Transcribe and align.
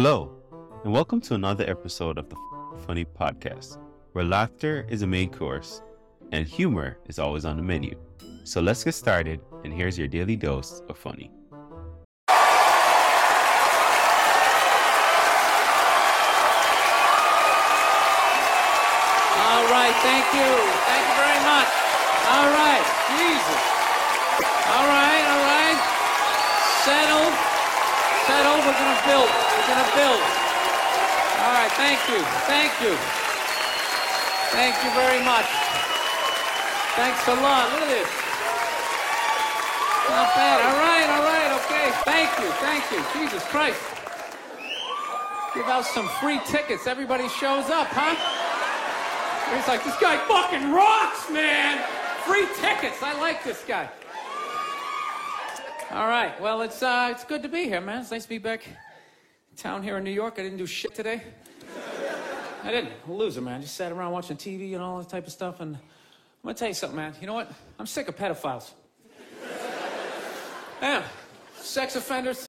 Hello, 0.00 0.30
and 0.84 0.92
welcome 0.92 1.20
to 1.22 1.34
another 1.34 1.68
episode 1.68 2.18
of 2.18 2.28
the 2.28 2.36
Funny 2.86 3.04
Podcast, 3.04 3.78
where 4.12 4.24
laughter 4.24 4.86
is 4.88 5.02
a 5.02 5.06
main 5.08 5.28
course 5.28 5.82
and 6.30 6.46
humor 6.46 6.98
is 7.08 7.18
always 7.18 7.44
on 7.44 7.56
the 7.56 7.64
menu. 7.64 7.98
So 8.44 8.60
let's 8.60 8.84
get 8.84 8.94
started, 8.94 9.40
and 9.64 9.72
here's 9.72 9.98
your 9.98 10.06
daily 10.06 10.36
dose 10.36 10.82
of 10.88 10.96
funny. 10.96 11.32
All 12.28 12.36
right, 19.66 19.96
thank 20.06 20.26
you. 20.30 20.46
Thank 20.86 21.04
you 21.10 21.16
very 21.18 21.42
much. 21.42 21.66
All 22.38 22.46
right, 22.54 22.86
Jesus. 23.18 23.62
All 24.62 24.86
right, 24.86 25.26
all 25.26 25.42
right. 25.42 25.78
Settle. 26.86 27.34
Settle. 28.28 28.57
We're 28.68 28.76
going 28.76 29.00
to 29.00 29.04
build. 29.08 29.30
We're 29.32 29.64
going 29.64 29.80
to 29.80 29.92
build. 29.96 30.20
All 31.40 31.56
right, 31.56 31.72
thank 31.80 31.96
you. 32.12 32.20
Thank 32.44 32.68
you. 32.84 32.92
Thank 34.52 34.76
you 34.84 34.90
very 34.92 35.24
much. 35.24 35.48
Thanks 36.92 37.24
a 37.32 37.36
lot. 37.40 37.72
Look 37.72 37.80
at 37.80 37.88
this. 37.88 38.12
Not 40.12 40.28
bad. 40.36 40.60
All 40.68 40.76
right, 40.84 41.08
all 41.16 41.24
right, 41.24 41.50
okay. 41.64 41.88
Thank 42.04 42.28
you, 42.44 42.52
thank 42.60 42.84
you. 42.92 43.00
Jesus 43.16 43.42
Christ. 43.48 43.80
Give 45.54 45.64
out 45.64 45.86
some 45.86 46.08
free 46.20 46.40
tickets. 46.44 46.86
Everybody 46.86 47.26
shows 47.30 47.70
up, 47.70 47.88
huh? 47.88 48.20
He's 49.56 49.66
like, 49.66 49.82
this 49.82 49.96
guy 49.96 50.18
fucking 50.28 50.72
rocks, 50.72 51.30
man. 51.30 51.82
Free 52.26 52.44
tickets. 52.60 53.02
I 53.02 53.18
like 53.18 53.42
this 53.44 53.64
guy. 53.66 53.88
All 55.90 56.06
right. 56.06 56.38
Well, 56.38 56.60
it's 56.60 56.82
uh, 56.82 57.08
it's 57.10 57.24
good 57.24 57.42
to 57.44 57.48
be 57.48 57.64
here, 57.64 57.80
man. 57.80 58.02
It's 58.02 58.10
nice 58.10 58.24
to 58.24 58.28
be 58.28 58.36
back 58.36 58.62
town 59.56 59.82
here 59.82 59.96
in 59.96 60.04
New 60.04 60.10
York. 60.10 60.34
I 60.36 60.42
didn't 60.42 60.58
do 60.58 60.66
shit 60.66 60.94
today. 60.94 61.22
I 62.62 62.70
didn't. 62.70 62.92
I'm 63.06 63.12
a 63.12 63.14
loser, 63.14 63.40
man. 63.40 63.62
Just 63.62 63.74
sat 63.74 63.90
around 63.90 64.12
watching 64.12 64.36
TV 64.36 64.74
and 64.74 64.82
all 64.82 64.98
that 64.98 65.08
type 65.08 65.26
of 65.26 65.32
stuff. 65.32 65.60
And 65.60 65.76
I'm 65.76 65.82
gonna 66.44 66.54
tell 66.54 66.68
you 66.68 66.74
something, 66.74 66.96
man. 66.96 67.14
You 67.22 67.26
know 67.26 67.32
what? 67.32 67.50
I'm 67.78 67.86
sick 67.86 68.08
of 68.08 68.16
pedophiles. 68.16 68.70
Yeah. 70.80 71.02
Sex 71.56 71.96
offenders. 71.96 72.46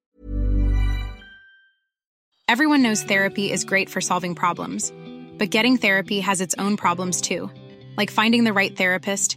Everyone 2.46 2.80
knows 2.80 3.02
therapy 3.02 3.50
is 3.50 3.64
great 3.64 3.88
for 3.90 4.00
solving 4.00 4.36
problems, 4.36 4.92
but 5.36 5.50
getting 5.50 5.76
therapy 5.76 6.20
has 6.20 6.40
its 6.40 6.54
own 6.58 6.76
problems 6.76 7.20
too, 7.20 7.50
like 7.96 8.08
finding 8.08 8.44
the 8.44 8.52
right 8.52 8.76
therapist, 8.76 9.36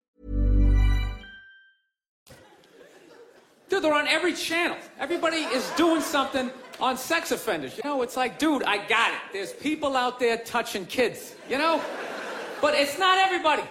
Dude, 3.71 3.81
they're 3.85 3.93
on 3.93 4.09
every 4.09 4.33
channel. 4.33 4.75
Everybody 4.99 5.37
is 5.37 5.69
doing 5.77 6.01
something 6.01 6.51
on 6.81 6.97
sex 6.97 7.31
offenders. 7.31 7.77
You 7.77 7.83
know, 7.85 8.01
it's 8.01 8.17
like, 8.17 8.37
dude, 8.37 8.63
I 8.63 8.85
got 8.85 9.13
it. 9.13 9.19
There's 9.31 9.53
people 9.53 9.95
out 9.95 10.19
there 10.19 10.39
touching 10.39 10.85
kids, 10.85 11.35
you 11.49 11.57
know? 11.57 11.81
But 12.61 12.73
it's 12.73 12.99
not 12.99 13.17
everybody. 13.17 13.63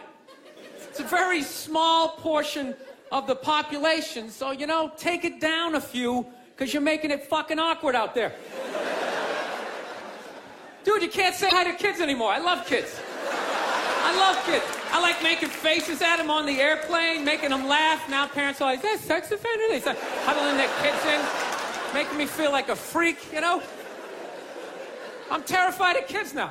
It's 0.88 1.00
a 1.00 1.04
very 1.04 1.42
small 1.42 2.16
portion 2.16 2.74
of 3.12 3.26
the 3.26 3.36
population. 3.36 4.30
So, 4.30 4.52
you 4.52 4.66
know, 4.66 4.90
take 4.96 5.26
it 5.26 5.38
down 5.38 5.74
a 5.74 5.80
few 5.82 6.24
because 6.56 6.72
you're 6.72 6.80
making 6.80 7.10
it 7.10 7.24
fucking 7.26 7.58
awkward 7.58 7.94
out 7.94 8.14
there. 8.14 8.32
Dude, 10.82 11.02
you 11.02 11.10
can't 11.10 11.34
say 11.34 11.50
hi 11.50 11.64
to 11.64 11.74
kids 11.74 12.00
anymore. 12.00 12.32
I 12.32 12.38
love 12.38 12.66
kids. 12.66 12.98
I 13.28 14.16
love 14.16 14.46
kids. 14.46 14.79
I 14.92 15.00
like 15.00 15.22
making 15.22 15.48
faces 15.48 16.02
at 16.02 16.16
them 16.16 16.30
on 16.30 16.46
the 16.46 16.60
airplane, 16.60 17.24
making 17.24 17.50
them 17.50 17.68
laugh. 17.68 18.08
Now 18.08 18.26
parents 18.26 18.60
are 18.60 18.64
like, 18.64 18.78
is 18.78 18.84
that 18.84 18.98
sex 19.00 19.30
offender? 19.30 19.64
They 19.68 19.80
start 19.80 19.98
huddling 20.24 20.56
their 20.56 20.70
kids 20.82 21.04
in, 21.06 21.94
making 21.94 22.18
me 22.18 22.26
feel 22.26 22.50
like 22.50 22.68
a 22.68 22.76
freak, 22.76 23.32
you 23.32 23.40
know? 23.40 23.62
I'm 25.30 25.42
terrified 25.44 25.96
of 25.96 26.08
kids 26.08 26.34
now. 26.34 26.50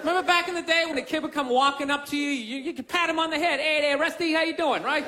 Remember 0.00 0.26
back 0.26 0.48
in 0.48 0.54
the 0.54 0.62
day 0.62 0.84
when 0.86 0.98
a 0.98 1.02
kid 1.02 1.22
would 1.22 1.32
come 1.32 1.48
walking 1.48 1.90
up 1.90 2.06
to 2.06 2.16
you, 2.16 2.28
you, 2.28 2.58
you 2.58 2.72
could 2.74 2.88
pat 2.88 3.08
him 3.08 3.18
on 3.18 3.30
the 3.30 3.38
head. 3.38 3.60
Hey 3.60 3.80
there, 3.80 3.96
Rusty, 3.96 4.32
how 4.32 4.42
you 4.42 4.56
doing, 4.56 4.82
right? 4.82 5.06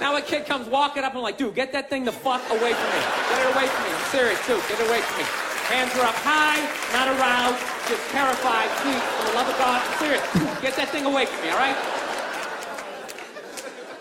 Now 0.00 0.16
a 0.16 0.22
kid 0.22 0.46
comes 0.46 0.68
walking 0.68 1.04
up 1.04 1.10
and 1.10 1.18
I'm 1.18 1.22
like, 1.22 1.38
dude, 1.38 1.54
get 1.54 1.72
that 1.72 1.88
thing 1.88 2.04
the 2.04 2.12
fuck 2.12 2.42
away 2.50 2.72
from 2.72 2.90
me. 2.90 3.00
Get 3.30 3.46
it 3.46 3.54
away 3.54 3.66
from 3.66 3.84
me. 3.84 3.90
I'm 3.94 4.10
serious, 4.10 4.46
dude. 4.46 4.60
Get 4.68 4.80
it 4.80 4.88
away 4.88 5.00
from 5.00 5.18
me. 5.18 5.45
Hands 5.66 5.92
are 5.98 6.06
up 6.06 6.14
high, 6.22 6.62
not 6.92 7.08
aroused, 7.08 7.58
just 7.88 8.08
terrified. 8.10 8.68
Please, 8.78 9.02
for 9.02 9.30
the 9.30 9.34
love 9.34 9.48
of 9.48 9.58
God, 9.58 9.82
I'm 9.82 9.98
serious. 9.98 10.22
Get 10.62 10.76
that 10.76 10.90
thing 10.90 11.06
away 11.06 11.26
from 11.26 11.42
me, 11.42 11.50
all 11.50 11.58
right? 11.58 11.76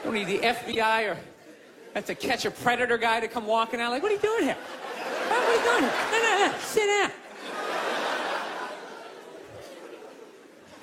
Don't 0.04 0.14
need 0.14 0.28
the 0.28 0.46
FBI 0.46 1.10
or 1.10 1.18
have 1.96 2.06
to 2.06 2.14
catch 2.14 2.46
a 2.46 2.52
predator 2.52 3.00
guy 3.00 3.20
to 3.20 3.28
come 3.28 3.48
walking 3.48 3.82
out. 3.82 3.90
Like, 3.92 4.04
what 4.04 4.12
are 4.12 4.16
you 4.16 4.22
doing 4.22 4.44
here? 4.44 4.56
What 4.56 5.40
are 5.40 5.56
you 5.56 5.64
doing 5.64 5.90
here? 5.90 5.94
No, 6.12 6.22
no, 6.22 6.52
no. 6.52 6.60
Sit 6.60 6.86
down. 6.86 7.12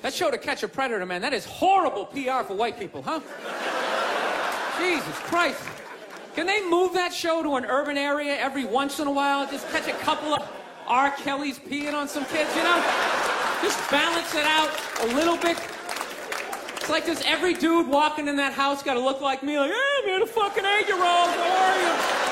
That 0.01 0.13
show 0.13 0.29
to 0.31 0.37
catch 0.37 0.63
a 0.63 0.67
predator, 0.67 1.05
man, 1.05 1.21
that 1.21 1.33
is 1.33 1.45
horrible 1.45 2.07
PR 2.07 2.43
for 2.45 2.55
white 2.55 2.77
people, 2.77 3.01
huh? 3.01 3.21
Jesus 4.77 5.17
Christ. 5.19 5.63
Can 6.35 6.45
they 6.45 6.61
move 6.67 6.91
that 6.95 7.13
show 7.13 7.41
to 7.41 7.55
an 7.55 7.63
urban 7.63 7.97
area 7.97 8.35
every 8.37 8.65
once 8.65 8.99
in 8.99 9.07
a 9.07 9.11
while? 9.11 9.49
Just 9.49 9.69
catch 9.69 9.87
a 9.87 9.93
couple 9.99 10.33
of 10.33 10.45
R. 10.87 11.11
Kelly's 11.11 11.59
peeing 11.59 11.93
on 11.93 12.07
some 12.07 12.25
kids, 12.25 12.55
you 12.55 12.63
know? 12.63 12.81
Just 13.61 13.79
balance 13.89 14.35
it 14.35 14.45
out 14.45 14.69
a 15.01 15.07
little 15.15 15.37
bit. 15.37 15.57
It's 16.75 16.89
like 16.89 17.05
does 17.05 17.21
every 17.25 17.53
dude 17.53 17.87
walking 17.87 18.27
in 18.27 18.35
that 18.35 18.53
house 18.53 18.83
got 18.83 18.95
to 18.95 18.99
look 18.99 19.21
like 19.21 19.41
me? 19.41 19.57
Like, 19.57 19.71
hey, 19.71 20.13
I'm 20.13 20.27
fucking 20.27 20.65
eight 20.65 20.87
year 20.87 20.97
old. 20.97 21.29
How 21.29 21.63
are 21.63 21.81
you? 21.81 22.23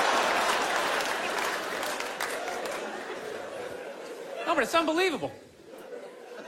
No, 4.45 4.55
but 4.55 4.63
it's 4.63 4.75
unbelievable. 4.75 5.31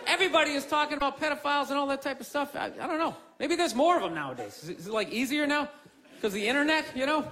Everybody 0.05 0.51
is 0.51 0.65
talking 0.65 0.97
about 0.97 1.19
pedophiles 1.19 1.69
and 1.69 1.77
all 1.77 1.87
that 1.87 2.01
type 2.01 2.19
of 2.19 2.25
stuff. 2.25 2.55
I, 2.55 2.65
I 2.65 2.87
don't 2.87 2.99
know. 2.99 3.15
Maybe 3.39 3.55
there's 3.55 3.73
more 3.73 3.95
of 3.95 4.03
them 4.03 4.13
nowadays. 4.13 4.61
Is 4.63 4.69
it, 4.69 4.79
is 4.79 4.87
it 4.87 4.93
like 4.93 5.09
easier 5.09 5.47
now? 5.47 5.69
Because 6.15 6.33
the 6.33 6.45
internet, 6.45 6.85
you 6.95 7.05
know? 7.05 7.25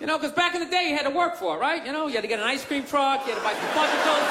You 0.00 0.06
know, 0.06 0.16
because 0.16 0.32
back 0.32 0.54
in 0.54 0.60
the 0.60 0.66
day 0.66 0.88
you 0.88 0.96
had 0.96 1.04
to 1.04 1.10
work 1.10 1.36
for 1.36 1.56
it, 1.56 1.60
right? 1.60 1.84
You 1.84 1.92
know, 1.92 2.06
you 2.06 2.14
had 2.14 2.22
to 2.22 2.28
get 2.28 2.40
an 2.40 2.46
ice 2.46 2.64
cream 2.64 2.84
truck, 2.84 3.26
you 3.26 3.34
had 3.34 3.38
to 3.38 3.44
buy 3.44 3.52
some 3.52 3.68
fudgicles, 3.76 4.24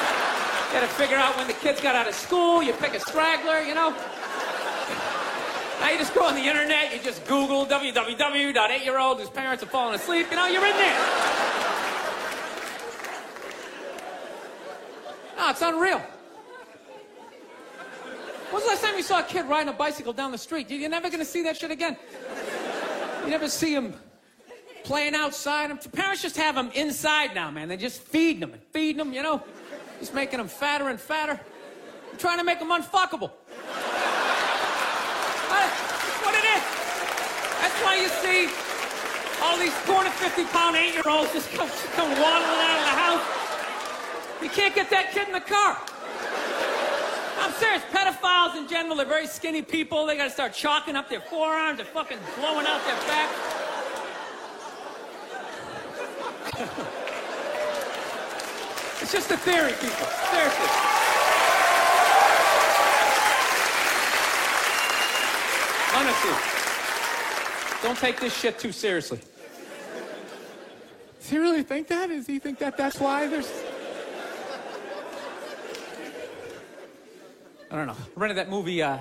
you 0.72 0.78
had 0.78 0.80
to 0.80 0.94
figure 0.94 1.16
out 1.16 1.36
when 1.36 1.46
the 1.46 1.52
kids 1.54 1.80
got 1.80 1.94
out 1.94 2.08
of 2.08 2.14
school, 2.14 2.60
you 2.60 2.72
pick 2.72 2.94
a 2.94 3.00
straggler, 3.00 3.60
you 3.60 3.74
know? 3.76 3.94
Now 5.80 5.88
you 5.90 5.96
just 5.96 6.12
go 6.12 6.26
on 6.26 6.34
the 6.34 6.42
internet, 6.42 6.92
you 6.92 7.00
just 7.00 7.24
Google 7.26 7.64
www.8-year-old 7.66 9.20
whose 9.20 9.30
parents 9.30 9.62
have 9.62 9.70
fallen 9.70 9.94
asleep, 9.94 10.26
you 10.28 10.36
know, 10.36 10.46
you're 10.46 10.66
in 10.66 10.76
there. 10.76 10.98
No, 15.38 15.50
it's 15.50 15.62
unreal. 15.62 16.02
When's 18.50 18.64
the 18.64 18.70
last 18.70 18.82
time 18.82 18.96
you 18.96 19.04
saw 19.04 19.20
a 19.20 19.22
kid 19.22 19.46
riding 19.46 19.68
a 19.68 19.72
bicycle 19.72 20.12
down 20.12 20.32
the 20.32 20.38
street? 20.38 20.68
You- 20.68 20.78
You're 20.78 20.90
never 20.90 21.08
gonna 21.08 21.24
see 21.24 21.42
that 21.44 21.56
shit 21.56 21.70
again. 21.70 21.96
You 23.24 23.30
never 23.30 23.48
see 23.48 23.72
him 23.72 23.94
playing 24.84 25.14
outside. 25.14 25.70
Parents 25.92 26.22
just 26.22 26.36
have 26.36 26.54
them 26.54 26.70
inside 26.74 27.34
now, 27.34 27.50
man. 27.50 27.68
They're 27.68 27.76
just 27.76 28.00
feeding 28.00 28.40
them 28.40 28.52
and 28.52 28.62
feeding 28.72 28.98
them, 28.98 29.12
you 29.12 29.22
know? 29.22 29.42
Just 29.98 30.14
making 30.14 30.38
them 30.38 30.48
fatter 30.48 30.88
and 30.88 31.00
fatter. 31.00 31.38
You're 32.10 32.18
trying 32.18 32.38
to 32.38 32.44
make 32.44 32.58
them 32.58 32.70
unfuckable. 32.70 33.30
That's 35.48 35.76
what 36.24 36.34
it 36.34 36.44
is. 36.44 36.62
That's 37.60 37.78
why 37.84 37.96
you 38.00 38.08
see 38.08 38.48
all 39.42 39.58
these 39.58 39.74
250 39.84 40.44
pound 40.52 40.76
eight 40.76 40.94
year 40.94 41.02
olds 41.06 41.32
just 41.32 41.50
come, 41.52 41.68
come 41.94 42.10
waddling 42.10 42.60
out 42.64 42.78
of 42.78 42.84
the 42.84 42.96
house. 42.96 43.24
You 44.42 44.48
can't 44.48 44.74
get 44.74 44.90
that 44.90 45.12
kid 45.12 45.26
in 45.26 45.34
the 45.34 45.40
car. 45.40 45.76
I'm 47.40 47.52
serious. 47.52 47.82
Pedophiles 47.90 48.56
in 48.56 48.68
general, 48.68 48.96
they're 48.96 49.06
very 49.06 49.26
skinny 49.26 49.62
people. 49.62 50.06
They 50.06 50.16
gotta 50.16 50.30
start 50.30 50.52
chalking 50.52 50.96
up 50.96 51.08
their 51.08 51.20
forearms. 51.20 51.78
They're 51.78 51.86
fucking 51.86 52.18
blowing 52.38 52.66
out 52.66 52.84
their 52.84 52.96
back. 53.06 53.59
it's 59.00 59.12
just 59.12 59.30
a 59.30 59.36
theory, 59.38 59.72
people. 59.72 60.06
Seriously. 60.30 60.66
Honestly. 65.94 66.34
Don't 67.82 67.96
take 67.96 68.20
this 68.20 68.36
shit 68.36 68.58
too 68.58 68.72
seriously. 68.72 69.20
Does 71.18 71.30
he 71.30 71.38
really 71.38 71.62
think 71.62 71.88
that? 71.88 72.10
Does 72.10 72.26
he 72.26 72.38
think 72.38 72.58
that 72.58 72.76
that's 72.76 73.00
why 73.00 73.26
there's. 73.26 73.50
I 77.70 77.76
don't 77.76 77.86
know. 77.86 77.94
I 77.94 78.20
rented 78.20 78.36
that 78.36 78.50
movie, 78.50 78.82
uh, 78.82 78.98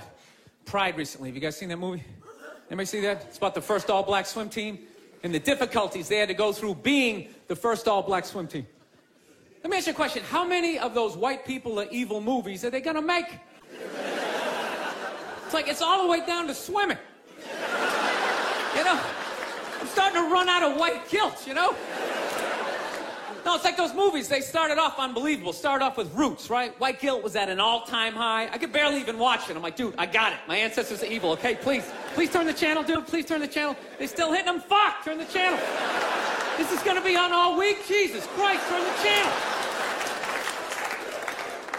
Pride, 0.63 0.95
recently. 0.95 1.27
Have 1.27 1.35
you 1.35 1.41
guys 1.41 1.57
seen 1.57 1.67
that 1.69 1.77
movie? 1.77 2.03
Anybody 2.69 2.85
see 2.85 3.01
that? 3.01 3.23
It's 3.23 3.37
about 3.37 3.53
the 3.53 3.61
first 3.61 3.89
all 3.89 4.03
black 4.03 4.25
swim 4.25 4.47
team 4.47 4.79
and 5.23 5.33
the 5.33 5.39
difficulties 5.39 6.07
they 6.07 6.17
had 6.17 6.29
to 6.29 6.33
go 6.33 6.51
through 6.53 6.75
being 6.75 7.29
the 7.47 7.55
first 7.55 7.87
all 7.87 8.01
black 8.01 8.25
swim 8.25 8.47
team. 8.47 8.65
Let 9.63 9.71
me 9.71 9.77
ask 9.77 9.87
you 9.87 9.93
a 9.93 9.95
question. 9.95 10.23
How 10.23 10.45
many 10.45 10.79
of 10.79 10.93
those 10.93 11.17
white 11.17 11.45
people 11.45 11.79
are 11.79 11.87
evil 11.91 12.21
movies 12.21 12.63
are 12.63 12.69
they 12.69 12.81
gonna 12.81 13.01
make? 13.01 13.25
It's 15.45 15.53
like 15.53 15.67
it's 15.67 15.81
all 15.81 16.03
the 16.03 16.09
way 16.09 16.25
down 16.25 16.47
to 16.47 16.53
swimming. 16.53 16.97
You 18.77 18.83
know? 18.83 19.01
I'm 19.81 19.87
starting 19.87 20.21
to 20.21 20.29
run 20.29 20.47
out 20.47 20.63
of 20.63 20.77
white 20.77 21.09
guilt, 21.09 21.45
you 21.47 21.53
know? 21.53 21.75
No, 23.45 23.55
it's 23.55 23.63
like 23.63 23.77
those 23.77 23.93
movies. 23.93 24.27
They 24.27 24.41
started 24.41 24.77
off 24.77 24.99
unbelievable. 24.99 25.53
Started 25.53 25.83
off 25.83 25.97
with 25.97 26.13
Roots, 26.13 26.49
right? 26.49 26.77
White 26.79 26.99
guilt 26.99 27.23
was 27.23 27.35
at 27.35 27.49
an 27.49 27.59
all-time 27.59 28.13
high. 28.13 28.49
I 28.51 28.57
could 28.57 28.71
barely 28.71 28.99
even 28.99 29.17
watch 29.17 29.49
it. 29.49 29.55
I'm 29.55 29.63
like, 29.63 29.75
dude, 29.75 29.95
I 29.97 30.05
got 30.05 30.33
it. 30.33 30.39
My 30.47 30.57
ancestors 30.57 31.01
are 31.01 31.07
evil. 31.07 31.31
Okay, 31.31 31.55
please, 31.55 31.89
please 32.19 32.33
turn 32.33 32.45
the 32.45 32.53
channel, 32.53 32.83
dude. 32.83 33.07
Please 33.07 33.25
turn 33.25 33.39
the 33.39 33.47
channel. 33.47 33.77
They 33.97 34.05
still 34.05 34.29
hitting 34.33 34.47
them. 34.47 34.59
Fuck, 34.59 35.05
turn 35.05 35.19
the 35.19 35.23
channel. 35.23 35.57
This 36.57 36.69
is 36.69 36.83
gonna 36.83 37.01
be 37.01 37.15
on 37.15 37.31
all 37.31 37.57
week. 37.57 37.87
Jesus 37.87 38.27
Christ, 38.35 38.61
turn 38.67 38.83
the 38.83 39.01
channel. 39.01 39.31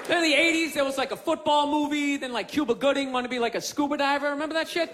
Then 0.08 0.25
in 0.25 0.31
the 0.31 0.34
80s, 0.34 0.72
there 0.72 0.87
was 0.87 0.96
like 0.96 1.12
a 1.12 1.16
football 1.16 1.66
movie. 1.66 2.16
Then 2.16 2.32
like 2.32 2.48
Cuba 2.48 2.75
Gooding 2.75 3.12
wanted 3.12 3.25
to 3.25 3.28
be 3.28 3.38
like 3.38 3.54
a 3.54 3.60
scuba 3.60 3.98
diver. 3.98 4.31
Remember 4.31 4.54
that 4.54 4.66
shit? 4.66 4.90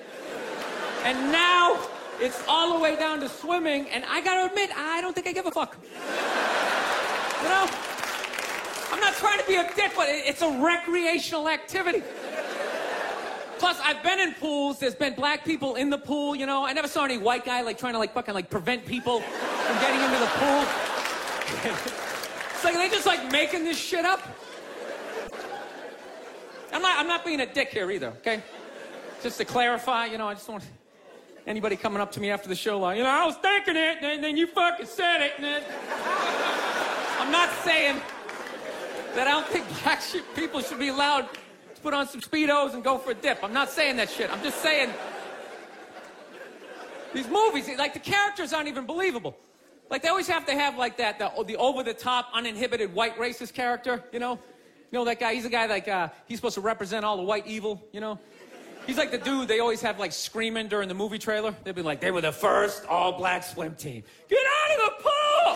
And 1.05 1.31
now 1.31 1.79
it's 2.21 2.43
all 2.49 2.77
the 2.77 2.81
way 2.81 2.97
down 2.97 3.21
to 3.21 3.29
swimming. 3.29 3.89
And 3.91 4.05
I 4.05 4.23
gotta 4.23 4.51
admit, 4.51 4.71
I 4.77 5.01
don't 5.01 5.15
think 5.15 5.29
I 5.29 5.33
give 5.33 5.47
a 5.47 5.53
fuck. 5.53 5.77
You 5.85 7.49
know? 7.49 7.71
I'm 8.91 9.01
not 9.01 9.15
trying 9.15 9.39
to 9.39 9.47
be 9.47 9.55
a 9.55 9.75
dick, 9.77 9.93
but 9.95 10.07
it's 10.09 10.43
a 10.43 10.51
recreational 10.59 11.49
activity. 11.49 12.03
Plus, 13.59 13.79
I've 13.83 14.03
been 14.03 14.21
in 14.21 14.35
pools. 14.35 14.79
There's 14.79 14.95
been 14.95 15.15
black 15.15 15.45
people 15.45 15.77
in 15.77 15.91
the 15.91 15.99
pool. 15.99 16.37
You 16.37 16.47
know, 16.47 16.67
I 16.67 16.73
never 16.73 16.89
saw 16.89 17.05
any 17.05 17.19
white 17.19 17.45
guy 17.45 17.63
like 17.63 17.79
trying 17.79 17.95
to 17.95 17.99
like 17.99 18.13
fucking 18.13 18.35
like 18.35 18.51
prevent 18.51 18.85
people 18.87 19.21
from 19.21 19.79
getting 19.81 20.01
into 20.01 20.19
the 20.19 20.27
pool. 20.27 20.65
it's 22.55 22.65
like 22.65 22.75
they 22.75 22.89
just 22.89 23.07
like 23.07 23.31
making 23.33 23.65
this 23.65 23.79
shit 23.79 24.05
up. 24.05 24.21
I'm 26.73 26.83
not. 26.83 26.99
I'm 26.99 27.09
not 27.09 27.25
being 27.25 27.41
a 27.41 27.47
dick 27.47 27.71
here 27.71 27.91
either. 27.91 28.09
Okay. 28.19 28.43
Just 29.23 29.39
to 29.39 29.45
clarify, 29.45 30.07
you 30.07 30.19
know, 30.19 30.29
I 30.29 30.35
just 30.35 30.49
want 30.49 30.65
anybody 31.47 31.77
coming 31.77 32.01
up 32.01 32.13
to 32.13 32.21
me 32.21 32.31
after 32.31 32.49
the 32.49 32.55
show 32.55 32.79
like, 32.79 32.99
you 32.99 33.05
know, 33.05 33.11
I 33.11 33.25
was 33.25 33.37
thinking 33.37 33.77
it, 33.77 33.99
and 34.03 34.23
then 34.23 34.37
you 34.37 34.47
fucking 34.47 34.87
said 34.87 35.23
it, 35.23 35.33
and 35.37 35.45
then. 35.45 35.63
I'm 37.19 37.33
not 37.33 37.51
saying 37.65 38.01
that 39.17 39.27
I 39.27 39.31
don't 39.33 39.47
think 39.49 39.67
black 39.83 40.01
people 40.37 40.61
should 40.61 40.79
be 40.79 40.89
allowed 40.89 41.29
to 41.77 41.83
put 41.83 41.95
on 41.95 42.09
some 42.09 42.21
speedos 42.21 42.75
and 42.75 42.83
go 42.83 42.99
for 42.99 43.13
a 43.13 43.15
dip. 43.15 43.43
I'm 43.45 43.53
not 43.53 43.71
saying 43.71 43.97
that 43.97 44.11
shit. 44.11 44.31
I'm 44.33 44.43
just 44.43 44.61
saying 44.61 44.91
these 47.15 47.29
movies, 47.29 47.71
like 47.79 47.95
the 47.95 48.01
characters 48.01 48.53
aren't 48.53 48.69
even 48.69 48.87
believable. 48.87 49.37
Like 49.89 50.03
they 50.03 50.09
always 50.09 50.29
have 50.29 50.45
to 50.47 50.53
have 50.53 50.77
like 50.77 50.97
that, 50.97 51.19
the, 51.19 51.31
the 51.45 51.57
over-the-top, 51.57 52.31
uninhibited 52.35 52.93
white 52.93 53.17
racist 53.17 53.55
character. 53.55 54.03
You 54.13 54.19
know, 54.19 54.33
you 54.33 54.99
know 54.99 55.05
that 55.05 55.21
guy. 55.21 55.35
He's 55.35 55.45
a 55.45 55.51
guy 55.51 55.67
like 55.67 55.87
uh, 55.87 56.09
he's 56.27 56.39
supposed 56.39 56.57
to 56.57 56.61
represent 56.61 57.05
all 57.05 57.17
the 57.17 57.23
white 57.23 57.47
evil. 57.47 57.87
You 57.93 58.01
know. 58.01 58.19
He's 58.87 58.99
like 58.99 59.11
the 59.11 59.19
dude 59.19 59.49
they 59.49 59.59
always 59.59 59.81
have 59.83 59.99
like 59.99 60.13
screaming 60.13 60.69
during 60.69 60.89
the 60.89 60.95
movie 60.95 61.19
trailer. 61.19 61.55
They'd 61.65 61.75
be 61.75 61.83
like, 61.83 62.01
they 62.01 62.13
were 62.13 62.21
the 62.21 62.31
first 62.31 62.87
all-black 62.87 63.43
swim 63.43 63.75
team. 63.75 64.05
Get 64.29 64.39
out 64.39 64.77
of 64.77 64.85
the 64.85 65.03
pool! 65.03 65.55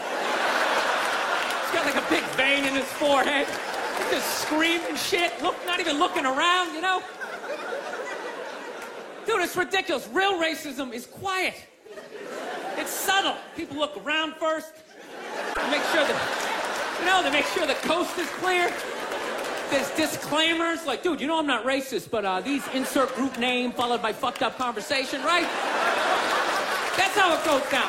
He's 1.62 1.72
got 1.72 1.86
like 1.86 1.94
a 1.94 2.10
big 2.10 2.24
vein 2.36 2.64
in 2.64 2.74
his 2.74 2.90
forehead. 2.94 3.46
Just 4.10 4.42
screaming 4.42 4.96
shit, 4.96 5.32
look, 5.42 5.54
not 5.66 5.78
even 5.78 5.98
looking 5.98 6.26
around, 6.26 6.74
you 6.74 6.80
know? 6.80 7.02
Dude, 9.24 9.40
it's 9.42 9.56
ridiculous. 9.56 10.08
Real 10.12 10.34
racism 10.34 10.92
is 10.92 11.06
quiet. 11.06 11.54
It's 12.76 12.90
subtle. 12.90 13.36
People 13.56 13.76
look 13.76 13.96
around 14.04 14.34
first. 14.34 14.72
Make 15.70 15.82
sure 15.92 16.02
that, 16.02 16.96
you 16.98 17.06
know, 17.06 17.22
they 17.22 17.30
make 17.30 17.46
sure 17.46 17.66
the 17.66 17.74
coast 17.86 18.18
is 18.18 18.28
clear. 18.40 18.72
There's 19.70 19.90
disclaimers 19.92 20.84
like, 20.86 21.04
dude, 21.04 21.20
you 21.20 21.28
know 21.28 21.38
I'm 21.38 21.46
not 21.46 21.64
racist, 21.64 22.10
but 22.10 22.24
uh, 22.24 22.40
these 22.40 22.66
insert 22.74 23.14
group 23.14 23.38
name 23.38 23.70
followed 23.70 24.02
by 24.02 24.12
fucked 24.12 24.42
up 24.42 24.58
conversation, 24.58 25.22
right? 25.22 25.46
That's 26.96 27.16
how 27.16 27.32
it 27.38 27.44
goes 27.44 27.62
down. 27.70 27.88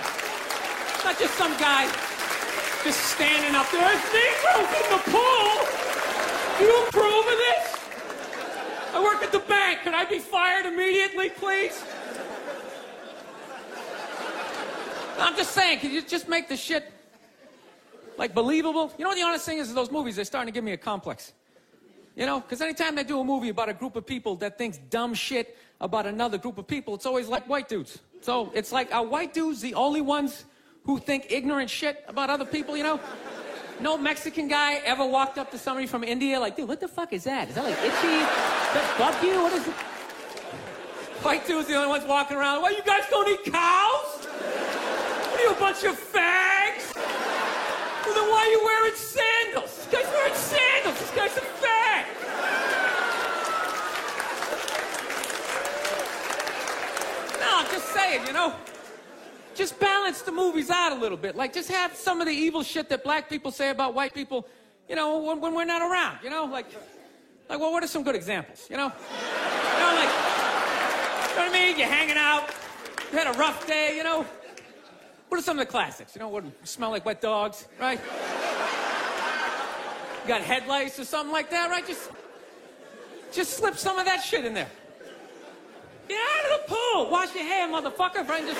It's 0.93 1.03
not 1.03 1.17
just 1.17 1.33
some 1.33 1.57
guy 1.57 1.87
just 2.83 2.99
standing 2.99 3.55
up 3.55 3.71
there. 3.71 3.81
There's 3.81 4.13
Negroes 4.13 4.69
in 4.77 4.89
the 4.91 5.01
pool. 5.11 5.80
Do 6.57 6.63
you 6.65 6.85
approve 6.87 7.25
of 7.25 7.37
this? 7.37 7.79
I 8.93 9.01
work 9.03 9.23
at 9.23 9.31
the 9.31 9.39
bank. 9.39 9.79
Can 9.83 9.93
I 9.93 10.05
be 10.05 10.19
fired 10.19 10.65
immediately, 10.65 11.29
please? 11.29 11.83
I'm 15.19 15.35
just 15.35 15.51
saying, 15.51 15.79
can 15.79 15.91
you 15.91 16.01
just 16.01 16.27
make 16.27 16.49
the 16.49 16.57
shit 16.57 16.91
like 18.17 18.33
believable? 18.33 18.91
You 18.97 19.03
know 19.03 19.09
what 19.09 19.17
the 19.17 19.23
honest 19.23 19.45
thing 19.45 19.59
is? 19.59 19.69
Is 19.69 19.75
those 19.75 19.91
movies 19.91 20.15
they're 20.15 20.25
starting 20.25 20.51
to 20.51 20.55
give 20.55 20.63
me 20.63 20.73
a 20.73 20.77
complex. 20.77 21.33
You 22.15 22.25
know, 22.25 22.41
because 22.41 22.61
anytime 22.61 22.95
they 22.95 23.03
do 23.03 23.19
a 23.19 23.23
movie 23.23 23.49
about 23.49 23.69
a 23.69 23.73
group 23.73 23.95
of 23.95 24.05
people 24.05 24.35
that 24.37 24.57
thinks 24.57 24.77
dumb 24.89 25.13
shit 25.13 25.57
about 25.79 26.05
another 26.05 26.37
group 26.37 26.57
of 26.57 26.67
people, 26.67 26.93
it's 26.95 27.05
always 27.05 27.27
like 27.27 27.47
white 27.47 27.69
dudes. 27.69 27.99
So 28.21 28.51
it's 28.53 28.71
like, 28.71 28.93
are 28.93 29.05
white 29.05 29.33
dudes 29.33 29.61
the 29.61 29.73
only 29.75 30.01
ones 30.01 30.45
who 30.83 30.99
think 30.99 31.27
ignorant 31.29 31.69
shit 31.69 32.03
about 32.07 32.29
other 32.29 32.45
people, 32.45 32.75
you 32.75 32.83
know? 32.83 32.99
No 33.79 33.97
Mexican 33.97 34.47
guy 34.47 34.75
ever 34.85 35.05
walked 35.05 35.37
up 35.37 35.49
to 35.51 35.57
somebody 35.57 35.87
from 35.87 36.03
India 36.03 36.39
like, 36.39 36.55
dude, 36.55 36.67
what 36.67 36.79
the 36.79 36.87
fuck 36.87 37.13
is 37.13 37.23
that? 37.23 37.49
Is 37.49 37.55
that 37.55 37.63
like 37.63 37.77
itchy? 37.79 38.19
That 38.73 38.95
bug 38.97 39.23
you? 39.23 39.41
What 39.41 39.53
is 39.53 39.67
it? 39.67 39.73
White 41.23 41.45
dudes 41.47 41.67
the 41.67 41.75
only 41.75 41.87
ones 41.89 42.03
walking 42.05 42.37
around. 42.37 42.61
Well, 42.61 42.73
you 42.73 42.83
guys 42.83 43.03
don't 43.09 43.27
eat 43.27 43.43
cows? 43.51 44.25
What 44.25 45.39
are 45.39 45.43
you, 45.43 45.51
a 45.51 45.59
bunch 45.59 45.83
of 45.83 45.95
fags? 45.97 46.95
Well, 46.95 48.15
then 48.15 48.29
why 48.29 48.41
are 48.41 48.49
you 48.49 48.61
wearing 48.63 48.95
sandals? 48.95 49.75
This 49.77 49.87
guy's 49.91 50.11
wearing 50.13 50.33
sandals. 50.35 50.99
This 50.99 51.11
guy's 51.11 51.37
a 51.37 51.41
fag. 51.61 52.05
No, 57.39 57.47
I'm 57.57 57.71
just 57.71 57.87
saying, 57.93 58.25
you 58.27 58.33
know. 58.33 58.53
Just 59.55 59.79
balance 59.79 60.21
the 60.21 60.31
movies 60.31 60.69
out 60.69 60.91
a 60.93 60.95
little 60.95 61.17
bit. 61.17 61.35
Like, 61.35 61.53
just 61.53 61.69
have 61.69 61.95
some 61.95 62.21
of 62.21 62.27
the 62.27 62.33
evil 62.33 62.63
shit 62.63 62.89
that 62.89 63.03
black 63.03 63.29
people 63.29 63.51
say 63.51 63.69
about 63.69 63.93
white 63.93 64.13
people, 64.13 64.47
you 64.87 64.95
know, 64.95 65.17
when, 65.19 65.41
when 65.41 65.53
we're 65.53 65.65
not 65.65 65.81
around. 65.81 66.19
You 66.23 66.29
know, 66.29 66.45
like, 66.45 66.67
like, 67.49 67.59
well, 67.59 67.71
what 67.71 67.83
are 67.83 67.87
some 67.87 68.03
good 68.03 68.15
examples? 68.15 68.67
You 68.69 68.77
know, 68.77 68.85
you 68.85 69.79
know, 69.79 69.93
like, 69.95 70.09
you 71.29 71.35
know 71.35 71.45
what 71.45 71.49
I 71.49 71.51
mean? 71.51 71.77
You're 71.77 71.87
hanging 71.87 72.17
out. 72.17 72.49
You 73.11 73.17
had 73.17 73.27
a 73.27 73.37
rough 73.37 73.67
day. 73.67 73.97
You 73.97 74.03
know, 74.03 74.25
what 75.27 75.39
are 75.39 75.43
some 75.43 75.59
of 75.59 75.65
the 75.65 75.71
classics? 75.71 76.15
You 76.15 76.19
know, 76.19 76.29
what 76.29 76.45
smell 76.63 76.91
like 76.91 77.05
wet 77.05 77.19
dogs, 77.21 77.67
right? 77.79 77.99
You 80.21 80.27
got 80.27 80.41
headlights 80.41 80.99
or 80.99 81.05
something 81.05 81.33
like 81.33 81.49
that, 81.49 81.69
right? 81.69 81.85
Just, 81.85 82.09
just 83.31 83.53
slip 83.57 83.75
some 83.75 83.97
of 83.97 84.05
that 84.05 84.23
shit 84.23 84.45
in 84.45 84.53
there. 84.53 84.69
Get 86.07 86.19
out 86.19 86.51
of 86.51 86.61
the 86.61 86.75
pool. 86.75 87.09
Wash 87.09 87.33
your 87.33 87.43
hair, 87.43 87.67
motherfucker. 87.67 88.27
Right? 88.27 88.45
Just 88.45 88.59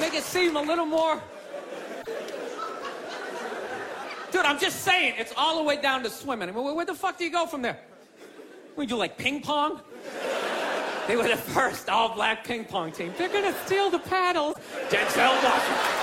make 0.00 0.14
it 0.14 0.22
seem 0.22 0.56
a 0.56 0.62
little 0.62 0.86
more. 0.86 1.20
Dude, 4.30 4.44
I'm 4.44 4.58
just 4.58 4.82
saying, 4.82 5.14
it's 5.18 5.32
all 5.36 5.56
the 5.56 5.62
way 5.62 5.80
down 5.80 6.02
to 6.02 6.10
swimming. 6.10 6.52
Where, 6.52 6.84
the 6.84 6.94
fuck 6.94 7.16
do 7.16 7.24
you 7.24 7.30
go 7.30 7.46
from 7.46 7.62
there? 7.62 7.78
We 8.76 8.86
do 8.86 8.96
like 8.96 9.16
ping 9.16 9.40
pong. 9.40 9.80
They 11.06 11.16
were 11.16 11.28
the 11.28 11.36
first 11.36 11.88
all 11.88 12.14
black 12.14 12.44
ping 12.44 12.64
pong 12.64 12.92
team. 12.92 13.14
They're 13.16 13.28
gonna 13.28 13.54
steal 13.64 13.90
the 13.90 14.00
paddles. 14.00 14.56
Denzel 14.88 15.42
Washington. 15.42 16.02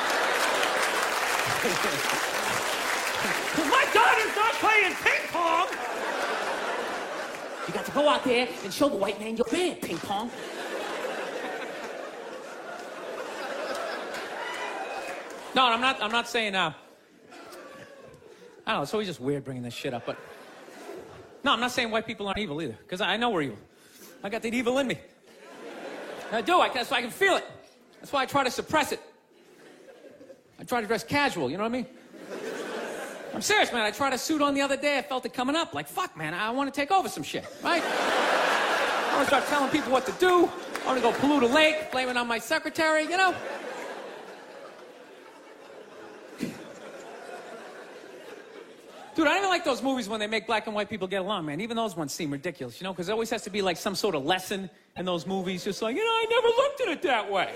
My 3.69 3.85
daughter's 3.93 4.35
not 4.35 4.53
playing 4.53 4.95
ping 5.03 5.27
pong. 5.31 5.67
You 7.67 7.73
got 7.73 7.85
to 7.85 7.91
go 7.91 8.09
out 8.09 8.23
there 8.23 8.47
and 8.63 8.73
show 8.73 8.89
the 8.89 8.95
white 8.95 9.19
man 9.19 9.37
your 9.37 9.45
bad 9.51 9.81
ping 9.81 9.97
pong. 9.97 10.31
No, 15.55 15.67
I'm 15.67 15.81
not. 15.81 16.01
I'm 16.01 16.11
not 16.11 16.27
saying. 16.27 16.55
Uh, 16.55 16.73
I 18.65 18.71
don't 18.71 18.79
know. 18.79 18.83
It's 18.83 18.93
always 18.93 19.07
just 19.07 19.19
weird 19.19 19.43
bringing 19.43 19.63
this 19.63 19.73
shit 19.73 19.93
up, 19.93 20.05
but 20.05 20.17
no, 21.43 21.51
I'm 21.51 21.59
not 21.59 21.71
saying 21.71 21.91
white 21.91 22.07
people 22.07 22.27
aren't 22.27 22.39
evil 22.39 22.61
either, 22.61 22.77
because 22.81 23.01
I 23.01 23.17
know 23.17 23.29
we're 23.29 23.43
evil. 23.43 23.57
I 24.23 24.29
got 24.29 24.41
that 24.41 24.53
evil 24.53 24.79
in 24.79 24.87
me. 24.87 24.97
I 26.31 26.41
do. 26.41 26.59
I, 26.59 26.69
that's 26.69 26.89
why 26.89 26.97
I 26.97 27.01
can 27.01 27.11
feel 27.11 27.35
it. 27.35 27.45
That's 27.99 28.11
why 28.11 28.23
I 28.23 28.25
try 28.25 28.43
to 28.43 28.51
suppress 28.51 28.91
it. 28.91 29.01
I 30.59 30.63
try 30.63 30.81
to 30.81 30.87
dress 30.87 31.03
casual. 31.03 31.51
You 31.51 31.57
know 31.57 31.63
what 31.63 31.69
I 31.69 31.73
mean? 31.73 31.85
I'm 33.33 33.41
serious, 33.41 33.71
man. 33.73 33.81
I 33.81 33.91
tried 33.91 34.13
a 34.13 34.17
suit 34.17 34.41
on 34.41 34.53
the 34.53 34.61
other 34.61 34.77
day. 34.77 34.97
I 34.97 35.01
felt 35.01 35.25
it 35.25 35.33
coming 35.33 35.55
up. 35.55 35.73
Like, 35.73 35.87
fuck, 35.87 36.15
man. 36.15 36.33
I 36.33 36.49
want 36.51 36.73
to 36.73 36.79
take 36.79 36.91
over 36.91 37.09
some 37.09 37.23
shit, 37.23 37.45
right? 37.63 37.83
I 37.83 39.15
want 39.15 39.27
to 39.29 39.35
start 39.35 39.45
telling 39.47 39.69
people 39.69 39.91
what 39.91 40.05
to 40.05 40.11
do. 40.13 40.49
I 40.83 40.87
want 40.87 40.97
to 40.97 41.01
go 41.01 41.11
pollute 41.13 41.43
a 41.43 41.47
lake, 41.47 41.91
blaming 41.91 42.17
on 42.17 42.27
my 42.27 42.39
secretary. 42.39 43.03
You 43.03 43.17
know. 43.17 43.35
Dude, 49.15 49.27
I 49.27 49.31
don't 49.31 49.39
even 49.39 49.49
like 49.49 49.63
those 49.63 49.83
movies 49.83 50.09
when 50.09 50.19
they 50.19 50.25
make 50.25 50.47
black 50.47 50.65
and 50.65 50.75
white 50.75 50.89
people 50.89 51.07
get 51.07 51.21
along, 51.21 51.45
man. 51.45 51.61
Even 51.61 51.77
those 51.77 51.95
ones 51.95 52.11
seem 52.11 52.31
ridiculous, 52.31 52.81
you 52.81 52.85
know, 52.85 52.93
because 52.93 53.05
there 53.05 53.13
always 53.13 53.29
has 53.29 53.43
to 53.43 53.51
be 53.51 53.61
like 53.61 53.77
some 53.77 53.93
sort 53.93 54.15
of 54.15 54.25
lesson 54.25 54.71
in 54.97 55.05
those 55.05 55.27
movies. 55.27 55.63
Just 55.63 55.83
like, 55.83 55.95
you 55.95 56.03
know, 56.03 56.09
I 56.09 56.25
never 56.29 56.47
looked 56.47 56.81
at 56.81 56.87
it 56.87 57.01
that 57.03 57.31
way. 57.31 57.53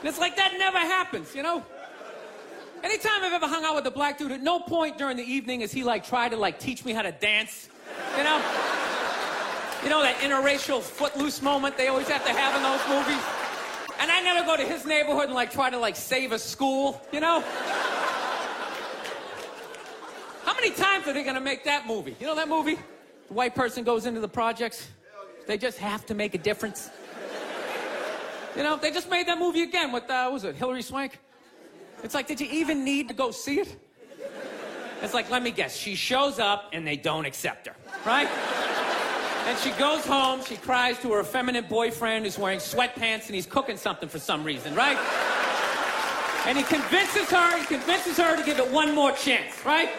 and 0.00 0.08
it's 0.08 0.18
like 0.18 0.36
that 0.36 0.54
never 0.56 0.78
happens, 0.78 1.34
you 1.34 1.42
know? 1.42 1.62
Anytime 2.82 3.22
I've 3.22 3.32
ever 3.34 3.46
hung 3.46 3.62
out 3.64 3.74
with 3.74 3.86
a 3.86 3.90
black 3.90 4.16
dude, 4.16 4.32
at 4.32 4.42
no 4.42 4.58
point 4.58 4.96
during 4.96 5.18
the 5.18 5.22
evening 5.22 5.60
is 5.60 5.70
he 5.70 5.84
like 5.84 6.04
try 6.04 6.30
to 6.30 6.36
like 6.36 6.58
teach 6.58 6.84
me 6.86 6.94
how 6.94 7.02
to 7.02 7.12
dance, 7.12 7.68
you 8.16 8.24
know? 8.24 8.42
You 9.84 9.90
know 9.90 10.00
that 10.00 10.16
interracial 10.20 10.80
footloose 10.80 11.42
moment 11.42 11.76
they 11.76 11.88
always 11.88 12.08
have 12.08 12.24
to 12.24 12.32
have 12.32 12.56
in 12.56 12.62
those 12.62 12.80
movies? 12.88 13.22
And 14.00 14.10
I 14.10 14.22
never 14.22 14.46
go 14.46 14.56
to 14.56 14.64
his 14.64 14.86
neighborhood 14.86 15.26
and 15.26 15.34
like 15.34 15.52
try 15.52 15.68
to 15.68 15.78
like 15.78 15.94
save 15.94 16.32
a 16.32 16.38
school, 16.38 17.00
you 17.12 17.20
know? 17.20 17.44
How 20.44 20.54
many 20.54 20.70
times 20.70 21.06
are 21.06 21.12
they 21.12 21.24
gonna 21.24 21.40
make 21.40 21.64
that 21.64 21.86
movie? 21.86 22.16
You 22.20 22.26
know 22.26 22.34
that 22.34 22.48
movie? 22.48 22.76
The 23.28 23.34
white 23.34 23.54
person 23.54 23.84
goes 23.84 24.06
into 24.06 24.20
the 24.20 24.28
projects. 24.28 24.88
They 25.46 25.58
just 25.58 25.78
have 25.78 26.06
to 26.06 26.14
make 26.14 26.34
a 26.34 26.38
difference. 26.38 26.90
You 28.56 28.62
know, 28.62 28.76
they 28.76 28.90
just 28.90 29.08
made 29.08 29.26
that 29.28 29.38
movie 29.38 29.62
again 29.62 29.92
with, 29.92 30.04
uh, 30.10 30.24
what 30.24 30.32
was 30.34 30.44
it, 30.44 30.56
Hilary 30.56 30.82
Swank? 30.82 31.18
It's 32.02 32.14
like, 32.14 32.26
did 32.26 32.40
you 32.40 32.48
even 32.50 32.84
need 32.84 33.08
to 33.08 33.14
go 33.14 33.30
see 33.30 33.60
it? 33.60 33.76
It's 35.00 35.14
like, 35.14 35.30
let 35.30 35.42
me 35.42 35.50
guess, 35.50 35.74
she 35.76 35.94
shows 35.94 36.38
up 36.38 36.70
and 36.72 36.86
they 36.86 36.96
don't 36.96 37.24
accept 37.24 37.66
her, 37.66 37.74
right? 38.04 38.28
And 39.46 39.58
she 39.58 39.70
goes 39.72 40.04
home, 40.04 40.44
she 40.44 40.56
cries 40.56 40.98
to 41.00 41.12
her 41.12 41.20
effeminate 41.20 41.68
boyfriend 41.68 42.24
who's 42.24 42.38
wearing 42.38 42.60
sweatpants 42.60 43.26
and 43.26 43.34
he's 43.34 43.46
cooking 43.46 43.76
something 43.76 44.08
for 44.08 44.20
some 44.20 44.44
reason, 44.44 44.74
right? 44.74 44.98
And 46.46 46.56
he 46.56 46.62
convinces 46.64 47.28
her, 47.30 47.58
he 47.58 47.64
convinces 47.64 48.16
her 48.18 48.36
to 48.36 48.44
give 48.44 48.58
it 48.58 48.70
one 48.70 48.94
more 48.94 49.12
chance, 49.12 49.64
right? 49.64 49.90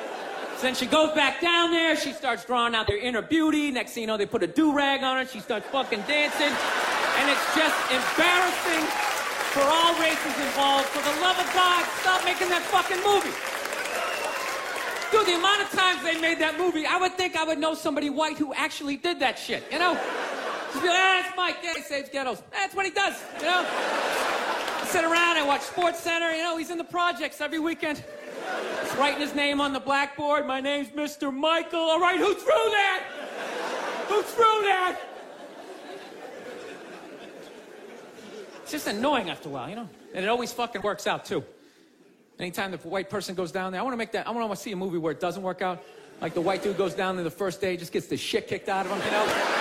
So 0.58 0.62
then 0.62 0.76
she 0.76 0.86
goes 0.86 1.14
back 1.14 1.42
down 1.42 1.72
there, 1.72 1.96
she 1.96 2.14
starts 2.14 2.46
drawing 2.46 2.74
out 2.74 2.88
their 2.88 2.98
inner 2.98 3.22
beauty. 3.22 3.70
Next 3.72 3.92
thing 3.94 4.02
you 4.02 4.08
know, 4.08 4.18
they 4.18 4.26
put 4.26 4.44
a 4.44 4.48
do-rag 4.48 5.04
on 5.04 5.18
her, 5.18 5.26
she 5.26 5.40
starts 5.40 5.68
fucking 5.68 6.02
dancing. 6.08 6.54
And 7.20 7.30
it's 7.30 7.56
just 7.56 7.78
embarrassing 7.92 8.86
for 9.54 9.62
all 9.62 9.94
races 10.00 10.36
involved. 10.40 10.88
For 10.88 11.04
the 11.04 11.22
love 11.22 11.38
of 11.38 11.54
God, 11.54 11.86
stop 12.02 12.24
making 12.26 12.50
that 12.50 12.64
fucking 12.64 13.04
movie. 13.04 13.36
Dude, 15.12 15.28
the 15.28 15.36
amount 15.38 15.62
of 15.62 15.70
times 15.70 16.02
they 16.02 16.20
made 16.20 16.40
that 16.40 16.58
movie, 16.58 16.88
I 16.88 16.98
would 16.98 17.14
think 17.14 17.36
I 17.36 17.44
would 17.44 17.60
know 17.60 17.76
somebody 17.76 18.10
white 18.10 18.38
who 18.38 18.52
actually 18.54 18.98
did 18.98 19.20
that 19.20 19.38
shit, 19.38 19.64
you 19.72 19.78
know? 19.78 19.94
Just 19.94 20.82
be 20.82 20.90
like, 20.90 20.98
ah, 20.98 21.22
that's 21.22 21.38
Mike, 21.38 21.58
yeah, 21.62 21.74
he 21.76 21.82
saves 21.84 22.10
ghettos. 22.10 22.42
That's 22.52 22.74
what 22.74 22.86
he 22.86 22.92
does, 22.92 23.14
you 23.38 23.46
know? 23.46 23.64
I 23.64 24.86
sit 24.88 25.04
around, 25.04 25.38
and 25.38 25.48
watch 25.48 25.62
Sports 25.62 26.00
Center, 26.00 26.32
you 26.34 26.42
know, 26.42 26.58
he's 26.58 26.72
in 26.72 26.80
the 26.80 26.84
projects 26.84 27.42
every 27.42 27.60
weekend. 27.60 28.04
He's 28.82 28.96
writing 28.98 29.22
his 29.22 29.34
name 29.34 29.62
on 29.62 29.74
the 29.74 29.80
blackboard. 29.80 30.46
My 30.46 30.62
name's 30.62 30.90
Mr. 30.90 31.34
Michael. 31.34 31.80
All 31.80 32.00
right, 32.00 32.20
who 32.20 32.34
threw 32.34 32.54
that? 32.54 33.04
Who 34.08 34.22
threw 34.22 34.44
that? 34.44 35.00
It's 38.62 38.72
just 38.72 38.88
annoying 38.88 39.30
after 39.30 39.50
a 39.50 39.52
while, 39.52 39.70
you 39.70 39.76
know? 39.76 39.90
And 40.14 40.24
it 40.24 40.28
always 40.28 40.52
fucking 40.54 40.82
works 40.82 41.08
out, 41.08 41.26
too. 41.26 41.44
Anytime 42.40 42.72
the 42.72 42.78
white 42.78 43.10
person 43.10 43.36
goes 43.36 43.52
down 43.52 43.72
there, 43.72 43.82
I 43.82 43.84
want 43.84 43.94
to 43.94 43.98
make 43.98 44.12
that, 44.14 44.28
I 44.28 44.32
want 44.32 44.50
to 44.52 44.56
see 44.56 44.72
a 44.72 44.76
movie 44.76 44.98
where 44.98 45.12
it 45.12 45.20
doesn't 45.20 45.44
work 45.44 45.62
out. 45.62 45.84
Like 46.22 46.34
the 46.34 46.42
white 46.42 46.64
dude 46.64 46.78
goes 46.78 46.94
down 46.94 47.16
there 47.16 47.24
the 47.24 47.32
first 47.32 47.62
day, 47.62 47.76
just 47.78 47.92
gets 47.92 48.08
the 48.08 48.18
shit 48.18 48.48
kicked 48.48 48.70
out 48.70 48.86
of 48.86 48.92
him, 48.92 49.02
you 49.06 49.12
know? 49.12 49.54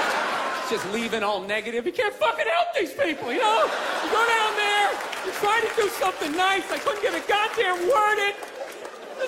just 0.73 0.91
leaving 0.93 1.23
all 1.23 1.43
negative. 1.43 1.85
You 1.85 1.93
can't 1.93 2.15
fucking 2.15 2.47
help 2.47 2.69
these 2.75 2.93
people, 2.93 3.31
you 3.31 3.41
know? 3.41 3.65
You 4.05 4.11
go 4.11 4.25
down 4.27 4.57
there, 4.57 4.91
you 5.27 5.33
try 5.33 5.61
to 5.61 5.71
do 5.77 5.89
something 6.01 6.33
nice. 6.33 6.71
I 6.71 6.79
couldn't 6.79 7.03
get 7.03 7.13
a 7.13 7.29
goddamn 7.29 7.77
word 7.89 8.19
in. 8.29 8.62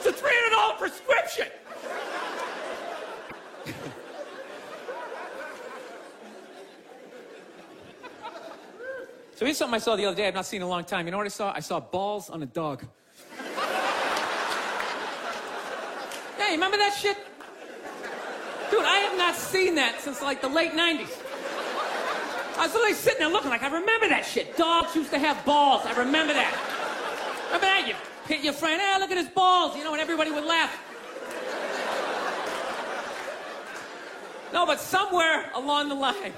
It's 0.07 0.21
a 0.21 0.23
$300 0.23 0.79
prescription. 0.79 1.47
so 9.35 9.47
here's 9.47 9.57
something 9.57 9.75
I 9.75 9.79
saw 9.79 9.97
the 9.97 10.05
other 10.05 10.15
day 10.15 10.29
I've 10.29 10.35
not 10.35 10.45
seen 10.45 10.59
in 10.61 10.67
a 10.67 10.69
long 10.69 10.85
time. 10.85 11.07
You 11.07 11.13
know 11.13 11.17
what 11.17 11.25
I 11.25 11.31
saw? 11.31 11.55
I 11.57 11.61
saw 11.61 11.81
balls 11.81 12.29
on 12.29 12.43
a 12.43 12.47
dog. 12.47 12.85
hey, 16.37 16.51
remember 16.51 16.77
that 16.77 16.95
shit? 17.01 17.17
Dude, 18.71 18.85
I 18.85 18.99
have 19.09 19.17
not 19.17 19.37
seen 19.37 19.75
that 19.77 20.03
since 20.03 20.21
like 20.21 20.43
the 20.43 20.49
late 20.49 20.73
90s. 20.73 21.19
I 22.59 22.67
was 22.67 22.75
literally 22.75 22.93
sitting 22.93 23.21
there 23.21 23.31
looking 23.31 23.49
like, 23.49 23.63
I 23.63 23.69
remember 23.69 24.09
that 24.11 24.27
shit. 24.27 24.55
Dogs 24.59 24.95
used 24.95 25.13
to 25.13 25.19
have 25.19 25.43
balls. 25.47 25.81
I 25.87 25.95
remember 25.95 26.35
that. 26.35 26.53
Remember 27.47 27.65
that? 27.65 27.89
You 27.89 27.95
hit 28.27 28.43
your 28.43 28.53
friend, 28.53 28.81
hey, 28.81 28.99
look 28.99 29.11
at 29.11 29.19
his 29.19 29.29
balls, 29.29 29.77
you 29.77 29.85
know, 29.85 29.93
and 29.93 30.01
everybody 30.01 30.31
would 30.31 30.45
laugh. 30.45 30.79
No, 34.53 34.65
but 34.65 34.81
somewhere 34.81 35.51
along 35.55 35.89
the 35.89 35.95
line, 35.95 36.33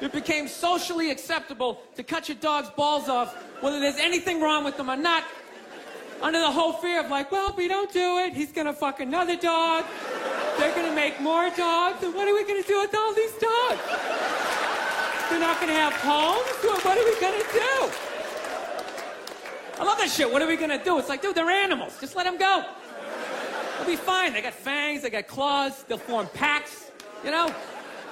it 0.00 0.12
became 0.12 0.48
socially 0.48 1.10
acceptable 1.10 1.82
to 1.96 2.02
cut 2.02 2.28
your 2.28 2.38
dog's 2.38 2.70
balls 2.70 3.08
off, 3.08 3.34
whether 3.60 3.78
there's 3.80 3.98
anything 3.98 4.40
wrong 4.40 4.64
with 4.64 4.76
them 4.76 4.90
or 4.90 4.96
not, 4.96 5.24
under 6.22 6.40
the 6.40 6.50
whole 6.50 6.72
fear 6.72 7.00
of 7.00 7.10
like, 7.10 7.30
well, 7.30 7.50
if 7.50 7.56
we 7.56 7.68
don't 7.68 7.92
do 7.92 8.18
it, 8.18 8.32
he's 8.32 8.50
gonna 8.50 8.72
fuck 8.72 9.00
another 9.00 9.36
dog. 9.36 9.84
They're 10.58 10.74
gonna 10.74 10.94
make 10.94 11.20
more 11.20 11.50
dogs, 11.50 12.02
and 12.02 12.14
what 12.14 12.26
are 12.26 12.34
we 12.34 12.44
gonna 12.44 12.62
do 12.62 12.80
with 12.80 12.94
all 12.94 13.12
these 13.14 13.32
dogs? 13.32 13.80
They're 15.28 15.40
not 15.40 15.60
gonna 15.60 15.74
have 15.74 15.92
homes? 15.94 16.48
What 16.62 16.96
are 16.96 17.04
we 17.04 17.20
gonna 17.20 17.44
do? 17.52 18.13
I 19.78 19.84
love 19.84 19.98
that 19.98 20.10
shit. 20.10 20.30
What 20.30 20.40
are 20.40 20.46
we 20.46 20.56
gonna 20.56 20.82
do? 20.82 20.98
It's 20.98 21.08
like, 21.08 21.22
dude, 21.22 21.34
they're 21.34 21.50
animals. 21.50 21.98
Just 22.00 22.14
let 22.14 22.24
them 22.24 22.38
go. 22.38 22.64
They'll 23.78 23.86
be 23.86 23.96
fine. 23.96 24.32
They 24.32 24.42
got 24.42 24.54
fangs, 24.54 25.02
they 25.02 25.10
got 25.10 25.26
claws, 25.26 25.82
they'll 25.84 25.98
form 25.98 26.28
packs, 26.32 26.90
you 27.24 27.30
know? 27.30 27.52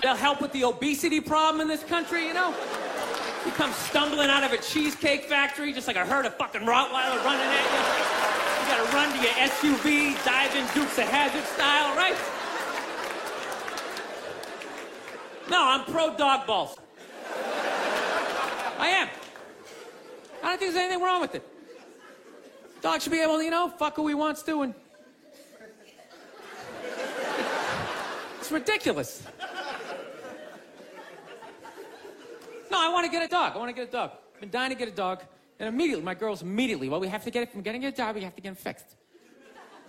They'll 0.02 0.16
help 0.16 0.40
with 0.40 0.52
the 0.52 0.64
obesity 0.64 1.20
problem 1.20 1.60
in 1.60 1.68
this 1.68 1.84
country, 1.84 2.26
you 2.26 2.34
know? 2.34 2.52
You 3.46 3.52
come 3.52 3.72
stumbling 3.72 4.28
out 4.28 4.42
of 4.42 4.52
a 4.52 4.58
cheesecake 4.58 5.24
factory 5.24 5.72
just 5.72 5.86
like 5.86 5.96
a 5.96 6.04
herd 6.04 6.26
of 6.26 6.34
fucking 6.36 6.62
Rottweiler 6.62 7.24
running 7.24 7.46
at 7.46 7.66
you. 7.70 7.82
You 8.60 8.68
gotta 8.68 8.96
run 8.96 9.12
to 9.12 9.22
your 9.22 9.32
SUV, 9.32 10.24
dive 10.24 10.54
in 10.56 10.64
Dukes 10.74 10.98
of 10.98 11.04
Hazzard 11.04 11.44
style, 11.44 11.96
right? 11.96 12.16
No, 15.48 15.62
I'm 15.64 15.84
pro 15.84 16.16
dog 16.16 16.46
balls. 16.46 16.76
I 18.78 18.88
am. 18.88 19.08
I 20.42 20.48
don't 20.48 20.58
think 20.58 20.72
there's 20.72 20.84
anything 20.84 21.02
wrong 21.02 21.20
with 21.20 21.34
it. 21.36 21.51
Dog 22.82 23.00
should 23.00 23.12
be 23.12 23.20
able 23.20 23.38
to, 23.38 23.44
you 23.44 23.50
know, 23.50 23.68
fuck 23.68 23.94
who 23.94 24.08
he 24.08 24.14
wants 24.14 24.42
to, 24.42 24.62
and 24.62 24.74
it's 28.40 28.50
ridiculous. 28.50 29.22
No, 32.70 32.78
I 32.80 32.92
want 32.92 33.06
to 33.06 33.12
get 33.12 33.22
a 33.22 33.28
dog. 33.28 33.52
I 33.54 33.58
want 33.58 33.68
to 33.68 33.72
get 33.72 33.88
a 33.88 33.92
dog. 33.92 34.10
I've 34.34 34.40
been 34.40 34.50
dying 34.50 34.70
to 34.70 34.76
get 34.76 34.88
a 34.88 34.92
dog, 34.92 35.22
and 35.60 35.68
immediately, 35.68 36.04
my 36.04 36.14
girls 36.14 36.42
immediately, 36.42 36.88
well, 36.88 36.98
we 36.98 37.06
have 37.06 37.22
to 37.22 37.30
get 37.30 37.44
it 37.44 37.52
from 37.52 37.62
getting 37.62 37.84
a 37.84 37.92
dog. 37.92 38.16
We 38.16 38.22
have 38.22 38.34
to 38.34 38.42
get 38.42 38.48
him 38.48 38.56
fixed. 38.56 38.96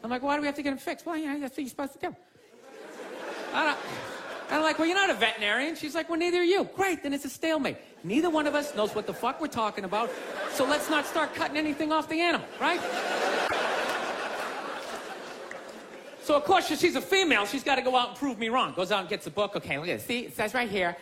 I'm 0.03 0.12
like, 0.12 0.21
why 0.21 0.35
do 0.35 0.41
we 0.41 0.47
have 0.47 0.55
to 0.57 0.62
get 0.62 0.73
him 0.73 0.77
fixed? 0.77 1.05
Well, 1.05 1.17
yeah, 1.17 1.38
that's 1.39 1.53
what 1.53 1.59
you're 1.59 1.69
supposed 1.69 1.93
to 1.93 2.00
do. 2.00 2.15
I 3.53 3.65
don't. 3.65 3.77
I'm 4.53 4.62
like, 4.62 4.77
well, 4.77 4.88
you're 4.88 4.95
not 4.95 5.10
a 5.10 5.15
veterinarian. 5.15 5.75
She's 5.75 5.95
like, 5.95 6.10
well, 6.10 6.19
neither 6.19 6.38
are 6.38 6.43
you. 6.43 6.69
Great, 6.75 7.01
then 7.01 7.12
it's 7.12 7.25
a 7.25 7.29
stalemate. 7.29 7.77
Neither 8.03 8.29
one 8.29 8.45
of 8.45 8.53
us 8.53 8.75
knows 8.75 8.93
what 8.93 9.07
the 9.07 9.13
fuck 9.13 9.41
we're 9.41 9.48
talking 9.48 9.83
about, 9.83 10.12
so 10.51 10.63
let's 10.63 10.91
not 10.91 11.07
start 11.07 11.33
cutting 11.33 11.57
anything 11.57 11.91
off 11.91 12.07
the 12.07 12.22
animal, 12.22 12.45
right? 12.62 12.79
So 16.22 16.36
of 16.36 16.43
course, 16.45 16.67
she's 16.67 16.95
a 16.95 17.01
female. 17.01 17.45
She's 17.45 17.63
got 17.63 17.75
to 17.75 17.81
go 17.81 17.95
out 17.95 18.10
and 18.10 18.17
prove 18.17 18.38
me 18.38 18.50
wrong. 18.50 18.74
Goes 18.75 18.91
out 18.91 19.01
and 19.01 19.10
gets 19.10 19.25
a 19.25 19.31
book. 19.31 19.55
Okay, 19.55 19.77
look 19.79 19.89
at 19.89 19.98
this. 19.98 20.05
See, 20.05 20.19
it 20.19 20.36
says 20.36 20.53
right 20.53 20.69
here. 20.69 20.95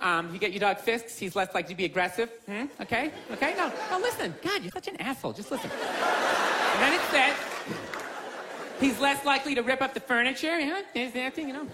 Um, 0.00 0.32
you 0.32 0.38
get 0.38 0.52
your 0.52 0.60
dog 0.60 0.78
Fisk. 0.78 1.08
He's 1.18 1.34
less 1.34 1.52
likely 1.54 1.74
to 1.74 1.76
be 1.76 1.86
aggressive. 1.86 2.30
Hmm? 2.46 2.66
Okay, 2.80 3.10
okay. 3.32 3.54
No, 3.56 3.72
no. 3.90 3.98
Listen. 3.98 4.34
God, 4.42 4.62
you're 4.62 4.70
such 4.72 4.88
an 4.88 5.00
asshole. 5.00 5.32
Just 5.32 5.50
listen. 5.50 5.70
and 5.70 6.82
then 6.82 6.92
it 6.92 7.00
says 7.10 7.36
he's 8.78 9.00
less 9.00 9.24
likely 9.24 9.54
to 9.54 9.62
rip 9.62 9.82
up 9.82 9.92
the 9.92 10.00
furniture. 10.00 10.58
Know, 10.60 10.82
there's 10.94 11.12
that 11.12 11.34
thing. 11.34 11.48
You 11.48 11.54
know. 11.54 11.66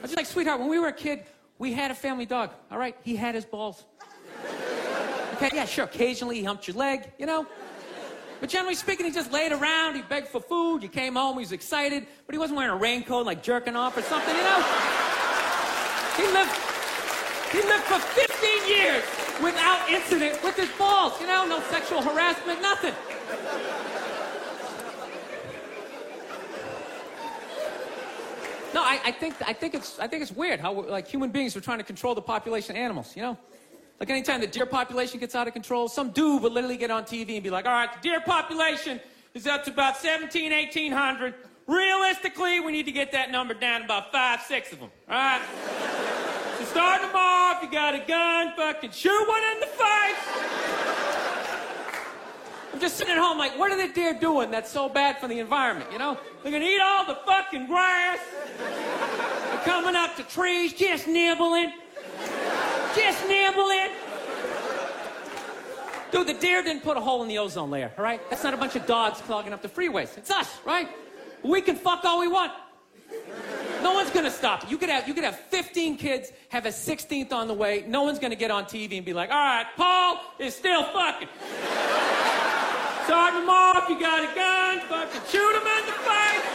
I 0.00 0.02
was 0.02 0.12
just 0.12 0.16
like, 0.16 0.26
sweetheart, 0.26 0.58
when 0.58 0.70
we 0.70 0.78
were 0.78 0.88
a 0.88 0.94
kid, 0.94 1.24
we 1.58 1.74
had 1.74 1.90
a 1.90 1.94
family 1.94 2.24
dog. 2.24 2.52
All 2.70 2.78
right, 2.78 2.96
he 3.02 3.16
had 3.16 3.34
his 3.34 3.44
balls. 3.44 3.84
Okay, 5.34 5.50
yeah, 5.52 5.66
sure. 5.66 5.84
Occasionally 5.84 6.36
he 6.36 6.44
humped 6.44 6.66
your 6.66 6.76
leg. 6.76 7.12
You 7.18 7.26
know. 7.26 7.46
But 8.40 8.48
generally 8.48 8.74
speaking, 8.74 9.04
he 9.04 9.12
just 9.12 9.30
laid 9.30 9.52
around, 9.52 9.96
he 9.96 10.00
begged 10.00 10.28
for 10.28 10.40
food, 10.40 10.82
you 10.82 10.88
came 10.88 11.16
home, 11.16 11.34
he 11.34 11.40
was 11.40 11.52
excited, 11.52 12.06
but 12.24 12.34
he 12.34 12.38
wasn't 12.38 12.56
wearing 12.56 12.72
a 12.72 12.76
raincoat 12.76 13.26
like 13.26 13.42
jerking 13.42 13.76
off 13.76 13.98
or 13.98 14.02
something, 14.02 14.34
you 14.34 14.42
know? 14.42 14.64
He 16.16 16.24
lived, 16.32 16.50
he 17.52 17.60
lived 17.68 17.84
for 17.84 18.00
15 18.00 18.66
years 18.66 19.04
without 19.42 19.90
incident 19.90 20.42
with 20.42 20.56
his 20.56 20.70
balls, 20.78 21.20
you 21.20 21.26
know? 21.26 21.44
No 21.44 21.60
sexual 21.68 22.00
harassment, 22.00 22.62
nothing. 22.62 22.94
No, 28.72 28.82
I, 28.82 29.00
I, 29.04 29.12
think 29.12 29.34
I 29.46 29.52
think 29.52 29.74
it's 29.74 29.98
I 29.98 30.06
think 30.06 30.22
it's 30.22 30.30
weird 30.30 30.60
how 30.60 30.72
like 30.72 31.08
human 31.08 31.30
beings 31.30 31.56
are 31.56 31.60
trying 31.60 31.78
to 31.78 31.84
control 31.84 32.14
the 32.14 32.22
population 32.22 32.76
of 32.76 32.82
animals. 32.82 33.16
You 33.16 33.22
know, 33.22 33.38
like 33.98 34.10
anytime 34.10 34.40
the 34.40 34.46
deer 34.46 34.66
population 34.66 35.18
gets 35.18 35.34
out 35.34 35.46
of 35.46 35.52
control, 35.52 35.88
some 35.88 36.10
dude 36.10 36.42
would 36.42 36.52
literally 36.52 36.76
get 36.76 36.90
on 36.90 37.04
TV 37.04 37.34
and 37.34 37.42
be 37.42 37.50
like, 37.50 37.66
all 37.66 37.72
right, 37.72 37.92
the 37.92 38.00
deer 38.08 38.20
population 38.20 39.00
is 39.34 39.46
up 39.46 39.64
to 39.64 39.70
about 39.70 39.96
17, 39.96 40.52
1800. 40.52 41.34
Realistically, 41.66 42.60
we 42.60 42.72
need 42.72 42.86
to 42.86 42.92
get 42.92 43.12
that 43.12 43.30
number 43.30 43.54
down 43.54 43.80
to 43.80 43.84
about 43.84 44.10
five, 44.10 44.40
six 44.42 44.72
of 44.72 44.80
them. 44.80 44.90
All 45.08 45.14
right? 45.14 45.42
so 46.58 46.64
start 46.64 47.02
them 47.02 47.12
off, 47.14 47.62
you 47.62 47.70
got 47.70 47.94
a 47.94 48.04
gun, 48.06 48.54
fucking 48.56 48.90
shoot 48.90 49.28
one 49.28 49.42
in 49.54 49.60
the 49.60 49.66
face. 49.66 50.99
I'm 52.72 52.80
just 52.80 52.96
sitting 52.96 53.12
at 53.12 53.18
home 53.18 53.38
like, 53.38 53.58
what 53.58 53.72
are 53.72 53.86
the 53.86 53.92
deer 53.92 54.14
doing 54.14 54.50
that's 54.50 54.70
so 54.70 54.88
bad 54.88 55.18
for 55.18 55.28
the 55.28 55.38
environment, 55.40 55.90
you 55.92 55.98
know? 55.98 56.18
They're 56.42 56.52
gonna 56.52 56.64
eat 56.64 56.80
all 56.80 57.04
the 57.04 57.18
fucking 57.26 57.66
grass. 57.66 58.18
They're 58.58 59.64
coming 59.64 59.96
up 59.96 60.16
to 60.16 60.22
trees, 60.22 60.72
just 60.72 61.08
nibbling. 61.08 61.72
Just 62.94 63.26
nibbling. 63.28 63.90
Dude, 66.10 66.26
the 66.26 66.34
deer 66.34 66.62
didn't 66.62 66.82
put 66.82 66.96
a 66.96 67.00
hole 67.00 67.22
in 67.22 67.28
the 67.28 67.38
ozone 67.38 67.70
layer, 67.70 67.92
all 67.96 68.04
right? 68.04 68.20
That's 68.30 68.42
not 68.42 68.54
a 68.54 68.56
bunch 68.56 68.76
of 68.76 68.86
dogs 68.86 69.20
clogging 69.20 69.52
up 69.52 69.62
the 69.62 69.68
freeways. 69.68 70.16
It's 70.16 70.30
us, 70.30 70.58
right? 70.64 70.88
We 71.42 71.60
can 71.60 71.76
fuck 71.76 72.04
all 72.04 72.20
we 72.20 72.28
want. 72.28 72.52
No 73.82 73.94
one's 73.94 74.10
gonna 74.10 74.30
stop. 74.30 74.70
You 74.70 74.76
could 74.76 74.88
have 74.88 75.08
you 75.08 75.14
could 75.14 75.24
have 75.24 75.38
15 75.38 75.96
kids, 75.96 76.32
have 76.50 76.66
a 76.66 76.68
16th 76.68 77.32
on 77.32 77.48
the 77.48 77.54
way. 77.54 77.84
No 77.86 78.02
one's 78.02 78.18
gonna 78.18 78.36
get 78.36 78.50
on 78.50 78.64
TV 78.64 78.96
and 78.96 79.06
be 79.06 79.12
like, 79.12 79.30
all 79.30 79.36
right, 79.36 79.66
Paul 79.76 80.20
is 80.38 80.54
still 80.54 80.84
fucking. 80.84 81.28
Start 83.10 83.34
him 83.34 83.50
off, 83.50 83.88
you 83.88 83.98
got 83.98 84.22
a 84.22 84.32
gun, 84.36 84.78
fucking 84.86 85.20
shoot 85.28 85.54
him 85.58 85.66
in 85.66 85.84
the 85.84 85.98
face. 86.06 86.46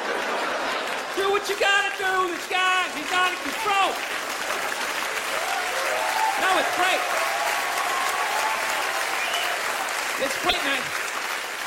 Do 1.17 1.29
what 1.29 1.49
you 1.49 1.59
gotta 1.59 1.91
do. 1.97 2.31
This 2.31 2.47
guy, 2.47 2.87
he's 2.95 3.11
out 3.11 3.33
of 3.33 3.43
control. 3.43 3.91
No, 6.39 6.57
it's 6.57 6.71
great. 6.79 7.01
It's 10.23 10.41
great, 10.43 10.63
man. 10.63 10.81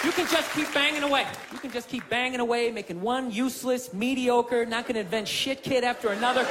You 0.05 0.13
can 0.13 0.27
just 0.27 0.51
keep 0.55 0.73
banging 0.73 1.03
away. 1.03 1.27
You 1.53 1.59
can 1.59 1.71
just 1.71 1.91
keep 1.91 2.09
banging 2.09 2.41
away, 2.41 2.71
making 2.71 3.03
one 3.03 3.31
useless, 3.31 3.93
mediocre, 3.93 4.65
not 4.65 4.87
gonna 4.87 5.01
invent 5.01 5.29
shit 5.29 5.63
kid 5.63 5.85
after 5.85 6.13
another. 6.13 6.45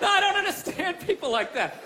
no, 0.00 0.06
I 0.06 0.20
don't 0.20 0.36
understand 0.36 1.00
people 1.04 1.32
like 1.32 1.52
that. 1.54 1.82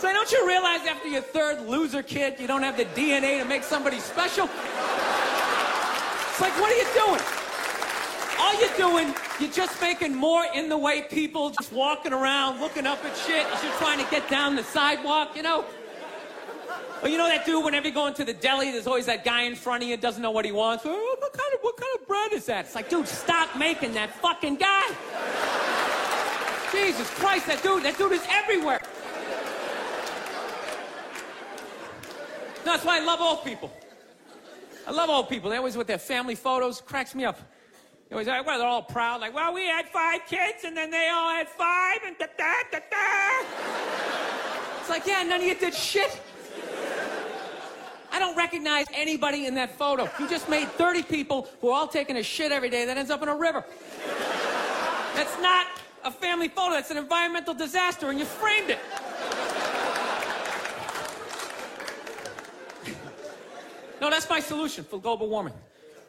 So 0.00 0.10
don't 0.10 0.32
you 0.32 0.48
realize 0.48 0.80
after 0.86 1.08
your 1.08 1.20
third 1.20 1.68
loser 1.68 2.02
kid, 2.02 2.40
you 2.40 2.46
don't 2.46 2.62
have 2.62 2.78
the 2.78 2.86
DNA 2.86 3.38
to 3.38 3.44
make 3.44 3.62
somebody 3.62 4.00
special? 4.00 4.46
It's 4.46 6.40
like, 6.40 6.58
what 6.58 6.72
are 6.72 6.76
you 6.76 6.86
doing? 6.94 7.20
All 8.38 8.58
you're 8.58 8.76
doing, 8.78 9.14
you're 9.38 9.52
just 9.52 9.78
making 9.82 10.14
more 10.14 10.46
in 10.54 10.70
the 10.70 10.78
way 10.78 11.02
people 11.02 11.50
just 11.50 11.70
walking 11.70 12.14
around 12.14 12.60
looking 12.60 12.86
up 12.86 13.04
at 13.04 13.14
shit 13.14 13.44
as 13.52 13.62
you're 13.62 13.74
trying 13.74 14.02
to 14.02 14.10
get 14.10 14.26
down 14.30 14.56
the 14.56 14.64
sidewalk, 14.64 15.36
you 15.36 15.42
know? 15.42 15.66
You 17.04 17.18
know 17.18 17.28
that 17.28 17.44
dude, 17.44 17.62
whenever 17.62 17.88
you 17.88 17.92
go 17.92 18.06
into 18.06 18.24
the 18.24 18.32
deli, 18.32 18.70
there's 18.70 18.86
always 18.86 19.04
that 19.04 19.22
guy 19.22 19.42
in 19.42 19.54
front 19.54 19.82
of 19.82 19.88
you 19.90 19.98
doesn't 19.98 20.22
know 20.22 20.30
what 20.30 20.46
he 20.46 20.52
wants. 20.52 20.84
Oh, 20.86 21.16
what 21.18 21.32
kind 21.34 21.52
of 21.52 21.60
what 21.60 21.76
kind 21.76 21.98
of 22.00 22.08
bread 22.08 22.32
is 22.32 22.46
that? 22.46 22.64
It's 22.64 22.74
like, 22.74 22.88
dude, 22.88 23.06
stop 23.06 23.54
making 23.54 23.92
that 23.94 24.14
fucking 24.14 24.56
guy. 24.56 24.86
Jesus 26.72 27.10
Christ, 27.10 27.48
that 27.48 27.62
dude, 27.62 27.82
that 27.82 27.98
dude 27.98 28.12
is 28.12 28.24
everywhere. 28.30 28.80
No, 32.64 32.72
that's 32.72 32.84
why 32.84 32.98
I 32.98 33.04
love 33.04 33.20
old 33.20 33.44
people. 33.44 33.72
I 34.86 34.92
love 34.92 35.08
old 35.08 35.28
people. 35.28 35.50
They 35.50 35.56
always 35.56 35.76
with 35.76 35.86
their 35.86 35.98
family 35.98 36.34
photos. 36.34 36.80
Cracks 36.80 37.14
me 37.14 37.24
up. 37.24 37.40
It 38.10 38.16
was 38.16 38.26
like, 38.26 38.44
well, 38.44 38.58
they're 38.58 38.66
all 38.66 38.82
proud, 38.82 39.20
like, 39.20 39.32
well, 39.32 39.54
we 39.54 39.66
had 39.66 39.86
five 39.86 40.22
kids, 40.26 40.64
and 40.64 40.76
then 40.76 40.90
they 40.90 41.08
all 41.14 41.30
had 41.30 41.48
five, 41.48 42.00
and 42.04 42.18
da 42.18 42.26
da 42.36 42.52
da 42.72 42.78
da. 42.90 43.46
It's 44.80 44.90
like, 44.90 45.06
yeah, 45.06 45.22
none 45.22 45.40
of 45.40 45.46
you 45.46 45.54
did 45.54 45.72
shit. 45.72 46.20
I 48.10 48.18
don't 48.18 48.36
recognize 48.36 48.86
anybody 48.92 49.46
in 49.46 49.54
that 49.54 49.78
photo. 49.78 50.10
You 50.18 50.28
just 50.28 50.48
made 50.48 50.66
30 50.70 51.04
people 51.04 51.46
who 51.60 51.68
are 51.68 51.74
all 51.74 51.86
taking 51.86 52.16
a 52.16 52.22
shit 52.24 52.50
every 52.50 52.68
day 52.68 52.84
that 52.84 52.98
ends 52.98 53.12
up 53.12 53.22
in 53.22 53.28
a 53.28 53.36
river. 53.36 53.64
That's 55.14 55.40
not 55.40 55.68
a 56.02 56.10
family 56.10 56.48
photo, 56.48 56.72
that's 56.72 56.90
an 56.90 56.96
environmental 56.96 57.54
disaster, 57.54 58.10
and 58.10 58.18
you 58.18 58.24
framed 58.24 58.70
it. 58.70 58.80
No, 64.00 64.08
that's 64.10 64.28
my 64.28 64.40
solution 64.40 64.84
for 64.84 64.98
global 65.00 65.28
warming. 65.28 65.54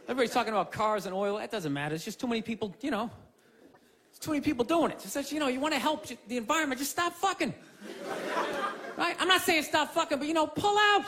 Everybody's 0.04 0.32
talking 0.32 0.54
about 0.54 0.72
cars 0.72 1.06
and 1.06 1.14
oil. 1.14 1.38
That 1.38 1.52
doesn't 1.52 1.74
matter. 1.74 1.96
It's 1.96 2.06
just 2.06 2.20
too 2.20 2.28
many 2.28 2.42
people, 2.42 2.76
you 2.82 2.92
know. 2.92 3.10
It's 4.10 4.20
too 4.20 4.32
many 4.32 4.42
people 4.42 4.66
doing 4.66 4.92
it. 4.92 5.00
Just 5.00 5.14
says, 5.14 5.32
you 5.32 5.40
know, 5.40 5.48
you 5.48 5.60
want 5.60 5.74
to 5.74 5.80
help 5.80 6.06
the 6.28 6.38
environment, 6.38 6.80
just 6.80 6.92
stop 6.92 7.14
fucking. 7.14 7.54
Right? 8.98 9.16
I'm 9.20 9.28
not 9.28 9.42
saying 9.42 9.64
stop 9.64 9.94
fucking, 9.94 10.20
but 10.20 10.28
you 10.28 10.34
know, 10.34 10.48
pull 10.48 10.78
out. 10.78 11.06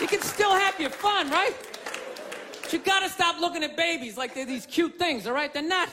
You 0.00 0.06
can 0.06 0.20
still 0.20 0.52
have 0.52 0.78
your 0.78 0.90
fun, 0.90 1.30
right? 1.30 1.54
But 2.62 2.72
you 2.72 2.78
gotta 2.80 3.08
stop 3.08 3.40
looking 3.40 3.64
at 3.64 3.76
babies 3.76 4.16
like 4.16 4.34
they're 4.34 4.44
these 4.44 4.66
cute 4.66 4.98
things, 4.98 5.26
all 5.26 5.32
right? 5.32 5.52
They're 5.52 5.62
not. 5.62 5.88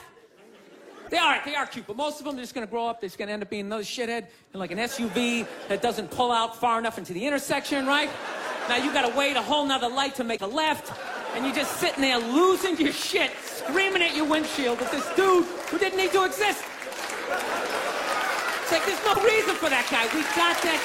They 1.13 1.19
are, 1.19 1.39
they 1.45 1.53
are 1.53 1.67
cute, 1.67 1.85
but 1.85 1.95
most 1.95 2.17
of 2.17 2.25
them 2.25 2.35
are 2.35 2.41
just 2.41 2.55
gonna 2.55 2.65
grow 2.65 2.87
up, 2.87 2.99
they're 2.99 3.07
just 3.07 3.19
gonna 3.19 3.33
end 3.33 3.43
up 3.43 3.49
being 3.51 3.67
another 3.67 3.83
shithead 3.83 4.25
in 4.51 4.59
like 4.59 4.71
an 4.71 4.79
SUV 4.79 5.45
that 5.67 5.79
doesn't 5.79 6.09
pull 6.09 6.31
out 6.31 6.59
far 6.59 6.79
enough 6.79 6.97
into 6.97 7.13
the 7.13 7.23
intersection, 7.23 7.85
right? 7.85 8.09
Now 8.67 8.77
you 8.77 8.91
gotta 8.91 9.15
wait 9.15 9.37
a 9.37 9.41
whole 9.43 9.63
nother 9.63 9.89
light 9.89 10.15
to 10.15 10.23
make 10.23 10.41
a 10.41 10.47
left, 10.47 10.91
and 11.35 11.45
you're 11.45 11.53
just 11.53 11.77
sitting 11.77 12.01
there 12.01 12.17
losing 12.17 12.75
your 12.79 12.91
shit, 12.91 13.29
screaming 13.45 14.01
at 14.01 14.15
your 14.15 14.25
windshield 14.25 14.81
at 14.81 14.89
this 14.89 15.05
dude 15.15 15.45
who 15.69 15.77
didn't 15.77 15.99
need 15.99 16.11
to 16.13 16.25
exist. 16.25 16.63
It's 18.63 18.71
like 18.71 18.83
there's 18.87 19.05
no 19.05 19.13
reason 19.23 19.53
for 19.53 19.69
that 19.69 19.85
guy. 19.91 20.05
We 20.15 20.23
got 20.33 20.59
that 20.63 20.81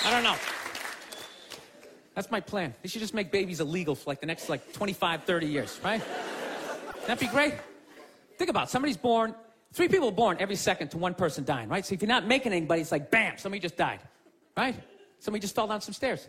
guy. 0.00 0.08
I 0.08 0.10
don't 0.10 0.22
know. 0.22 0.53
That's 2.14 2.30
my 2.30 2.40
plan. 2.40 2.74
They 2.82 2.88
should 2.88 3.00
just 3.00 3.14
make 3.14 3.32
babies 3.32 3.60
illegal 3.60 3.94
for 3.94 4.10
like 4.10 4.20
the 4.20 4.26
next 4.26 4.48
like 4.48 4.72
25, 4.72 5.24
30 5.24 5.46
years, 5.46 5.80
right? 5.82 6.02
That'd 7.06 7.18
be 7.18 7.26
great. 7.26 7.54
Think 8.38 8.50
about 8.50 8.68
it. 8.68 8.70
somebody's 8.70 8.96
born, 8.96 9.34
three 9.72 9.88
people 9.88 10.10
born 10.10 10.36
every 10.40 10.56
second 10.56 10.88
to 10.88 10.98
one 10.98 11.14
person 11.14 11.44
dying, 11.44 11.68
right? 11.68 11.84
So 11.84 11.94
if 11.94 12.02
you're 12.02 12.08
not 12.08 12.26
making 12.26 12.52
anybody, 12.52 12.82
it's 12.82 12.92
like 12.92 13.10
bam, 13.10 13.36
somebody 13.36 13.60
just 13.60 13.76
died, 13.76 14.00
right? 14.56 14.76
Somebody 15.18 15.40
just 15.40 15.54
fell 15.54 15.66
down 15.66 15.80
some 15.80 15.94
stairs. 15.94 16.28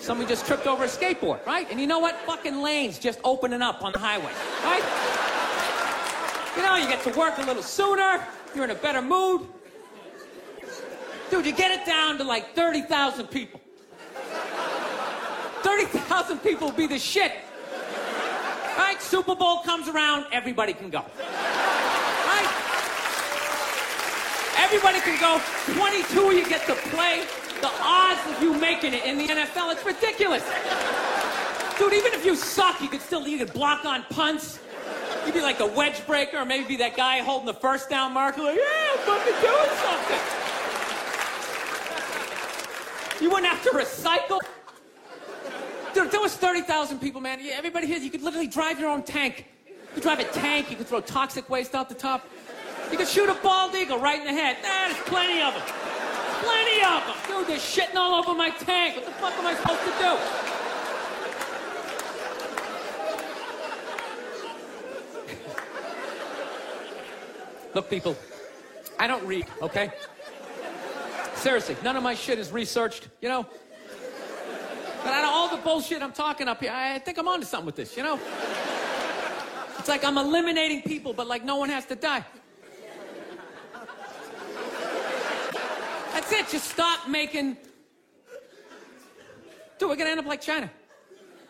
Somebody 0.00 0.28
just 0.28 0.46
tripped 0.46 0.66
over 0.66 0.84
a 0.84 0.88
skateboard, 0.88 1.44
right? 1.46 1.66
And 1.70 1.80
you 1.80 1.86
know 1.86 1.98
what? 1.98 2.14
Fucking 2.20 2.62
lanes 2.62 2.98
just 2.98 3.20
opening 3.24 3.62
up 3.62 3.82
on 3.82 3.92
the 3.92 3.98
highway, 3.98 4.32
right? 4.64 4.82
You 6.56 6.62
know, 6.62 6.76
you 6.76 6.88
get 6.88 7.02
to 7.04 7.18
work 7.18 7.38
a 7.38 7.42
little 7.42 7.62
sooner, 7.62 8.26
you're 8.54 8.64
in 8.64 8.70
a 8.70 8.74
better 8.74 9.02
mood. 9.02 9.46
Dude, 11.30 11.44
you 11.44 11.52
get 11.52 11.70
it 11.70 11.86
down 11.86 12.16
to 12.18 12.24
like 12.24 12.54
30,000 12.54 13.26
people. 13.26 13.60
30,000 15.62 16.38
people 16.38 16.68
will 16.68 16.76
be 16.76 16.86
the 16.86 16.98
shit. 16.98 17.32
Right? 18.76 19.00
Super 19.00 19.34
Bowl 19.34 19.60
comes 19.62 19.88
around, 19.88 20.26
everybody 20.32 20.72
can 20.72 20.90
go. 20.90 21.04
Right? 21.18 22.48
Everybody 24.58 25.00
can 25.00 25.18
go. 25.20 25.40
22 25.74 26.36
you 26.36 26.48
get 26.48 26.66
to 26.66 26.74
play. 26.90 27.24
The 27.60 27.70
odds 27.80 28.20
of 28.30 28.42
you 28.42 28.54
making 28.54 28.94
it 28.94 29.04
in 29.04 29.18
the 29.18 29.26
NFL, 29.26 29.72
it's 29.72 29.84
ridiculous. 29.84 30.44
Dude, 31.78 31.92
even 31.92 32.12
if 32.12 32.24
you 32.24 32.36
suck, 32.36 32.80
you 32.80 32.88
could 32.88 33.00
still 33.00 33.26
you 33.26 33.38
could 33.38 33.52
block 33.52 33.84
on 33.84 34.04
punts. 34.10 34.60
You'd 35.24 35.34
be 35.34 35.40
like 35.40 35.58
the 35.58 35.66
wedge 35.66 36.06
breaker, 36.06 36.38
or 36.38 36.44
maybe 36.44 36.64
be 36.66 36.76
that 36.76 36.96
guy 36.96 37.18
holding 37.18 37.46
the 37.46 37.54
first 37.54 37.90
down 37.90 38.12
marker, 38.12 38.42
like, 38.42 38.56
yeah, 38.56 38.92
I'm 38.92 38.98
fucking 38.98 39.40
doing 39.42 39.70
something. 39.82 40.20
You 43.20 43.30
wouldn't 43.30 43.52
have 43.52 43.62
to 43.64 43.70
recycle. 43.70 44.38
There 46.06 46.20
was 46.20 46.36
30,000 46.36 47.00
people, 47.00 47.20
man, 47.20 47.40
yeah, 47.42 47.54
everybody 47.56 47.88
here, 47.88 47.98
you 47.98 48.10
could 48.10 48.22
literally 48.22 48.46
drive 48.46 48.78
your 48.78 48.88
own 48.88 49.02
tank. 49.02 49.46
You 49.66 49.74
could 49.94 50.04
drive 50.04 50.20
a 50.20 50.24
tank, 50.24 50.70
you 50.70 50.76
could 50.76 50.86
throw 50.86 51.00
toxic 51.00 51.50
waste 51.50 51.74
out 51.74 51.88
the 51.88 51.96
top. 51.96 52.24
You 52.92 52.96
could 52.96 53.08
shoot 53.08 53.28
a 53.28 53.34
bald 53.34 53.74
eagle 53.74 53.98
right 53.98 54.20
in 54.20 54.26
the 54.26 54.32
head. 54.32 54.58
Nah, 54.62 54.86
there's 54.86 54.96
plenty 55.06 55.42
of 55.42 55.54
them. 55.54 55.62
Plenty 56.42 56.84
of 56.84 57.04
them. 57.04 57.16
Dude, 57.26 57.48
they're 57.48 57.58
shitting 57.58 57.96
all 57.96 58.14
over 58.14 58.32
my 58.32 58.50
tank. 58.50 58.94
What 58.96 59.06
the 59.06 59.12
fuck 59.12 59.32
am 59.34 59.46
I 59.46 59.54
supposed 59.54 59.80
to 59.80 59.90
do? 59.98 60.16
Look, 67.74 67.90
people, 67.90 68.16
I 69.00 69.08
don't 69.08 69.26
read, 69.26 69.46
okay? 69.62 69.90
Seriously, 71.34 71.76
none 71.82 71.96
of 71.96 72.04
my 72.04 72.14
shit 72.14 72.38
is 72.38 72.52
researched, 72.52 73.08
you 73.20 73.28
know? 73.28 73.44
But 75.08 75.14
out 75.14 75.24
of 75.24 75.30
all 75.30 75.48
the 75.48 75.62
bullshit 75.62 76.02
I'm 76.02 76.12
talking 76.12 76.48
up 76.48 76.60
here, 76.60 76.70
I 76.70 76.98
think 76.98 77.16
I'm 77.16 77.26
onto 77.26 77.46
something 77.46 77.64
with 77.64 77.76
this, 77.76 77.96
you 77.96 78.02
know? 78.02 78.20
It's 79.78 79.88
like 79.88 80.04
I'm 80.04 80.18
eliminating 80.18 80.82
people, 80.82 81.14
but 81.14 81.26
like 81.26 81.46
no 81.46 81.56
one 81.56 81.70
has 81.70 81.86
to 81.86 81.94
die. 81.94 82.22
That's 86.12 86.30
it, 86.30 86.48
just 86.50 86.68
stop 86.68 87.08
making. 87.08 87.56
Dude, 89.78 89.88
we're 89.88 89.96
gonna 89.96 90.10
end 90.10 90.20
up 90.20 90.26
like 90.26 90.42
China. 90.42 90.70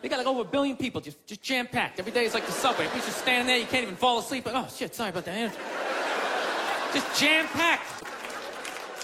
They 0.02 0.08
got 0.08 0.18
like 0.18 0.28
over 0.28 0.42
a 0.42 0.44
billion 0.44 0.76
people, 0.76 1.00
just, 1.00 1.26
just 1.26 1.42
jam 1.42 1.66
packed. 1.66 1.98
Every 1.98 2.12
day 2.12 2.26
is 2.26 2.34
like 2.34 2.46
the 2.46 2.52
subway. 2.52 2.84
You're 2.84 2.94
just 2.94 3.18
standing 3.18 3.48
there, 3.48 3.58
you 3.58 3.66
can't 3.66 3.82
even 3.82 3.96
fall 3.96 4.20
asleep. 4.20 4.46
Like, 4.46 4.54
oh 4.54 4.68
shit, 4.72 4.94
sorry 4.94 5.10
about 5.10 5.24
that. 5.24 5.52
Just 6.94 7.20
jam 7.20 7.44
packed. 7.48 8.04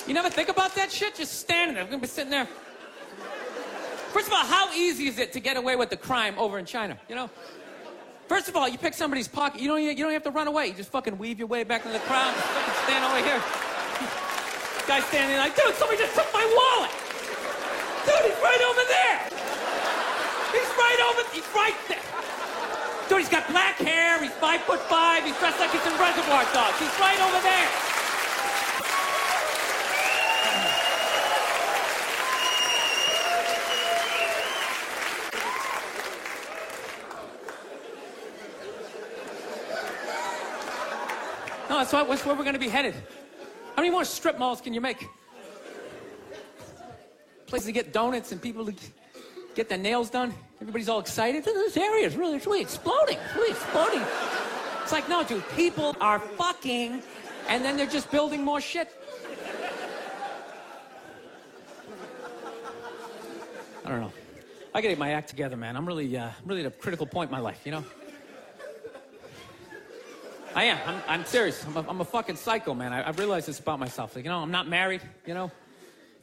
You 0.07 0.15
never 0.15 0.31
think 0.31 0.49
about 0.49 0.77
that 0.77 0.93
shit? 0.93 1.17
Just 1.17 1.41
standing 1.41 1.75
there. 1.75 1.83
We're 1.83 1.91
gonna 1.91 2.03
be 2.03 2.07
sitting 2.07 2.31
there. 2.31 2.47
First 4.15 4.29
of 4.29 4.33
all, 4.35 4.47
how 4.47 4.73
easy 4.73 5.09
is 5.09 5.19
it 5.19 5.33
to 5.33 5.41
get 5.41 5.57
away 5.57 5.75
with 5.75 5.91
the 5.91 5.97
crime 5.97 6.39
over 6.39 6.57
in 6.57 6.65
China? 6.65 6.97
You 7.09 7.17
know? 7.17 7.29
First 8.29 8.47
of 8.47 8.55
all, 8.55 8.69
you 8.69 8.79
pick 8.79 8.95
somebody's 8.95 9.27
pocket. 9.27 9.61
You 9.61 9.67
don't, 9.67 9.83
you 9.83 9.93
don't 9.97 10.13
have 10.13 10.23
to 10.23 10.31
run 10.31 10.47
away. 10.47 10.69
You 10.69 10.75
just 10.75 10.95
fucking 10.95 11.19
weave 11.19 11.41
your 11.41 11.49
way 11.49 11.65
back 11.65 11.85
into 11.85 11.99
the 11.99 12.05
crowd. 12.07 12.31
Just 12.31 12.47
fucking 12.47 12.79
stand 12.87 13.03
over 13.03 13.19
here. 13.27 13.43
Guy 14.87 15.03
standing 15.11 15.37
like, 15.37 15.59
dude, 15.59 15.75
somebody 15.75 15.99
just 15.99 16.15
took 16.15 16.31
my 16.31 16.47
wallet. 16.47 16.95
Dude, 18.07 18.31
he's 18.31 18.39
right 18.39 18.63
over 18.71 18.85
there. 18.87 19.19
He's 20.55 20.71
right 20.79 21.01
over. 21.11 21.23
He's 21.35 21.51
right 21.51 21.79
there. 21.91 22.07
Dude, 23.11 23.19
he's 23.19 23.29
got 23.29 23.51
black 23.51 23.83
hair. 23.83 24.23
He's 24.23 24.31
five 24.39 24.63
foot 24.63 24.79
five. 24.87 25.27
He's 25.27 25.37
dressed 25.43 25.59
like 25.59 25.75
he's 25.75 25.83
in 25.91 25.99
Reservoir 25.99 26.47
Dogs. 26.55 26.79
He's 26.79 26.95
right 27.03 27.19
over 27.19 27.43
there. 27.43 27.94
No, 41.75 41.81
that's, 41.81 41.93
what, 41.93 42.09
that's 42.09 42.25
where 42.25 42.37
we're 42.37 42.45
going 42.45 42.55
to 42.55 42.61
be 42.61 42.69
headed. 42.69 42.95
How 43.75 43.83
many 43.83 43.91
more 43.91 44.05
strip 44.05 44.39
malls 44.39 44.61
can 44.61 44.73
you 44.73 44.81
make? 44.81 45.09
Places 47.49 47.67
to 47.67 47.73
get 47.73 47.93
donuts 47.93 48.31
and 48.31 48.41
people 48.41 48.65
to 48.67 48.75
get 49.57 49.69
their 49.69 49.77
nails 49.77 50.09
done. 50.09 50.33
Everybody's 50.61 50.89
all 50.89 51.01
excited. 51.01 51.43
This 51.43 51.77
area 51.77 52.07
is 52.07 52.15
really, 52.15 52.37
it's 52.37 52.47
really 52.47 52.61
exploding. 52.61 53.19
It's 53.25 53.35
really 53.35 53.51
exploding. 53.51 54.03
It's 54.85 54.93
like, 54.93 55.09
no, 55.09 55.25
dude, 55.25 55.43
people 55.57 55.97
are 56.01 56.21
fucking, 56.21 57.03
and 57.49 57.65
then 57.65 57.77
they're 57.77 57.89
just 57.89 58.09
building 58.09 58.45
more 58.45 58.61
shit. 58.61 58.89
I 63.85 63.89
don't 63.89 64.01
know. 64.01 64.13
I 64.73 64.81
gotta 64.81 64.91
get 64.91 64.99
my 64.99 65.11
act 65.11 65.29
together, 65.29 65.57
man. 65.57 65.77
I'm 65.77 65.87
really, 65.87 66.17
uh, 66.17 66.31
really 66.47 66.61
at 66.61 66.67
a 66.67 66.71
critical 66.71 67.05
point 67.05 67.31
in 67.31 67.33
my 67.33 67.41
life, 67.41 67.63
you 67.65 67.73
know? 67.73 67.85
I 70.55 70.65
am. 70.65 70.79
I'm, 70.87 71.03
I'm 71.09 71.25
serious. 71.25 71.65
I'm 71.67 71.77
a, 71.77 71.85
I'm 71.89 72.01
a 72.01 72.05
fucking 72.05 72.37
psycho, 72.37 72.75
man. 72.75 72.93
I, 72.93 73.03
I 73.03 73.11
realize 73.11 73.47
this 73.47 73.59
about 73.59 73.81
myself. 73.81 74.15
Like, 74.15 74.25
you 74.25 74.31
know, 74.31 74.39
I'm 74.39 74.53
not 74.53 74.69
married, 74.69 75.01
you 75.27 75.35
know? 75.35 75.51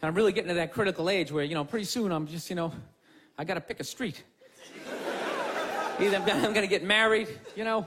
And 0.02 0.08
I'm 0.08 0.16
really 0.16 0.32
getting 0.32 0.48
to 0.48 0.56
that 0.56 0.72
critical 0.72 1.10
age 1.10 1.32
where, 1.32 1.44
you 1.44 1.54
know, 1.54 1.66
pretty 1.66 1.86
soon 1.86 2.12
I'm 2.12 2.28
just, 2.28 2.50
you 2.50 2.56
know, 2.56 2.72
I 3.38 3.44
gotta 3.44 3.60
pick 3.60 3.82
a 3.82 3.84
street. 3.84 4.24
Either 6.00 6.18
I'm 6.18 6.26
gonna, 6.26 6.48
I'm 6.48 6.54
gonna 6.54 6.68
get 6.68 6.84
married, 6.84 7.28
you 7.56 7.66
know, 7.66 7.86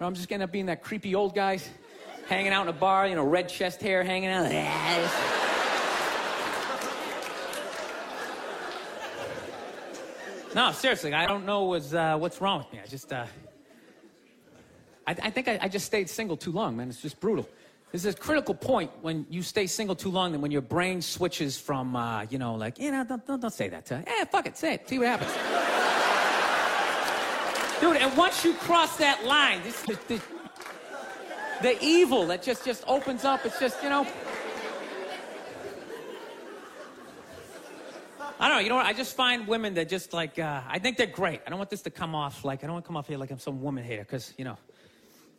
or 0.00 0.06
I'm 0.06 0.14
just 0.14 0.28
gonna 0.28 0.48
be 0.48 0.60
in 0.60 0.66
that 0.66 0.82
creepy 0.82 1.14
old 1.14 1.34
guy 1.34 1.60
hanging 2.28 2.52
out 2.52 2.62
in 2.62 2.68
a 2.68 2.72
bar, 2.72 3.06
you 3.06 3.14
know, 3.14 3.24
red 3.24 3.48
chest 3.48 3.82
hair 3.82 4.02
hanging 4.02 4.30
out. 4.30 4.50
No, 10.54 10.72
seriously, 10.72 11.12
I 11.12 11.26
don't 11.26 11.44
know 11.44 11.64
what's, 11.64 11.92
uh, 11.92 12.16
what's 12.16 12.40
wrong 12.40 12.58
with 12.58 12.72
me. 12.72 12.80
I 12.82 12.86
just, 12.86 13.12
uh, 13.12 13.26
I, 15.08 15.16
I 15.22 15.30
think 15.30 15.48
I, 15.48 15.58
I, 15.62 15.68
just 15.68 15.86
stayed 15.86 16.10
single 16.10 16.36
too 16.36 16.52
long, 16.52 16.76
man. 16.76 16.90
It's 16.90 17.00
just 17.00 17.18
brutal. 17.18 17.48
There's 17.90 18.04
a 18.04 18.12
critical 18.12 18.54
point 18.54 18.90
when 19.00 19.24
you 19.30 19.42
stay 19.42 19.66
single 19.66 19.96
too 19.96 20.10
long, 20.10 20.34
and 20.34 20.42
when 20.42 20.50
your 20.50 20.60
brain 20.60 21.00
switches 21.00 21.58
from, 21.58 21.96
uh, 21.96 22.26
you 22.28 22.36
know, 22.36 22.56
like, 22.56 22.78
you 22.78 22.90
know, 22.90 23.04
don't, 23.04 23.26
don't, 23.26 23.40
don't 23.40 23.50
say 23.50 23.70
that 23.70 23.86
to 23.86 23.96
her. 23.96 24.04
Eh, 24.06 24.26
fuck 24.26 24.46
it, 24.46 24.58
say 24.58 24.74
it. 24.74 24.86
See 24.86 24.98
what 24.98 25.08
happens. 25.08 25.32
Dude, 27.80 27.96
and 27.96 28.14
once 28.18 28.44
you 28.44 28.52
cross 28.52 28.98
that 28.98 29.24
line, 29.24 29.62
this, 29.62 29.80
the, 29.82 30.20
the, 31.62 31.82
evil 31.82 32.26
that 32.26 32.42
just, 32.42 32.66
just 32.66 32.84
opens 32.86 33.24
up, 33.24 33.46
it's 33.46 33.58
just, 33.58 33.82
you 33.82 33.88
know. 33.88 34.06
I 38.38 38.48
don't 38.48 38.58
know. 38.58 38.62
You 38.62 38.68
know 38.68 38.76
what? 38.76 38.86
I 38.86 38.92
just 38.92 39.16
find 39.16 39.48
women 39.48 39.72
that 39.74 39.88
just 39.88 40.12
like, 40.12 40.38
uh, 40.38 40.60
I 40.68 40.78
think 40.78 40.98
they're 40.98 41.06
great. 41.06 41.40
I 41.46 41.50
don't 41.50 41.58
want 41.58 41.70
this 41.70 41.82
to 41.82 41.90
come 41.90 42.14
off 42.14 42.44
like, 42.44 42.62
I 42.62 42.66
don't 42.66 42.74
want 42.74 42.84
to 42.84 42.86
come 42.86 42.98
off 42.98 43.08
here 43.08 43.16
like 43.16 43.30
I'm 43.30 43.38
some 43.38 43.62
woman 43.62 43.84
hater, 43.84 44.02
because, 44.02 44.34
you 44.36 44.44
know. 44.44 44.58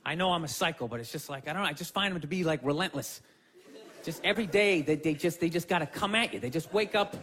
I 0.09 0.15
know 0.15 0.31
I'm 0.31 0.43
a 0.43 0.47
psycho, 0.47 0.87
but 0.87 0.99
it's 0.99 1.11
just 1.11 1.29
like, 1.29 1.47
I 1.47 1.53
don't 1.53 1.61
know, 1.61 1.69
I 1.69 1.73
just 1.73 1.93
find 1.93 2.11
them 2.11 2.19
to 2.21 2.25
be 2.27 2.43
like 2.43 2.61
relentless. 2.63 3.21
Just 4.03 4.25
every 4.25 4.47
day, 4.47 4.81
they, 4.81 4.95
they 4.95 5.13
just, 5.13 5.39
they 5.39 5.49
just 5.49 5.67
gotta 5.67 5.85
come 5.85 6.15
at 6.15 6.33
you. 6.33 6.39
They 6.39 6.49
just 6.49 6.73
wake 6.73 6.95
up, 6.95 7.15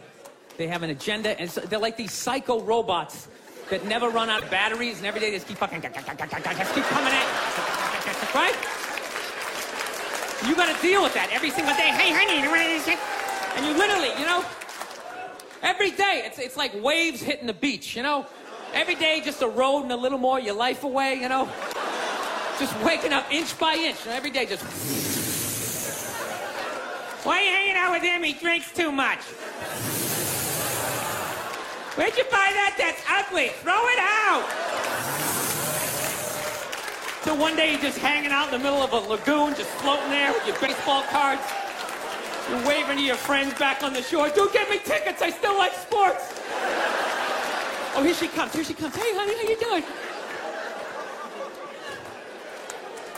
they 0.55 0.67
have 0.67 0.83
an 0.83 0.89
agenda, 0.89 1.37
and 1.37 1.51
so 1.51 1.59
they're 1.59 1.79
like 1.79 1.97
these 1.97 2.13
psycho 2.13 2.61
robots 2.61 3.27
that 3.69 3.85
never 3.87 4.07
run 4.07 4.29
out 4.29 4.41
of 4.41 4.49
batteries, 4.49 4.99
and 4.99 5.05
every 5.05 5.19
day 5.19 5.31
they 5.31 5.35
just 5.35 5.49
keep 5.49 5.57
fucking, 5.57 5.81
just 5.81 5.93
keep 5.93 6.85
coming 6.85 7.11
at 7.11 7.27
you. 7.27 8.39
Right? 8.39 8.55
You 10.47 10.55
gotta 10.55 10.81
deal 10.81 11.03
with 11.03 11.13
that 11.13 11.29
every 11.33 11.49
single 11.49 11.75
day. 11.75 11.89
Hey, 11.89 12.13
honey? 12.13 12.39
And 13.57 13.65
you 13.65 13.73
literally, 13.77 14.17
you 14.17 14.25
know, 14.25 14.45
every 15.61 15.91
day, 15.91 16.21
it's, 16.23 16.39
it's 16.39 16.55
like 16.55 16.71
waves 16.81 17.19
hitting 17.21 17.47
the 17.47 17.53
beach, 17.53 17.97
you 17.97 18.03
know? 18.03 18.25
Every 18.73 18.95
day, 18.95 19.21
just 19.25 19.41
eroding 19.41 19.91
a 19.91 19.97
little 19.97 20.19
more 20.19 20.39
your 20.39 20.55
life 20.55 20.85
away, 20.85 21.15
you 21.15 21.27
know? 21.27 21.49
Just 22.59 22.75
waking 22.83 23.13
up 23.13 23.31
inch 23.31 23.57
by 23.59 23.75
inch, 23.75 23.97
and 24.05 24.13
every 24.13 24.31
day 24.31 24.45
just. 24.45 24.63
Why 27.23 27.37
are 27.37 27.43
you 27.43 27.51
hanging 27.51 27.75
out 27.75 27.91
with 27.91 28.01
him? 28.01 28.23
He 28.23 28.33
drinks 28.33 28.71
too 28.71 28.91
much. 28.91 29.19
Where'd 31.97 32.17
you 32.17 32.23
buy 32.25 32.49
that? 32.53 32.75
That's 32.77 33.01
ugly. 33.09 33.49
Throw 33.61 33.87
it 33.89 33.99
out. 33.99 34.45
So 37.23 37.35
one 37.35 37.55
day 37.55 37.71
you're 37.71 37.81
just 37.81 37.97
hanging 37.97 38.31
out 38.31 38.53
in 38.53 38.57
the 38.57 38.63
middle 38.63 38.81
of 38.81 38.93
a 38.93 39.09
lagoon, 39.09 39.53
just 39.53 39.69
floating 39.81 40.09
there 40.09 40.31
with 40.31 40.47
your 40.47 40.57
baseball 40.59 41.03
cards. 41.11 41.41
You're 42.49 42.65
waving 42.65 42.97
to 42.97 43.03
your 43.03 43.17
friends 43.17 43.53
back 43.59 43.83
on 43.83 43.93
the 43.93 44.01
shore. 44.01 44.29
Dude, 44.29 44.53
get 44.53 44.69
me 44.69 44.79
tickets. 44.79 45.21
I 45.21 45.29
still 45.29 45.57
like 45.57 45.73
sports. 45.73 46.41
Oh, 47.95 48.03
here 48.03 48.13
she 48.13 48.29
comes. 48.29 48.53
Here 48.53 48.63
she 48.63 48.73
comes. 48.73 48.95
Hey, 48.95 49.13
honey, 49.13 49.35
how 49.35 49.49
you 49.49 49.57
doing? 49.59 49.83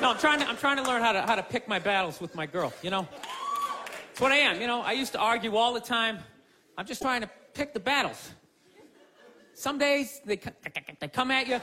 No, 0.02 0.12
I'm 0.12 0.18
trying 0.18 0.40
to, 0.40 0.48
I'm 0.48 0.56
trying 0.56 0.78
to 0.78 0.84
learn 0.84 1.02
how 1.02 1.12
to, 1.12 1.22
how 1.24 1.36
to 1.36 1.44
pick 1.44 1.68
my 1.68 1.78
battles 1.78 2.22
with 2.22 2.34
my 2.34 2.46
girl, 2.46 2.72
you 2.82 2.90
know? 2.90 3.06
That's 3.12 4.22
what 4.22 4.32
I 4.32 4.38
am, 4.38 4.62
you 4.62 4.68
know? 4.68 4.82
I 4.82 4.94
used 4.94 5.12
to 5.12 5.20
argue 5.20 5.58
all 5.58 5.74
the 5.74 5.82
time. 5.82 6.20
I'm 6.78 6.86
just 6.86 7.02
trying 7.02 7.20
to 7.20 7.30
pick 7.54 7.74
the 7.74 7.82
battles. 7.82 8.32
Some 9.54 9.78
days 9.78 10.22
they, 10.24 10.40
they 11.00 11.08
come 11.10 11.32
at 11.32 11.48
you. 11.48 11.60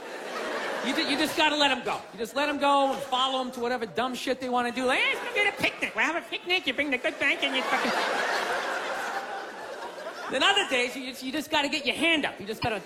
You, 0.85 0.95
you 1.09 1.17
just 1.17 1.35
got 1.35 1.49
to 1.49 1.57
let 1.57 1.69
them 1.69 1.81
go. 1.83 1.99
You 2.13 2.19
just 2.19 2.35
let 2.35 2.45
them 2.45 2.59
go 2.59 2.93
and 2.93 3.01
follow 3.01 3.43
them 3.43 3.51
to 3.53 3.59
whatever 3.59 3.87
dumb 3.87 4.13
shit 4.13 4.39
they 4.39 4.49
want 4.49 4.67
to 4.67 4.81
do. 4.81 4.85
Like, 4.85 4.99
hey, 4.99 5.15
let's 5.15 5.27
go 5.27 5.33
get 5.33 5.53
a 5.53 5.61
picnic. 5.61 5.93
We'll 5.95 6.05
have 6.05 6.15
a 6.15 6.21
picnic. 6.21 6.67
You 6.67 6.73
bring 6.73 6.91
the 6.91 6.99
good 6.99 7.19
bank 7.19 7.43
and 7.43 7.55
you 7.55 7.63
fucking. 7.63 7.91
then 10.31 10.43
other 10.43 10.69
days, 10.69 10.95
you, 10.95 11.11
you 11.25 11.31
just 11.31 11.49
got 11.49 11.63
to 11.63 11.69
get 11.69 11.87
your 11.87 11.95
hand 11.95 12.23
up. 12.23 12.39
You 12.39 12.45
just 12.45 12.61
got 12.61 12.69
to 12.69 12.81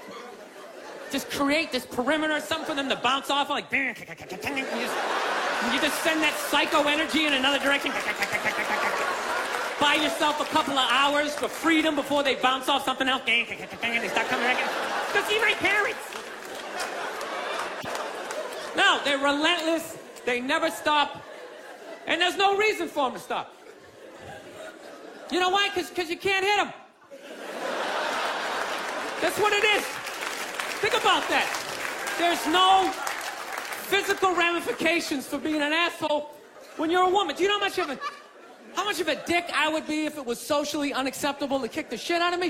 just 1.11 1.29
create 1.29 1.71
this 1.71 1.85
perimeter, 1.85 2.39
something 2.39 2.65
for 2.65 2.75
them 2.75 2.89
to 2.89 2.95
bounce 2.95 3.29
off. 3.29 3.49
Like, 3.49 3.71
you 3.71 3.93
just, 3.93 4.43
you 4.47 5.79
just 5.81 6.01
send 6.03 6.21
that 6.21 6.33
psycho 6.49 6.87
energy 6.87 7.25
in 7.25 7.33
another 7.33 7.59
direction. 7.59 7.91
Buy 9.81 9.95
yourself 9.95 10.39
a 10.39 10.45
couple 10.45 10.77
of 10.77 10.87
hours 10.89 11.35
for 11.35 11.47
freedom 11.47 11.95
before 11.95 12.23
they 12.23 12.35
bounce 12.35 12.69
off 12.69 12.85
something 12.85 13.07
else. 13.07 13.23
They 13.25 14.07
start 14.07 14.27
coming 14.27 14.45
back. 14.45 14.57
Go 15.13 15.21
see 15.23 15.39
my 15.39 15.53
parents. 15.57 15.99
No, 18.75 19.01
they're 19.03 19.17
relentless. 19.17 19.97
They 20.25 20.39
never 20.39 20.69
stop. 20.69 21.21
And 22.07 22.21
there's 22.21 22.37
no 22.37 22.57
reason 22.57 22.87
for 22.87 23.09
them 23.09 23.13
to 23.13 23.19
stop. 23.19 23.53
You 25.31 25.39
know 25.39 25.49
why? 25.49 25.69
Because 25.73 26.09
you 26.09 26.17
can't 26.17 26.45
hit 26.45 26.57
them. 26.57 26.73
That's 29.21 29.37
what 29.39 29.53
it 29.53 29.63
is. 29.63 30.00
Think 30.81 30.95
about 30.95 31.29
that. 31.29 31.45
There's 32.17 32.43
no 32.47 32.89
physical 33.85 34.33
ramifications 34.33 35.27
for 35.27 35.37
being 35.37 35.61
an 35.61 35.71
asshole 35.73 36.31
when 36.77 36.89
you're 36.89 37.03
a 37.07 37.09
woman. 37.09 37.35
Do 37.35 37.43
you 37.43 37.49
know 37.49 37.59
how 37.59 37.65
much 37.65 37.77
of 37.77 37.91
a 37.91 37.99
how 38.75 38.83
much 38.83 38.99
of 38.99 39.07
a 39.07 39.15
dick 39.27 39.45
I 39.53 39.69
would 39.69 39.85
be 39.85 40.07
if 40.07 40.17
it 40.17 40.25
was 40.25 40.39
socially 40.39 40.91
unacceptable 40.91 41.59
to 41.59 41.67
kick 41.67 41.91
the 41.91 41.97
shit 41.97 42.19
out 42.19 42.33
of 42.33 42.39
me? 42.39 42.47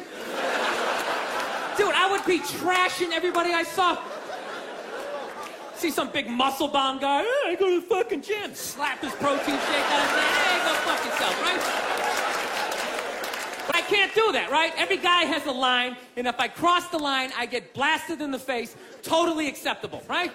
Dude, 1.75 1.93
I 1.93 2.07
would 2.09 2.25
be 2.25 2.39
trashing 2.39 3.11
everybody 3.11 3.53
I 3.53 3.63
saw. 3.63 3.97
See 5.75 5.91
some 5.91 6.09
big 6.09 6.29
muscle 6.29 6.69
bound 6.69 7.01
guy, 7.01 7.23
oh, 7.25 7.45
I 7.47 7.55
go 7.55 7.67
to 7.67 7.81
the 7.81 7.87
fucking 7.87 8.21
gym, 8.21 8.55
slap 8.55 9.01
his 9.01 9.11
protein 9.15 9.55
shake 9.55 9.91
out 9.91 10.01
his 10.03 10.11
hey, 10.37 10.57
go 10.63 10.73
fuck 10.85 11.03
yourself, 11.03 11.41
right? 11.41 12.00
Can't 13.91 14.15
do 14.15 14.32
that, 14.32 14.49
right? 14.49 14.71
Every 14.77 14.95
guy 14.95 15.25
has 15.25 15.45
a 15.47 15.51
line, 15.51 15.97
and 16.15 16.25
if 16.25 16.39
I 16.39 16.47
cross 16.47 16.88
the 16.88 16.97
line, 16.97 17.32
I 17.38 17.45
get 17.45 17.73
blasted 17.73 18.21
in 18.21 18.32
the 18.32 18.39
face. 18.39 18.77
Totally 19.01 19.49
acceptable, 19.49 20.01
right? 20.08 20.32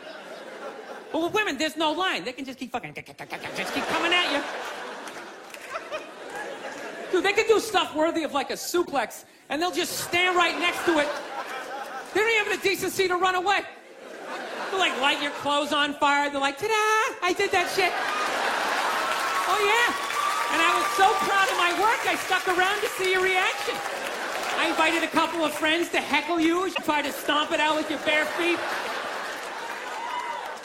But 1.11 1.23
with 1.23 1.33
women, 1.33 1.57
there's 1.57 1.75
no 1.75 1.93
line. 1.93 2.23
They 2.23 2.33
can 2.33 2.45
just 2.45 2.59
keep 2.59 2.71
fucking, 2.71 2.93
just 2.95 3.73
keep 3.73 3.87
coming 3.87 4.13
at 4.13 4.31
you. 4.31 4.43
Dude, 7.11 7.25
they 7.25 7.33
can 7.33 7.47
do 7.49 7.59
stuff 7.59 7.97
worthy 7.97 8.25
of 8.25 8.35
like 8.35 8.51
a 8.51 8.59
suplex, 8.59 9.25
and 9.49 9.63
they'll 9.63 9.73
just 9.73 10.01
stand 10.01 10.37
right 10.37 10.59
next 10.59 10.85
to 10.85 10.99
it. 10.99 11.09
They 12.13 12.21
don't 12.21 12.29
even 12.29 12.53
have 12.53 12.63
the 12.63 12.69
decency 12.69 13.09
to 13.09 13.17
run 13.17 13.37
away. 13.37 13.61
They'll 14.71 14.79
like 14.79 15.01
light 15.01 15.23
your 15.23 15.33
clothes 15.33 15.73
on 15.73 15.95
fire. 15.95 16.29
They're 16.29 16.43
like, 16.43 16.59
ta-da, 16.59 17.27
I 17.27 17.33
did 17.35 17.51
that 17.53 17.73
shit. 17.75 17.93
Oh 19.49 19.61
yeah. 19.65 20.16
And 20.57 20.65
I 20.65 20.73
was 20.75 20.87
so 20.97 21.13
proud 21.29 21.51
of 21.51 21.59
my 21.59 21.73
work, 21.79 22.01
I 22.09 22.17
stuck 22.17 22.49
around 22.49 22.81
to 22.81 22.89
see 22.97 23.13
your 23.13 23.23
reaction. 23.23 23.75
I 24.57 24.69
invited 24.71 25.03
a 25.03 25.07
couple 25.07 25.45
of 25.45 25.53
friends 25.53 25.91
to 25.91 26.01
heckle 26.01 26.41
you 26.41 26.65
as 26.65 26.75
you 26.79 26.83
try 26.83 27.03
to 27.03 27.13
stomp 27.13 27.53
it 27.53 27.61
out 27.61 27.77
with 27.77 27.91
your 27.91 27.99
bare 28.07 28.25
feet. 28.25 28.59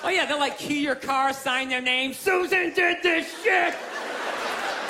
Oh 0.01 0.07
yeah, 0.07 0.25
they'll 0.25 0.39
like 0.39 0.57
key 0.57 0.81
your 0.81 0.95
car, 0.95 1.33
sign 1.33 1.67
their 1.67 1.81
name. 1.81 2.13
Susan 2.13 2.73
did 2.73 3.03
this 3.03 3.43
shit. 3.43 3.75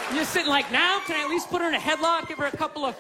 And 0.08 0.16
you're 0.16 0.24
sitting 0.24 0.50
like, 0.50 0.72
now 0.72 1.00
can 1.08 1.16
I 1.20 1.24
at 1.24 1.30
least 1.32 1.50
put 1.50 1.64
her 1.64 1.68
in 1.68 1.74
a 1.74 1.80
headlock, 1.80 2.28
give 2.28 2.38
her 2.38 2.46
a 2.46 2.56
couple 2.56 2.86
of. 2.86 2.96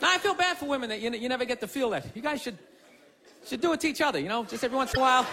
Now 0.00 0.12
I 0.14 0.16
feel 0.16 0.34
bad 0.34 0.56
for 0.56 0.64
women 0.64 0.88
that 0.88 1.02
you, 1.02 1.12
you 1.12 1.28
never 1.28 1.44
get 1.44 1.60
to 1.60 1.68
feel 1.68 1.90
that. 1.90 2.06
You 2.14 2.22
guys 2.22 2.40
should 2.40 2.56
should 3.44 3.60
do 3.60 3.74
it 3.74 3.80
to 3.80 3.88
each 3.88 4.00
other, 4.00 4.18
you 4.18 4.30
know, 4.30 4.44
just 4.44 4.64
every 4.64 4.78
once 4.78 4.94
in 4.94 5.00
a 5.00 5.02
while. 5.02 5.26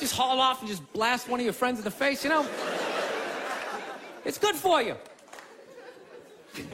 Just 0.00 0.16
haul 0.16 0.40
off 0.40 0.60
and 0.60 0.68
just 0.68 0.90
blast 0.92 1.28
one 1.28 1.38
of 1.38 1.44
your 1.44 1.52
friends 1.52 1.78
in 1.78 1.84
the 1.84 1.90
face, 1.90 2.24
you 2.24 2.30
know. 2.30 2.46
It's 4.24 4.38
good 4.38 4.56
for 4.56 4.82
you. 4.82 4.96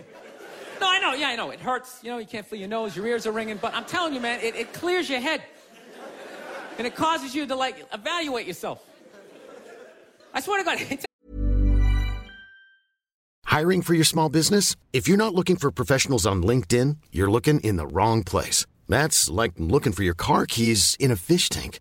No, 0.79 0.91
I 0.91 0.99
know, 0.99 1.15
yeah, 1.15 1.29
I 1.29 1.37
know. 1.37 1.49
It 1.49 1.59
hurts. 1.59 2.01
You 2.03 2.11
know, 2.11 2.19
you 2.19 2.27
can't 2.27 2.45
feel 2.45 2.59
your 2.59 2.69
nose, 2.69 2.95
your 2.95 3.07
ears 3.07 3.27
are 3.27 3.33
ringing, 3.33 3.57
but 3.57 3.75
I'm 3.75 3.87
telling 3.87 4.13
you, 4.13 4.21
man, 4.21 4.41
it, 4.41 4.55
it 4.55 4.75
clears 4.75 5.09
your 5.09 5.21
head. 5.21 5.43
And 6.77 6.87
it 6.87 6.95
causes 6.95 7.35
you 7.35 7.47
to, 7.47 7.57
like, 7.57 7.83
evaluate 7.95 8.47
yourself. 8.47 8.85
I 10.35 10.41
swear 10.43 10.63
to 10.63 10.65
God, 10.65 10.99
Hiring 13.57 13.81
for 13.81 13.95
your 13.95 14.05
small 14.05 14.29
business? 14.29 14.77
If 14.93 15.09
you're 15.09 15.17
not 15.17 15.35
looking 15.35 15.57
for 15.57 15.71
professionals 15.71 16.27
on 16.27 16.43
LinkedIn, 16.43 16.99
you're 17.11 17.31
looking 17.31 17.59
in 17.61 17.77
the 17.77 17.87
wrong 17.87 18.23
place. 18.23 18.67
That's 18.87 19.31
like 19.31 19.53
looking 19.57 19.95
for 19.95 20.03
your 20.03 20.13
car 20.13 20.45
keys 20.45 20.95
in 21.01 21.11
a 21.11 21.17
fish 21.17 21.49
tank. 21.49 21.81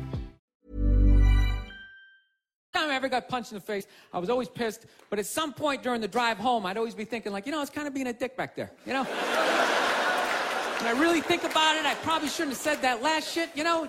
time 2.73 2.89
I 2.89 2.95
ever 2.95 3.09
got 3.09 3.27
punched 3.27 3.51
in 3.51 3.55
the 3.55 3.61
face, 3.61 3.85
I 4.13 4.19
was 4.19 4.29
always 4.29 4.47
pissed. 4.47 4.85
But 5.09 5.19
at 5.19 5.25
some 5.25 5.53
point 5.53 5.83
during 5.83 6.01
the 6.01 6.07
drive 6.07 6.37
home, 6.37 6.65
I'd 6.65 6.77
always 6.77 6.95
be 6.95 7.05
thinking, 7.05 7.31
like, 7.31 7.45
you 7.45 7.51
know, 7.51 7.57
I 7.57 7.61
was 7.61 7.69
kind 7.69 7.87
of 7.87 7.93
being 7.93 8.07
a 8.07 8.13
dick 8.13 8.37
back 8.37 8.55
there, 8.55 8.71
you 8.85 8.93
know? 8.93 9.03
when 9.03 10.87
I 10.87 10.99
really 10.99 11.21
think 11.21 11.43
about 11.43 11.75
it, 11.77 11.85
I 11.85 11.95
probably 11.95 12.29
shouldn't 12.29 12.51
have 12.51 12.57
said 12.57 12.81
that 12.81 13.01
last 13.01 13.31
shit, 13.31 13.49
you 13.55 13.63
know? 13.63 13.87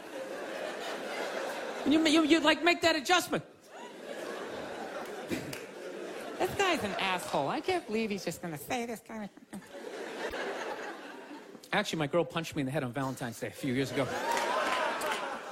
And 1.84 1.92
you, 1.92 2.06
you, 2.06 2.24
you 2.24 2.40
like 2.40 2.62
make 2.62 2.80
that 2.82 2.96
adjustment. 2.96 3.44
this 5.28 6.50
guy's 6.56 6.82
an 6.84 6.92
asshole. 6.98 7.48
I 7.48 7.60
can't 7.60 7.86
believe 7.86 8.10
he's 8.10 8.24
just 8.24 8.42
gonna 8.42 8.58
say 8.58 8.86
this 8.86 9.00
kind 9.06 9.24
of. 9.24 9.60
Actually, 11.72 12.00
my 12.00 12.06
girl 12.06 12.24
punched 12.24 12.54
me 12.54 12.60
in 12.60 12.66
the 12.66 12.72
head 12.72 12.84
on 12.84 12.92
Valentine's 12.92 13.40
Day 13.40 13.46
a 13.46 13.50
few 13.50 13.72
years 13.72 13.90
ago. 13.90 14.06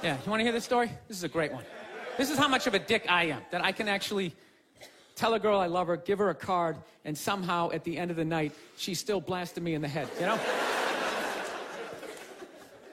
Yeah, 0.03 0.17
you 0.23 0.29
wanna 0.29 0.43
hear 0.43 0.51
this 0.51 0.63
story? 0.63 0.91
This 1.07 1.17
is 1.17 1.23
a 1.23 1.29
great 1.29 1.51
one. 1.51 1.63
This 2.21 2.29
is 2.29 2.37
how 2.37 2.47
much 2.47 2.67
of 2.67 2.75
a 2.75 2.79
dick 2.79 3.07
I 3.09 3.23
am, 3.29 3.41
that 3.49 3.65
I 3.65 3.71
can 3.71 3.87
actually 3.87 4.35
tell 5.15 5.33
a 5.33 5.39
girl 5.39 5.59
I 5.59 5.65
love 5.65 5.87
her, 5.87 5.97
give 5.97 6.19
her 6.19 6.29
a 6.29 6.35
card, 6.35 6.77
and 7.03 7.17
somehow 7.17 7.71
at 7.71 7.83
the 7.83 7.97
end 7.97 8.11
of 8.11 8.17
the 8.17 8.23
night, 8.23 8.51
she 8.77 8.93
still 8.93 9.19
blasted 9.19 9.63
me 9.63 9.73
in 9.73 9.81
the 9.81 9.87
head, 9.87 10.07
you 10.19 10.27
know? 10.27 10.35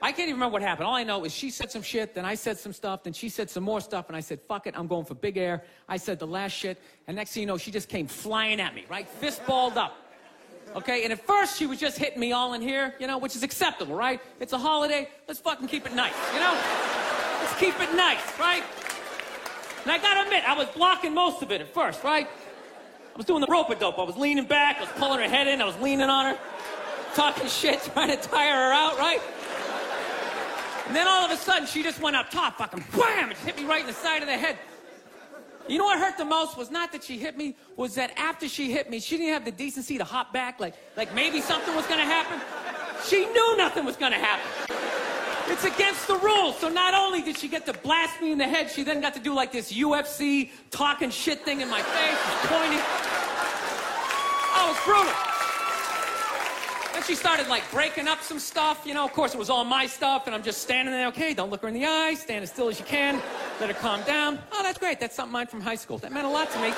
I 0.01 0.11
can't 0.11 0.29
even 0.29 0.33
remember 0.33 0.53
what 0.53 0.63
happened. 0.63 0.87
All 0.87 0.95
I 0.95 1.03
know 1.03 1.25
is 1.25 1.31
she 1.31 1.51
said 1.51 1.69
some 1.71 1.83
shit, 1.83 2.15
then 2.15 2.25
I 2.25 2.33
said 2.33 2.57
some 2.57 2.73
stuff, 2.73 3.03
then 3.03 3.13
she 3.13 3.29
said 3.29 3.51
some 3.51 3.63
more 3.63 3.81
stuff, 3.81 4.07
and 4.07 4.17
I 4.17 4.19
said, 4.19 4.41
fuck 4.47 4.65
it, 4.65 4.73
I'm 4.75 4.87
going 4.87 5.05
for 5.05 5.13
big 5.13 5.37
air. 5.37 5.63
I 5.87 5.97
said 5.97 6.17
the 6.17 6.25
last 6.25 6.53
shit, 6.53 6.81
and 7.05 7.15
next 7.15 7.33
thing 7.33 7.41
you 7.41 7.47
know, 7.47 7.59
she 7.59 7.69
just 7.69 7.87
came 7.87 8.07
flying 8.07 8.59
at 8.59 8.73
me, 8.73 8.85
right? 8.89 9.07
Fist 9.07 9.45
balled 9.45 9.77
up. 9.77 9.95
Okay, 10.75 11.03
and 11.03 11.13
at 11.13 11.23
first 11.23 11.55
she 11.55 11.67
was 11.67 11.79
just 11.79 11.99
hitting 11.99 12.19
me 12.19 12.31
all 12.31 12.53
in 12.55 12.63
here, 12.63 12.95
you 12.99 13.05
know, 13.05 13.19
which 13.19 13.35
is 13.35 13.43
acceptable, 13.43 13.95
right? 13.95 14.21
It's 14.39 14.53
a 14.53 14.57
holiday, 14.57 15.07
let's 15.27 15.39
fucking 15.39 15.67
keep 15.67 15.85
it 15.85 15.93
nice, 15.93 16.15
you 16.33 16.39
know? 16.39 16.59
Let's 17.41 17.59
keep 17.59 17.79
it 17.79 17.93
nice, 17.93 18.39
right? 18.39 18.63
And 19.83 19.91
I 19.91 19.97
gotta 19.97 20.21
admit, 20.21 20.43
I 20.47 20.55
was 20.57 20.67
blocking 20.69 21.13
most 21.13 21.41
of 21.41 21.51
it 21.51 21.61
at 21.61 21.73
first, 21.73 22.03
right? 22.03 22.27
I 22.27 23.17
was 23.17 23.25
doing 23.25 23.41
the 23.41 23.47
rope 23.47 23.69
a 23.69 23.75
dope. 23.75 23.97
I 23.99 24.03
was 24.03 24.17
leaning 24.17 24.45
back, 24.45 24.77
I 24.77 24.81
was 24.81 24.89
pulling 24.97 25.19
her 25.19 25.27
head 25.29 25.47
in, 25.47 25.61
I 25.61 25.65
was 25.65 25.77
leaning 25.79 26.09
on 26.09 26.33
her, 26.33 26.39
talking 27.15 27.47
shit, 27.47 27.81
trying 27.93 28.09
to 28.09 28.17
tire 28.17 28.55
her 28.55 28.73
out, 28.73 28.97
right? 28.97 29.21
And 30.87 30.95
then 30.95 31.07
all 31.07 31.23
of 31.23 31.31
a 31.31 31.37
sudden, 31.37 31.67
she 31.67 31.83
just 31.83 32.01
went 32.01 32.15
up 32.15 32.31
top, 32.31 32.57
fucking 32.57 32.81
wham, 32.93 33.29
and 33.29 33.37
hit 33.37 33.57
me 33.57 33.65
right 33.65 33.81
in 33.81 33.87
the 33.87 33.93
side 33.93 34.21
of 34.21 34.27
the 34.27 34.37
head. 34.37 34.57
You 35.67 35.77
know 35.77 35.83
what 35.83 35.99
hurt 35.99 36.17
the 36.17 36.25
most 36.25 36.57
was 36.57 36.71
not 36.71 36.91
that 36.93 37.03
she 37.03 37.19
hit 37.19 37.37
me, 37.37 37.55
was 37.75 37.93
that 37.93 38.11
after 38.17 38.47
she 38.47 38.71
hit 38.71 38.89
me, 38.89 38.99
she 38.99 39.17
didn't 39.17 39.33
have 39.33 39.45
the 39.45 39.51
decency 39.51 39.99
to 39.99 40.03
hop 40.03 40.33
back, 40.33 40.59
like, 40.59 40.73
like 40.97 41.13
maybe 41.13 41.41
something 41.41 41.75
was 41.75 41.85
gonna 41.85 42.05
happen. 42.05 42.41
She 43.05 43.25
knew 43.27 43.55
nothing 43.55 43.85
was 43.85 43.95
gonna 43.95 44.15
happen. 44.17 44.98
It's 45.51 45.63
against 45.63 46.07
the 46.07 46.15
rules. 46.17 46.59
So 46.59 46.69
not 46.69 46.93
only 46.93 47.23
did 47.23 47.37
she 47.37 47.47
get 47.47 47.65
to 47.65 47.73
blast 47.73 48.21
me 48.21 48.31
in 48.31 48.37
the 48.37 48.47
head, 48.47 48.69
she 48.69 48.83
then 48.83 49.01
got 49.01 49.15
to 49.15 49.19
do 49.19 49.33
like 49.33 49.51
this 49.51 49.73
UFC 49.73 50.51
talking 50.69 51.09
shit 51.09 51.43
thing 51.43 51.61
in 51.61 51.69
my 51.69 51.81
face, 51.81 52.17
pointing. 52.45 52.79
Oh, 54.55 54.71
it's 54.71 54.85
brutal. 54.85 55.11
Then 56.93 57.03
she 57.03 57.15
started 57.15 57.47
like 57.47 57.63
breaking 57.71 58.07
up 58.07 58.21
some 58.21 58.37
stuff. 58.37 58.83
You 58.85 58.93
know, 58.93 59.05
of 59.05 59.13
course, 59.13 59.33
it 59.33 59.37
was 59.39 59.49
all 59.49 59.63
my 59.63 59.87
stuff, 59.87 60.27
and 60.27 60.35
I'm 60.35 60.43
just 60.43 60.61
standing 60.61 60.93
there. 60.93 61.07
Okay, 61.07 61.33
don't 61.33 61.49
look 61.49 61.61
her 61.63 61.67
in 61.67 61.73
the 61.73 61.85
eye. 61.85 62.13
Stand 62.13 62.43
as 62.43 62.51
still 62.51 62.67
as 62.67 62.79
you 62.79 62.85
can. 62.85 63.21
Let 63.59 63.69
her 63.69 63.75
calm 63.75 64.03
down. 64.03 64.37
Oh, 64.51 64.61
that's 64.61 64.77
great. 64.77 64.99
That's 64.99 65.15
something 65.15 65.33
mine 65.33 65.47
from 65.47 65.61
high 65.61 65.75
school. 65.75 65.97
That 65.97 66.11
meant 66.11 66.27
a 66.27 66.29
lot 66.29 66.51
to 66.51 66.61
me. 66.61 66.73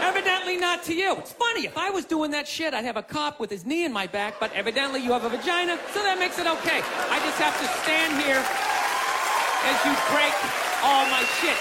Evidently 0.00 0.56
not 0.56 0.82
to 0.84 0.94
you. 0.94 1.16
It's 1.16 1.32
funny. 1.32 1.66
If 1.66 1.76
I 1.76 1.90
was 1.90 2.04
doing 2.04 2.30
that 2.32 2.48
shit, 2.48 2.74
I'd 2.74 2.84
have 2.84 2.96
a 2.96 3.02
cop 3.02 3.38
with 3.38 3.50
his 3.50 3.66
knee 3.66 3.84
in 3.84 3.92
my 3.92 4.06
back, 4.06 4.40
but 4.40 4.52
evidently 4.54 5.00
you 5.00 5.12
have 5.12 5.24
a 5.24 5.28
vagina, 5.28 5.78
so 5.92 6.02
that 6.02 6.18
makes 6.18 6.38
it 6.38 6.46
okay. 6.46 6.80
I 7.10 7.20
just 7.20 7.38
have 7.38 7.56
to 7.60 7.66
stand 7.82 8.16
here 8.22 8.42
as 9.62 9.76
you 9.84 9.92
break 10.10 10.34
all 10.82 11.04
my 11.06 11.22
shit. 11.40 11.56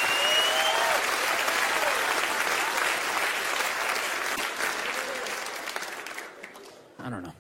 I 7.00 7.10
don't 7.10 7.24
know. 7.24 7.34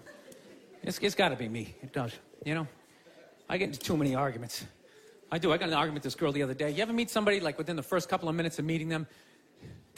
It's, 0.83 0.97
it's 0.99 1.15
got 1.15 1.29
to 1.29 1.35
be 1.35 1.47
me. 1.47 1.75
It 1.81 1.93
does. 1.93 2.13
You 2.45 2.55
know, 2.55 2.67
I 3.47 3.57
get 3.57 3.67
into 3.67 3.79
too 3.79 3.95
many 3.95 4.15
arguments. 4.15 4.65
I 5.31 5.37
do. 5.37 5.51
I 5.53 5.57
got 5.57 5.69
an 5.69 5.75
argument 5.75 5.95
with 5.95 6.03
this 6.03 6.15
girl 6.15 6.31
the 6.31 6.41
other 6.41 6.53
day. 6.53 6.71
You 6.71 6.81
ever 6.81 6.93
meet 6.93 7.09
somebody 7.09 7.39
like 7.39 7.57
within 7.57 7.75
the 7.75 7.83
first 7.83 8.09
couple 8.09 8.27
of 8.27 8.35
minutes 8.35 8.57
of 8.57 8.65
meeting 8.65 8.89
them, 8.89 9.05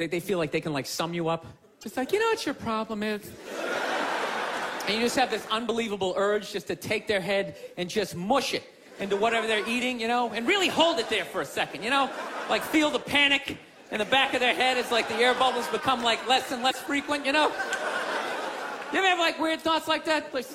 they, 0.01 0.07
they 0.07 0.19
feel 0.19 0.39
like 0.39 0.51
they 0.51 0.61
can 0.61 0.73
like 0.73 0.87
sum 0.87 1.13
you 1.13 1.27
up? 1.27 1.45
Just 1.79 1.95
like, 1.95 2.11
you 2.11 2.19
know 2.19 2.25
what 2.25 2.43
your 2.43 2.55
problem 2.55 3.03
is? 3.03 3.29
and 4.87 4.95
you 4.95 5.01
just 5.01 5.15
have 5.15 5.29
this 5.29 5.45
unbelievable 5.51 6.13
urge 6.17 6.51
just 6.51 6.67
to 6.67 6.75
take 6.75 7.07
their 7.07 7.21
head 7.21 7.55
and 7.77 7.87
just 7.87 8.15
mush 8.15 8.55
it 8.55 8.63
into 8.99 9.15
whatever 9.15 9.45
they're 9.45 9.67
eating, 9.69 9.99
you 9.99 10.07
know, 10.07 10.31
and 10.31 10.47
really 10.47 10.67
hold 10.67 10.97
it 10.97 11.07
there 11.09 11.23
for 11.23 11.41
a 11.41 11.45
second, 11.45 11.83
you 11.83 11.91
know? 11.91 12.09
Like 12.49 12.63
feel 12.63 12.89
the 12.89 12.99
panic 12.99 13.57
in 13.91 13.99
the 13.99 14.05
back 14.05 14.33
of 14.33 14.39
their 14.39 14.55
head. 14.55 14.77
It's 14.77 14.91
like 14.91 15.07
the 15.07 15.15
air 15.15 15.35
bubbles 15.35 15.67
become 15.67 16.01
like 16.01 16.27
less 16.27 16.51
and 16.51 16.63
less 16.63 16.79
frequent, 16.79 17.23
you 17.23 17.31
know? 17.31 17.49
You 18.91 18.97
ever 18.97 19.07
have 19.07 19.19
like 19.19 19.39
weird 19.39 19.61
thoughts 19.61 19.87
like 19.87 20.05
that? 20.05 20.33
Like 20.33 20.47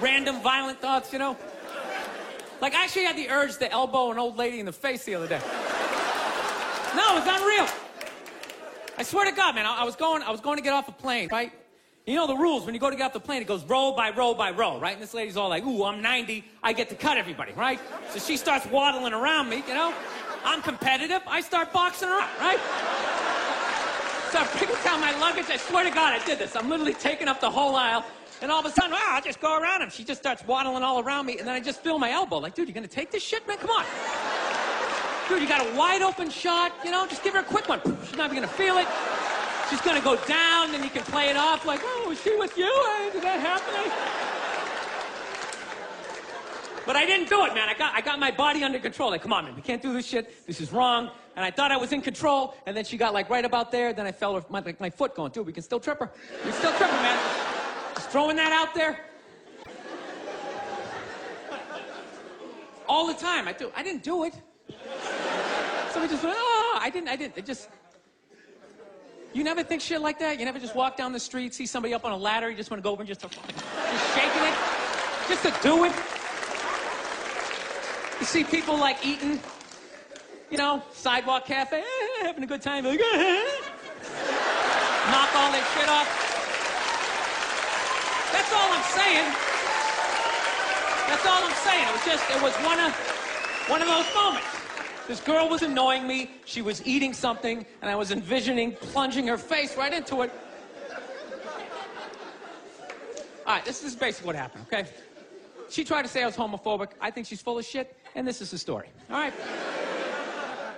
random 0.00 0.40
violent 0.42 0.82
thoughts, 0.82 1.14
you 1.14 1.18
know? 1.18 1.36
Like 2.60 2.74
I 2.74 2.84
actually 2.84 3.04
had 3.04 3.16
the 3.16 3.30
urge 3.30 3.56
to 3.56 3.72
elbow 3.72 4.12
an 4.12 4.18
old 4.18 4.36
lady 4.36 4.60
in 4.60 4.66
the 4.66 4.72
face 4.72 5.04
the 5.04 5.14
other 5.14 5.28
day. 5.28 5.40
No, 6.94 7.18
it's 7.18 7.26
unreal. 7.26 7.83
I 8.96 9.02
swear 9.02 9.24
to 9.24 9.32
God, 9.32 9.54
man, 9.54 9.66
I, 9.66 9.80
I 9.80 9.84
was 9.84 9.96
going, 9.96 10.22
I 10.22 10.30
was 10.30 10.40
going 10.40 10.56
to 10.56 10.62
get 10.62 10.72
off 10.72 10.88
a 10.88 10.92
plane, 10.92 11.28
right? 11.30 11.52
You 12.06 12.16
know 12.16 12.26
the 12.26 12.36
rules. 12.36 12.66
When 12.66 12.74
you 12.74 12.80
go 12.80 12.90
to 12.90 12.96
get 12.96 13.06
off 13.06 13.12
the 13.14 13.20
plane, 13.20 13.40
it 13.40 13.48
goes 13.48 13.64
row 13.64 13.92
by 13.92 14.10
row 14.10 14.34
by 14.34 14.50
row, 14.50 14.78
right? 14.78 14.92
And 14.92 15.02
this 15.02 15.14
lady's 15.14 15.36
all 15.36 15.48
like, 15.48 15.64
ooh, 15.64 15.84
I'm 15.84 16.02
90. 16.02 16.44
I 16.62 16.72
get 16.72 16.90
to 16.90 16.94
cut 16.94 17.16
everybody, 17.16 17.52
right? 17.52 17.80
So 18.10 18.18
she 18.18 18.36
starts 18.36 18.66
waddling 18.66 19.14
around 19.14 19.48
me, 19.48 19.62
you 19.66 19.74
know? 19.74 19.94
I'm 20.44 20.60
competitive. 20.60 21.22
I 21.26 21.40
start 21.40 21.72
boxing 21.72 22.08
her 22.08 22.20
up, 22.20 22.28
right? 22.38 22.58
So 24.30 24.38
I'm 24.40 24.48
picking 24.58 24.76
down 24.84 25.00
my 25.00 25.18
luggage. 25.18 25.46
I 25.48 25.56
swear 25.56 25.84
to 25.84 25.90
God, 25.90 26.20
I 26.20 26.24
did 26.26 26.38
this. 26.38 26.54
I'm 26.54 26.68
literally 26.68 26.94
taking 26.94 27.26
up 27.26 27.40
the 27.40 27.50
whole 27.50 27.74
aisle. 27.74 28.04
And 28.42 28.50
all 28.50 28.60
of 28.60 28.66
a 28.66 28.70
sudden, 28.70 28.92
ah, 28.92 28.96
wow, 28.96 29.16
I'll 29.16 29.22
just 29.22 29.40
go 29.40 29.58
around 29.58 29.80
him. 29.80 29.88
She 29.88 30.04
just 30.04 30.20
starts 30.20 30.46
waddling 30.46 30.82
all 30.82 31.00
around 31.00 31.24
me. 31.24 31.38
And 31.38 31.46
then 31.46 31.54
I 31.54 31.60
just 31.60 31.82
feel 31.82 31.98
my 31.98 32.10
elbow. 32.10 32.38
Like, 32.38 32.54
dude, 32.54 32.68
you 32.68 32.74
gonna 32.74 32.86
take 32.86 33.10
this 33.10 33.22
shit, 33.22 33.46
man? 33.48 33.56
Come 33.56 33.70
on. 33.70 33.84
Dude, 35.28 35.40
you 35.40 35.48
got 35.48 35.66
a 35.66 35.76
wide 35.76 36.02
open 36.02 36.28
shot, 36.28 36.72
you 36.84 36.90
know? 36.90 37.06
Just 37.06 37.22
give 37.24 37.34
her 37.34 37.40
a 37.40 37.44
quick 37.44 37.68
one. 37.68 37.80
She's 38.04 38.16
not 38.16 38.30
even 38.30 38.42
gonna 38.42 38.48
feel 38.48 38.76
it. 38.76 38.86
She's 39.70 39.80
gonna 39.80 40.02
go 40.02 40.16
down, 40.26 40.70
then 40.72 40.84
you 40.84 40.90
can 40.90 41.02
play 41.04 41.30
it 41.30 41.36
off 41.36 41.64
like, 41.64 41.80
oh, 41.82 42.10
is 42.10 42.20
she 42.20 42.36
with 42.36 42.56
you? 42.58 42.66
Hey, 42.66 43.10
did 43.12 43.22
that 43.22 43.40
happen? 43.40 43.90
But 46.86 46.96
I 46.96 47.06
didn't 47.06 47.30
do 47.30 47.46
it, 47.46 47.54
man. 47.54 47.70
I 47.70 47.74
got, 47.74 47.94
I 47.94 48.02
got 48.02 48.18
my 48.18 48.30
body 48.30 48.62
under 48.62 48.78
control. 48.78 49.10
Like, 49.10 49.22
come 49.22 49.32
on, 49.32 49.46
man, 49.46 49.56
we 49.56 49.62
can't 49.62 49.80
do 49.80 49.94
this 49.94 50.06
shit. 50.06 50.46
This 50.46 50.60
is 50.60 50.70
wrong. 50.70 51.10
And 51.34 51.44
I 51.44 51.50
thought 51.50 51.72
I 51.72 51.78
was 51.78 51.92
in 51.92 52.02
control, 52.02 52.54
and 52.66 52.76
then 52.76 52.84
she 52.84 52.98
got 52.98 53.14
like 53.14 53.30
right 53.30 53.44
about 53.44 53.72
there. 53.72 53.94
Then 53.94 54.06
I 54.06 54.12
felt 54.12 54.50
my, 54.50 54.60
like, 54.60 54.78
my 54.80 54.90
foot 54.90 55.14
going, 55.14 55.32
dude, 55.32 55.46
we 55.46 55.52
can 55.54 55.62
still 55.62 55.80
trip 55.80 55.98
her. 55.98 56.12
We 56.44 56.50
can 56.50 56.52
still 56.52 56.72
trip 56.72 56.90
her, 56.90 57.02
man. 57.02 57.18
Just 57.94 58.10
throwing 58.10 58.36
that 58.36 58.52
out 58.52 58.74
there. 58.74 59.00
All 62.86 63.06
the 63.06 63.14
time. 63.14 63.48
I 63.48 63.52
do. 63.54 63.72
I 63.74 63.82
didn't 63.82 64.02
do 64.02 64.24
it. 64.24 64.34
Somebody 65.92 66.12
just 66.12 66.24
went, 66.24 66.36
oh, 66.38 66.78
I 66.80 66.90
didn't, 66.90 67.08
I 67.08 67.16
didn't. 67.16 67.38
It 67.38 67.46
just, 67.46 67.68
you 69.32 69.42
never 69.42 69.64
think 69.64 69.82
shit 69.82 70.00
like 70.00 70.20
that? 70.20 70.38
You 70.38 70.44
never 70.44 70.60
just 70.60 70.76
walk 70.76 70.96
down 70.96 71.12
the 71.12 71.18
street, 71.20 71.54
see 71.54 71.66
somebody 71.66 71.92
up 71.92 72.04
on 72.04 72.12
a 72.12 72.16
ladder, 72.16 72.48
you 72.48 72.56
just 72.56 72.70
want 72.70 72.80
to 72.80 72.84
go 72.84 72.92
over 72.92 73.02
and 73.02 73.08
just, 73.08 73.20
just 73.20 73.34
shaking 73.34 74.44
it? 74.44 74.54
Just 75.28 75.42
to 75.42 75.52
do 75.60 75.84
it? 75.84 75.92
You 78.20 78.26
see 78.26 78.44
people 78.44 78.78
like 78.78 79.04
eating, 79.04 79.40
you 80.50 80.56
know, 80.56 80.80
sidewalk 80.92 81.46
cafe, 81.46 81.82
having 82.22 82.44
a 82.44 82.46
good 82.46 82.62
time, 82.62 82.84
like, 82.84 83.00
knock 85.10 85.34
all 85.34 85.50
their 85.50 85.64
shit 85.74 85.88
off. 85.88 86.06
That's 88.30 88.52
all 88.52 88.72
I'm 88.72 88.84
saying. 88.94 89.34
That's 91.08 91.26
all 91.26 91.42
I'm 91.42 91.56
saying. 91.66 91.88
It 91.88 91.92
was 91.92 92.04
just, 92.04 92.30
it 92.30 92.40
was 92.40 92.54
one 92.64 92.78
of, 92.78 92.94
one 93.68 93.82
of 93.82 93.88
those 93.88 94.06
moments. 94.14 94.53
This 95.06 95.20
girl 95.20 95.48
was 95.48 95.62
annoying 95.62 96.06
me. 96.06 96.30
She 96.46 96.62
was 96.62 96.84
eating 96.86 97.12
something, 97.12 97.66
and 97.82 97.90
I 97.90 97.94
was 97.94 98.10
envisioning 98.10 98.72
plunging 98.72 99.26
her 99.26 99.36
face 99.36 99.76
right 99.76 99.92
into 99.92 100.22
it. 100.22 100.32
All 103.46 103.54
right, 103.54 103.64
this 103.64 103.84
is 103.84 103.94
basically 103.94 104.28
what 104.28 104.36
happened, 104.36 104.64
okay? 104.72 104.88
She 105.68 105.84
tried 105.84 106.02
to 106.02 106.08
say 106.08 106.22
I 106.22 106.26
was 106.26 106.36
homophobic. 106.36 106.92
I 107.00 107.10
think 107.10 107.26
she's 107.26 107.42
full 107.42 107.58
of 107.58 107.64
shit, 107.66 107.98
and 108.14 108.26
this 108.26 108.40
is 108.40 108.50
the 108.50 108.56
story. 108.56 108.88
All 109.10 109.18
right? 109.18 109.34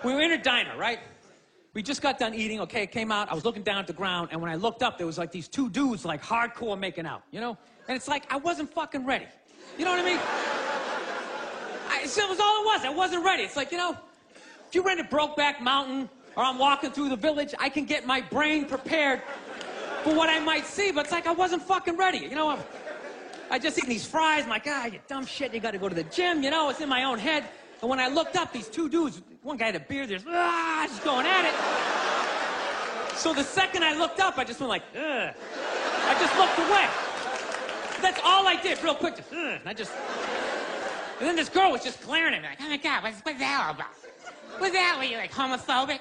We 0.05 0.13
were 0.13 0.21
in 0.21 0.33
a 0.33 0.43
diner, 0.43 0.77
right? 0.77 0.99
We 1.75 1.83
just 1.83 2.03
got 2.03 2.19
done 2.19 2.35
eating, 2.35 2.61
okay? 2.63 2.83
It 2.83 2.91
came 2.91 3.13
out. 3.13 3.31
I 3.31 3.35
was 3.35 3.45
looking 3.45 3.63
down 3.63 3.79
at 3.79 3.87
the 3.87 3.93
ground, 3.93 4.31
and 4.33 4.41
when 4.41 4.51
I 4.51 4.57
looked 4.57 4.83
up, 4.83 4.99
there 4.99 5.07
was 5.07 5.19
like 5.19 5.31
these 5.31 5.47
two 5.47 5.71
dudes, 5.71 6.05
like 6.05 6.23
hardcore 6.23 6.77
making 6.77 7.07
out, 7.07 7.23
you 7.31 7.41
know? 7.41 7.57
And 7.87 7.95
it's 7.95 8.09
like, 8.09 8.25
I 8.33 8.39
wasn't 8.39 8.73
fucking 8.73 9.05
ready. 9.07 9.27
You 9.79 9.85
know 9.85 9.93
what 9.93 10.01
I 10.01 10.05
mean? 10.05 10.19
I, 11.89 12.07
so 12.07 12.25
it 12.25 12.31
was 12.31 12.41
all 12.41 12.63
it 12.63 12.67
was. 12.67 12.85
I 12.85 12.91
wasn't 12.91 13.25
ready. 13.25 13.45
It's 13.45 13.57
like, 13.57 13.71
you 13.71 13.79
know, 13.79 13.97
you 14.77 14.83
rent 14.83 15.01
a 15.01 15.05
Brokeback 15.05 15.61
Mountain 15.61 16.09
or 16.37 16.45
I'm 16.45 16.59
walking 16.59 16.91
through 16.91 17.09
the 17.09 17.17
village, 17.17 17.55
I 17.59 17.71
can 17.71 17.87
get 17.87 18.07
my 18.07 18.21
brain 18.21 18.67
prepared 18.67 19.23
for 20.05 20.15
what 20.15 20.29
I 20.29 20.39
might 20.39 20.67
see, 20.67 20.93
but 20.93 21.07
it's 21.07 21.13
like 21.13 21.27
I 21.27 21.33
wasn't 21.33 21.63
fucking 21.63 21.97
ready. 21.97 22.19
You 22.19 22.35
know, 22.35 22.59
I 23.51 23.59
just 23.59 23.79
eating 23.79 23.89
these 23.89 24.07
fries. 24.07 24.45
I'm 24.45 24.51
like, 24.51 24.67
ah, 24.67 24.85
you 24.85 24.99
dumb 25.09 25.25
shit, 25.25 25.55
you 25.55 25.61
gotta 25.61 25.79
go 25.79 25.89
to 25.89 25.95
the 25.95 26.05
gym. 26.05 26.43
You 26.43 26.51
know, 26.51 26.69
it's 26.69 26.83
in 26.83 26.91
my 26.91 27.05
own 27.05 27.19
head. 27.19 27.45
And 27.81 27.89
when 27.89 27.99
I 27.99 28.09
looked 28.09 28.37
up, 28.37 28.53
these 28.53 28.69
two 28.69 28.91
dudes, 28.91 29.23
one 29.43 29.57
guy 29.57 29.67
had 29.67 29.77
a 29.77 29.81
beard, 29.81 30.11
there's 30.11 30.25
ah, 30.29 30.85
just 30.87 31.03
going 31.03 31.27
at 31.27 31.47
it. 31.47 33.19
So 33.19 33.33
the 33.33 33.45
second 33.45 33.83
I 33.83 33.97
looked 33.97 34.21
up, 34.21 34.37
I 34.37 34.45
just 34.45 34.61
went 34.61 34.69
like, 34.69 34.83
ugh. 34.95 35.35
I 36.09 36.17
just 36.21 36.37
looked 36.37 36.59
away. 36.59 36.87
That's 38.03 38.21
all 38.23 38.47
I 38.47 38.61
did, 38.63 38.83
real 38.85 38.95
quick. 38.95 39.17
Just, 39.17 39.33
ugh. 39.33 39.39
And 39.39 39.67
I 39.67 39.73
just. 39.73 39.93
And 41.19 41.27
then 41.27 41.35
this 41.35 41.49
girl 41.49 41.73
was 41.73 41.83
just 41.83 42.03
glaring 42.03 42.35
at 42.35 42.43
me, 42.43 42.49
like, 42.49 42.59
oh 42.61 42.69
my 42.69 42.77
God, 42.77 43.03
what's, 43.05 43.21
what's 43.21 43.39
that 43.39 43.65
all 43.65 43.75
about? 43.75 44.06
What's 44.59 44.73
that? 44.73 44.97
Were 44.99 45.05
you 45.05 45.17
like 45.19 45.33
homophobic? 45.33 46.01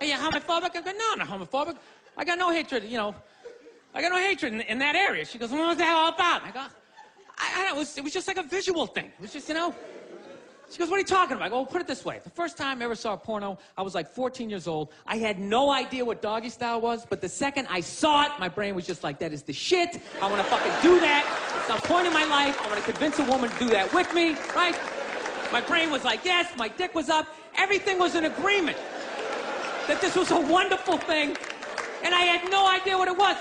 Are 0.00 0.06
you 0.06 0.14
homophobic? 0.14 0.76
I 0.76 0.80
go, 0.80 0.92
no, 0.92 1.12
I'm 1.12 1.18
not 1.18 1.28
homophobic. 1.28 1.76
I 2.16 2.24
got 2.24 2.38
no 2.38 2.50
hatred, 2.50 2.84
you 2.84 2.96
know. 2.96 3.14
I 3.94 4.02
got 4.02 4.10
no 4.10 4.18
hatred 4.18 4.52
in, 4.52 4.60
in 4.62 4.78
that 4.78 4.94
area. 4.94 5.24
She 5.24 5.38
goes, 5.38 5.50
well, 5.50 5.60
what 5.60 5.68
was 5.68 5.78
that 5.78 5.94
all 5.94 6.08
about? 6.08 6.42
I 6.44 6.50
go, 6.50 6.60
I, 7.38 7.60
I 7.60 7.64
don't, 7.64 7.76
it 7.76 7.78
was, 7.78 7.98
it 7.98 8.04
was 8.04 8.12
just 8.12 8.28
like 8.28 8.36
a 8.36 8.42
visual 8.42 8.86
thing. 8.86 9.06
It 9.06 9.20
was 9.20 9.32
just, 9.32 9.48
you 9.48 9.54
know. 9.54 9.74
She 10.70 10.78
goes, 10.78 10.90
what 10.90 10.96
are 10.96 11.00
you 11.00 11.04
talking 11.06 11.36
about? 11.36 11.46
I 11.46 11.48
go, 11.48 11.56
well, 11.56 11.66
put 11.66 11.80
it 11.80 11.86
this 11.86 12.04
way. 12.04 12.20
The 12.22 12.30
first 12.30 12.56
time 12.56 12.82
I 12.82 12.84
ever 12.84 12.96
saw 12.96 13.14
a 13.14 13.16
porno, 13.16 13.56
I 13.78 13.82
was 13.82 13.94
like 13.94 14.08
14 14.08 14.50
years 14.50 14.66
old. 14.66 14.92
I 15.06 15.16
had 15.16 15.38
no 15.38 15.70
idea 15.70 16.04
what 16.04 16.20
doggy 16.20 16.48
style 16.48 16.80
was, 16.80 17.06
but 17.06 17.20
the 17.20 17.28
second 17.28 17.68
I 17.70 17.80
saw 17.80 18.24
it, 18.24 18.32
my 18.40 18.48
brain 18.48 18.74
was 18.74 18.84
just 18.84 19.04
like, 19.04 19.18
that 19.20 19.32
is 19.32 19.42
the 19.44 19.52
shit. 19.52 20.00
I 20.20 20.28
want 20.28 20.42
to 20.42 20.48
fucking 20.48 20.72
do 20.82 20.98
that. 21.00 21.24
It's 21.56 21.66
some 21.68 21.78
point 21.80 22.08
in 22.08 22.12
my 22.12 22.24
life. 22.24 22.60
I 22.60 22.68
want 22.68 22.84
to 22.84 22.92
convince 22.92 23.18
a 23.20 23.24
woman 23.24 23.48
to 23.48 23.58
do 23.58 23.68
that 23.70 23.92
with 23.94 24.12
me, 24.12 24.34
right? 24.56 24.76
My 25.52 25.60
brain 25.60 25.90
was 25.90 26.04
like, 26.04 26.24
yes. 26.24 26.52
My 26.56 26.68
dick 26.68 26.94
was 26.94 27.08
up. 27.08 27.28
Everything 27.58 27.98
was 27.98 28.14
in 28.14 28.24
agreement 28.24 28.76
that 29.88 30.00
this 30.00 30.16
was 30.16 30.30
a 30.30 30.40
wonderful 30.40 30.98
thing, 30.98 31.36
and 32.02 32.14
I 32.14 32.22
had 32.22 32.50
no 32.50 32.68
idea 32.68 32.96
what 32.98 33.08
it 33.08 33.16
was. 33.16 33.36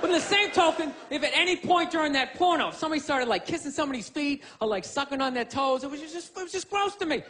But 0.00 0.10
in 0.10 0.16
the 0.16 0.20
same 0.20 0.50
token, 0.50 0.92
if 1.10 1.22
at 1.22 1.30
any 1.32 1.56
point 1.56 1.92
during 1.92 2.12
that 2.14 2.34
porno, 2.34 2.68
if 2.68 2.74
somebody 2.74 3.00
started 3.00 3.28
like 3.28 3.46
kissing 3.46 3.70
somebody's 3.70 4.08
feet 4.08 4.42
or 4.60 4.66
like 4.66 4.84
sucking 4.84 5.20
on 5.20 5.32
their 5.32 5.44
toes, 5.44 5.84
it 5.84 5.90
was 5.90 6.00
just 6.00 6.36
it 6.36 6.42
was 6.42 6.52
just 6.52 6.68
gross 6.68 6.96
to 6.96 7.06
me. 7.06 7.22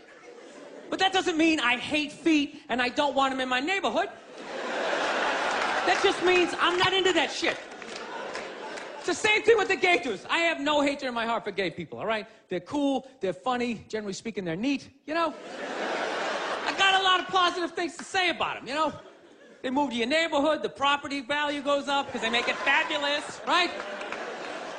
But 0.88 0.98
that 0.98 1.12
doesn't 1.12 1.36
mean 1.36 1.60
I 1.60 1.76
hate 1.76 2.12
feet 2.12 2.62
and 2.68 2.80
I 2.80 2.88
don't 2.88 3.14
want 3.14 3.32
them 3.32 3.40
in 3.40 3.48
my 3.48 3.60
neighborhood. 3.60 4.08
That 5.86 6.00
just 6.02 6.22
means 6.24 6.54
I'm 6.60 6.78
not 6.78 6.92
into 6.92 7.12
that 7.12 7.30
shit. 7.30 7.56
It's 9.04 9.20
the 9.20 9.28
same 9.28 9.42
thing 9.42 9.58
with 9.58 9.66
the 9.66 9.74
dudes. 9.74 10.24
I 10.30 10.38
have 10.38 10.60
no 10.60 10.80
hatred 10.80 11.08
in 11.08 11.14
my 11.14 11.26
heart 11.26 11.42
for 11.42 11.50
gay 11.50 11.70
people, 11.70 11.98
all 11.98 12.06
right? 12.06 12.24
They're 12.48 12.60
cool, 12.60 13.08
they're 13.20 13.32
funny, 13.32 13.84
generally 13.88 14.12
speaking, 14.12 14.44
they're 14.44 14.54
neat, 14.54 14.90
you 15.08 15.14
know? 15.14 15.34
I 16.68 16.72
got 16.78 17.00
a 17.00 17.02
lot 17.02 17.18
of 17.18 17.26
positive 17.26 17.72
things 17.72 17.96
to 17.96 18.04
say 18.04 18.28
about 18.28 18.58
them, 18.58 18.68
you 18.68 18.74
know? 18.74 18.92
They 19.60 19.70
move 19.70 19.90
to 19.90 19.96
your 19.96 20.06
neighborhood, 20.06 20.62
the 20.62 20.68
property 20.68 21.20
value 21.20 21.62
goes 21.62 21.88
up 21.88 22.06
because 22.06 22.20
they 22.20 22.30
make 22.30 22.46
it 22.46 22.55
fabulous, 22.59 23.40
right? 23.44 23.72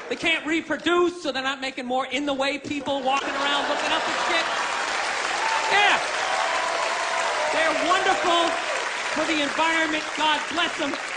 They 0.08 0.16
can't 0.16 0.46
reproduce, 0.46 1.22
so 1.22 1.34
they're 1.34 1.44
not 1.44 1.60
making 1.60 1.86
more 1.86 2.06
in 2.06 2.26
the 2.26 2.34
way 2.34 2.58
people 2.58 3.02
walking 3.02 3.28
around 3.28 3.68
looking 3.68 3.92
up 3.92 4.08
at 4.08 4.20
shit. 4.32 4.46
Yeah. 5.76 6.00
They're 7.52 7.90
wonderful 7.92 8.48
for 9.20 9.26
the 9.28 9.42
environment. 9.42 10.06
God 10.16 10.40
bless 10.54 10.78
them. 10.78 11.13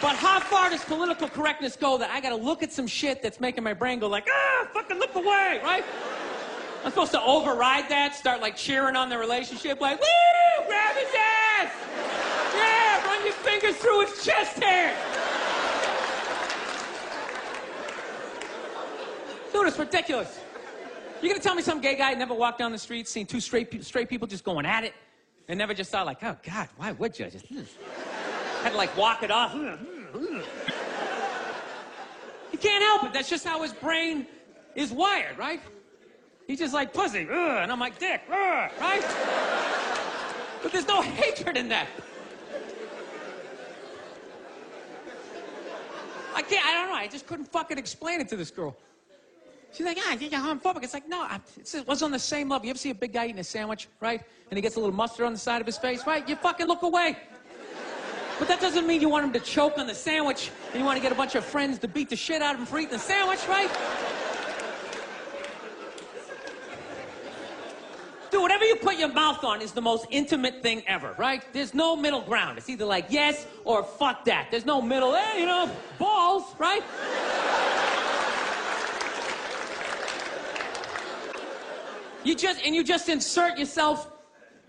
But 0.00 0.16
how 0.16 0.40
far 0.40 0.70
does 0.70 0.84
political 0.84 1.28
correctness 1.28 1.76
go 1.76 1.96
that 1.98 2.10
I 2.10 2.20
gotta 2.20 2.36
look 2.36 2.62
at 2.62 2.72
some 2.72 2.86
shit 2.86 3.22
that's 3.22 3.40
making 3.40 3.64
my 3.64 3.72
brain 3.72 3.98
go 3.98 4.08
like, 4.08 4.28
ah, 4.30 4.68
fucking 4.72 4.98
look 4.98 5.14
away, 5.14 5.60
right? 5.62 5.84
I'm 6.84 6.90
supposed 6.90 7.12
to 7.12 7.22
override 7.22 7.88
that, 7.88 8.14
start 8.14 8.42
like 8.42 8.56
cheering 8.56 8.96
on 8.96 9.08
the 9.08 9.16
relationship, 9.16 9.80
like, 9.80 9.98
woo, 10.00 10.66
grab 10.66 10.94
his 10.96 11.08
ass! 11.08 11.72
Yeah, 12.54 13.06
run 13.06 13.24
your 13.24 13.32
fingers 13.32 13.76
through 13.76 14.06
his 14.06 14.22
chest 14.22 14.62
hair! 14.62 14.94
Dude, 19.52 19.66
it's 19.66 19.78
ridiculous. 19.78 20.40
You're 21.22 21.32
gonna 21.32 21.42
tell 21.42 21.54
me 21.54 21.62
some 21.62 21.80
gay 21.80 21.96
guy 21.96 22.12
never 22.12 22.34
walked 22.34 22.58
down 22.58 22.72
the 22.72 22.78
street, 22.78 23.08
seen 23.08 23.24
two 23.24 23.40
straight, 23.40 23.82
straight 23.82 24.10
people 24.10 24.26
just 24.28 24.44
going 24.44 24.66
at 24.66 24.84
it, 24.84 24.92
and 25.48 25.56
never 25.56 25.72
just 25.72 25.90
thought 25.90 26.04
like, 26.04 26.22
oh 26.22 26.36
God, 26.42 26.68
why 26.76 26.92
would 26.92 27.18
you? 27.18 27.30
Just, 27.30 27.46
had 28.64 28.72
to 28.72 28.78
like 28.78 28.96
walk 28.96 29.22
it 29.22 29.30
off. 29.30 29.52
He 32.50 32.56
can't 32.56 32.82
help 32.82 33.04
it. 33.04 33.12
That's 33.12 33.28
just 33.28 33.44
how 33.44 33.62
his 33.62 33.72
brain 33.72 34.26
is 34.74 34.90
wired, 34.90 35.36
right? 35.38 35.60
He's 36.46 36.58
just 36.58 36.74
like 36.74 36.92
pussy, 36.92 37.28
and 37.30 37.70
I'm 37.70 37.78
like 37.78 37.98
dick, 37.98 38.22
right? 38.28 39.04
But 40.62 40.72
there's 40.72 40.88
no 40.88 41.02
hatred 41.02 41.56
in 41.58 41.68
that. 41.68 41.88
I 46.34 46.42
can't, 46.42 46.66
I 46.66 46.72
don't 46.72 46.88
know, 46.88 46.96
I 46.96 47.06
just 47.06 47.26
couldn't 47.26 47.46
fucking 47.52 47.78
explain 47.78 48.20
it 48.20 48.28
to 48.30 48.36
this 48.36 48.50
girl. 48.50 48.76
She's 49.72 49.86
like, 49.86 49.98
ah, 50.00 50.12
I 50.12 50.16
think 50.16 50.32
you're 50.32 50.40
homophobic. 50.40 50.82
It's 50.82 50.94
like, 50.94 51.08
no, 51.08 51.28
it 51.56 51.86
was 51.86 52.02
on 52.02 52.10
the 52.10 52.18
same 52.18 52.48
level. 52.48 52.64
You 52.66 52.70
ever 52.70 52.78
see 52.78 52.90
a 52.90 52.94
big 52.94 53.12
guy 53.12 53.26
eating 53.26 53.40
a 53.40 53.44
sandwich, 53.44 53.88
right? 54.00 54.22
And 54.50 54.56
he 54.56 54.62
gets 54.62 54.76
a 54.76 54.80
little 54.80 54.94
mustard 54.94 55.26
on 55.26 55.32
the 55.32 55.38
side 55.38 55.60
of 55.60 55.66
his 55.66 55.78
face, 55.78 56.06
right? 56.06 56.28
You 56.28 56.36
fucking 56.36 56.66
look 56.66 56.82
away. 56.82 57.16
But 58.38 58.48
that 58.48 58.60
doesn't 58.60 58.86
mean 58.86 59.00
you 59.00 59.08
want 59.08 59.24
him 59.24 59.32
to 59.32 59.40
choke 59.40 59.78
on 59.78 59.86
the 59.86 59.94
sandwich 59.94 60.50
and 60.72 60.80
you 60.80 60.84
want 60.84 60.96
to 60.96 61.02
get 61.02 61.12
a 61.12 61.14
bunch 61.14 61.34
of 61.34 61.44
friends 61.44 61.78
to 61.78 61.88
beat 61.88 62.10
the 62.10 62.16
shit 62.16 62.42
out 62.42 62.54
of 62.54 62.60
him 62.60 62.66
for 62.66 62.78
eating 62.78 62.92
the 62.92 62.98
sandwich, 62.98 63.46
right? 63.48 63.70
Dude, 68.30 68.42
whatever 68.42 68.64
you 68.64 68.74
put 68.74 68.98
your 68.98 69.12
mouth 69.12 69.44
on 69.44 69.62
is 69.62 69.70
the 69.70 69.80
most 69.80 70.06
intimate 70.10 70.60
thing 70.60 70.82
ever, 70.88 71.14
right? 71.16 71.44
There's 71.52 71.72
no 71.72 71.94
middle 71.94 72.22
ground. 72.22 72.58
It's 72.58 72.68
either 72.68 72.84
like 72.84 73.06
yes 73.08 73.46
or 73.64 73.84
fuck 73.84 74.24
that. 74.24 74.48
There's 74.50 74.66
no 74.66 74.82
middle, 74.82 75.14
eh, 75.14 75.38
you 75.38 75.46
know, 75.46 75.70
balls, 76.00 76.42
right? 76.58 76.82
You 82.24 82.34
just 82.34 82.64
and 82.66 82.74
you 82.74 82.82
just 82.82 83.08
insert 83.08 83.58
yourself 83.58 84.10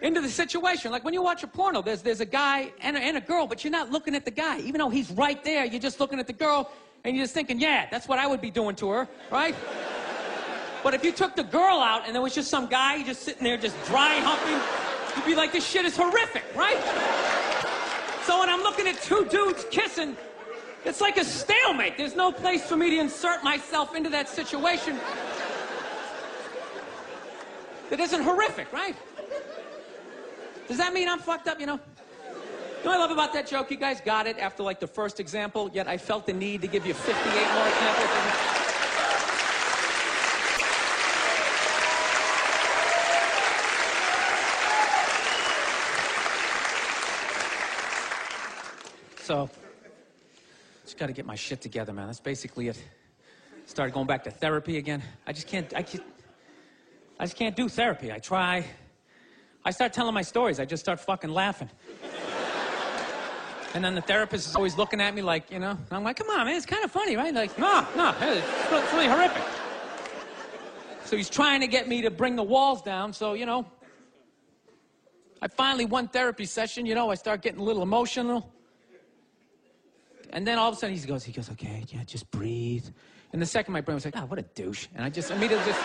into 0.01 0.21
the 0.21 0.29
situation. 0.29 0.91
Like 0.91 1.03
when 1.03 1.13
you 1.13 1.21
watch 1.21 1.43
a 1.43 1.47
porno, 1.47 1.81
there's 1.81 2.01
there's 2.01 2.21
a 2.21 2.25
guy 2.25 2.71
and 2.81 2.97
a, 2.97 2.99
and 2.99 3.17
a 3.17 3.21
girl, 3.21 3.47
but 3.47 3.63
you're 3.63 3.71
not 3.71 3.91
looking 3.91 4.15
at 4.15 4.25
the 4.25 4.31
guy, 4.31 4.59
even 4.59 4.79
though 4.79 4.89
he's 4.89 5.11
right 5.11 5.43
there. 5.43 5.65
You're 5.65 5.81
just 5.81 5.99
looking 5.99 6.19
at 6.19 6.27
the 6.27 6.33
girl, 6.33 6.71
and 7.03 7.15
you're 7.15 7.23
just 7.23 7.33
thinking, 7.33 7.59
yeah, 7.59 7.87
that's 7.89 8.07
what 8.07 8.19
I 8.19 8.27
would 8.27 8.41
be 8.41 8.51
doing 8.51 8.75
to 8.77 8.89
her, 8.89 9.07
right? 9.31 9.55
But 10.85 10.93
if 10.93 11.03
you 11.03 11.11
took 11.11 11.35
the 11.35 11.43
girl 11.43 11.79
out 11.79 12.05
and 12.05 12.13
there 12.13 12.21
was 12.21 12.35
just 12.35 12.47
some 12.47 12.67
guy 12.67 13.01
just 13.01 13.23
sitting 13.23 13.43
there 13.43 13.57
just 13.57 13.75
dry 13.85 14.17
humping, 14.19 14.61
you'd 15.15 15.25
be 15.25 15.33
like, 15.33 15.51
this 15.51 15.67
shit 15.67 15.83
is 15.83 15.97
horrific, 15.97 16.43
right? 16.55 16.77
So 18.23 18.39
when 18.39 18.49
I'm 18.49 18.61
looking 18.61 18.87
at 18.87 19.01
two 19.01 19.25
dudes 19.25 19.65
kissing, 19.71 20.15
it's 20.83 21.01
like 21.01 21.17
a 21.17 21.25
stalemate. 21.25 21.97
There's 21.97 22.15
no 22.15 22.31
place 22.31 22.63
for 22.67 22.75
me 22.75 22.91
to 22.91 22.99
insert 22.99 23.43
myself 23.43 23.95
into 23.95 24.11
that 24.11 24.29
situation 24.29 24.99
that 27.89 27.99
isn't 27.99 28.21
horrific, 28.21 28.71
right? 28.71 28.95
Does 30.67 30.77
that 30.77 30.93
mean 30.93 31.07
I'm 31.07 31.19
fucked 31.19 31.47
up, 31.47 31.59
you 31.59 31.67
know? 31.67 31.79
You 32.85 32.91
know 32.91 32.91
what 32.91 32.97
I 32.97 32.97
love 32.97 33.11
about 33.11 33.33
that 33.33 33.47
joke? 33.47 33.69
You 33.71 33.77
guys 33.77 34.01
got 34.01 34.27
it 34.27 34.37
after 34.39 34.63
like 34.63 34.79
the 34.79 34.87
first 34.87 35.19
example, 35.19 35.69
yet 35.73 35.87
I 35.87 35.97
felt 35.97 36.25
the 36.25 36.33
need 36.33 36.61
to 36.61 36.67
give 36.67 36.85
you 36.85 36.93
58 36.93 37.53
more 37.53 37.67
examples. 37.67 38.55
So, 49.25 49.49
just 50.83 50.99
got 50.99 51.07
to 51.07 51.13
get 51.13 51.25
my 51.25 51.33
shit 51.33 51.59
together, 51.59 51.91
man. 51.91 52.05
That's 52.05 52.19
basically 52.19 52.67
it. 52.67 52.79
Started 53.65 53.91
going 53.91 54.05
back 54.05 54.23
to 54.25 54.29
therapy 54.29 54.77
again. 54.77 55.01
I 55.25 55.33
just 55.33 55.47
can't, 55.47 55.73
I 55.75 55.81
can't, 55.81 56.03
I 57.19 57.25
just 57.25 57.35
can't 57.35 57.55
do 57.55 57.67
therapy. 57.67 58.11
I 58.11 58.19
try. 58.19 58.65
I 59.65 59.71
start 59.71 59.93
telling 59.93 60.13
my 60.13 60.21
stories. 60.21 60.59
I 60.59 60.65
just 60.65 60.83
start 60.83 60.99
fucking 60.99 61.31
laughing. 61.31 61.69
And 63.73 63.83
then 63.83 63.95
the 63.95 64.01
therapist 64.01 64.47
is 64.47 64.55
always 64.55 64.77
looking 64.77 65.01
at 65.01 65.13
me 65.13 65.21
like, 65.21 65.51
you 65.51 65.59
know, 65.59 65.77
I'm 65.91 66.03
like, 66.03 66.17
come 66.17 66.29
on, 66.29 66.45
man, 66.45 66.55
it's 66.55 66.65
kind 66.65 66.85
of 66.85 66.91
funny, 66.91 67.17
right? 67.17 67.33
Like, 67.33 67.57
no, 67.57 67.85
no, 67.97 68.15
it's 68.21 68.93
really, 68.93 69.07
horrific. 69.07 69.43
So 71.03 71.17
he's 71.17 71.29
trying 71.29 71.59
to 71.61 71.67
get 71.67 71.87
me 71.87 72.01
to 72.03 72.09
bring 72.09 72.35
the 72.35 72.43
walls 72.43 72.81
down. 72.81 73.11
So, 73.11 73.33
you 73.33 73.45
know, 73.45 73.65
I 75.41 75.47
finally, 75.49 75.85
one 75.85 76.07
therapy 76.07 76.45
session, 76.45 76.85
you 76.85 76.95
know, 76.95 77.09
I 77.09 77.15
start 77.15 77.41
getting 77.41 77.59
a 77.59 77.63
little 77.63 77.83
emotional. 77.83 78.49
And 80.29 80.47
then 80.47 80.57
all 80.57 80.69
of 80.69 80.75
a 80.75 80.77
sudden 80.77 80.95
he 80.95 81.05
goes, 81.05 81.23
he 81.23 81.33
goes, 81.33 81.49
okay, 81.51 81.83
yeah, 81.89 82.03
just 82.05 82.29
breathe. 82.31 82.87
And 83.33 83.41
the 83.41 83.45
second 83.45 83.73
my 83.73 83.81
brain 83.81 83.95
was 83.95 84.05
like, 84.05 84.15
oh, 84.15 84.25
what 84.25 84.39
a 84.39 84.43
douche. 84.43 84.87
And 84.95 85.03
I 85.03 85.09
just 85.09 85.31
immediately 85.31 85.65
just, 85.65 85.81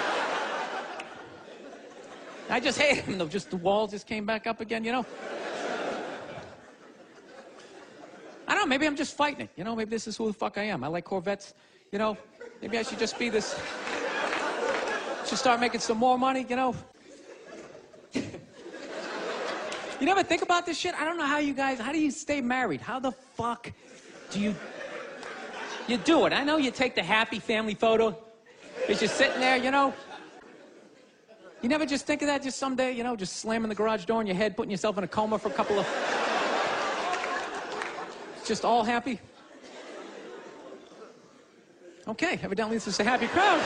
I 2.51 2.59
just 2.59 2.79
hate 2.81 3.05
him. 3.05 3.29
Just 3.31 3.51
the 3.51 3.57
wall 3.57 3.87
just 3.87 4.07
came 4.07 4.27
back 4.27 4.47
up 4.47 4.61
again, 4.61 4.85
you 4.85 4.93
know? 4.93 5.07
I 8.49 8.55
don't 8.55 8.63
know, 8.63 8.67
maybe 8.67 8.87
I'm 8.87 8.97
just 8.97 9.17
fighting 9.17 9.43
it. 9.43 9.51
You 9.57 9.63
know, 9.63 9.77
maybe 9.77 9.91
this 9.91 10.09
is 10.09 10.17
who 10.17 10.27
the 10.27 10.33
fuck 10.33 10.59
I 10.59 10.65
am. 10.65 10.83
I 10.83 10.89
like 10.89 11.05
Corvettes, 11.05 11.55
you 11.93 11.99
know? 11.99 12.19
Maybe 12.61 12.77
I 12.77 12.83
should 12.83 12.99
just 12.99 13.19
be 13.19 13.29
this, 13.29 13.59
should 15.25 15.39
start 15.39 15.61
making 15.61 15.81
some 15.81 15.99
more 15.99 16.19
money, 16.19 16.45
you 16.49 16.57
know? 16.57 16.75
you 18.13 18.23
never 20.01 20.25
think 20.25 20.43
about 20.43 20.67
this 20.67 20.77
shit? 20.77 20.95
I 20.95 21.05
don't 21.05 21.17
know 21.17 21.27
how 21.27 21.39
you 21.39 21.55
guys, 21.55 21.79
how 21.79 21.93
do 21.93 22.01
you 22.01 22.11
stay 22.11 22.41
married? 22.41 22.81
How 22.81 22.99
the 22.99 23.13
fuck 23.13 23.73
do 24.31 24.41
you 24.41 24.55
you 25.87 25.97
do 25.97 26.27
it? 26.27 26.33
I 26.33 26.45
know 26.45 26.57
you 26.57 26.71
take 26.71 26.95
the 26.95 27.03
happy 27.03 27.41
family 27.41 27.75
photo. 27.75 28.17
It's 28.89 29.01
just 29.01 29.17
sitting 29.17 29.41
there, 29.41 29.57
you 29.57 29.73
know. 29.73 29.93
You 31.63 31.69
never 31.69 31.85
just 31.85 32.07
think 32.07 32.23
of 32.23 32.29
that 32.29 32.43
just 32.43 32.59
someday, 32.59 32.93
you 32.93 33.05
know, 33.05 33.17
just 33.17 33.37
slamming 33.37 33.69
the 33.69 33.75
garage 33.75 34.07
door 34.07 34.21
in 34.21 34.27
your 34.27 34.37
head, 34.37 34.57
putting 34.57 34.71
yourself 34.71 34.97
in 34.97 35.05
a 35.05 35.09
coma 35.09 35.39
for 35.39 35.49
a 35.49 35.53
couple 35.53 35.79
of 35.79 35.87
just 38.47 38.65
all 38.65 38.83
happy. 38.83 39.21
Okay, 42.09 42.41
evidently 42.43 42.77
this 42.77 42.89
is 42.89 42.99
a 42.99 43.05
happy 43.05 43.29
crowd. 43.29 43.61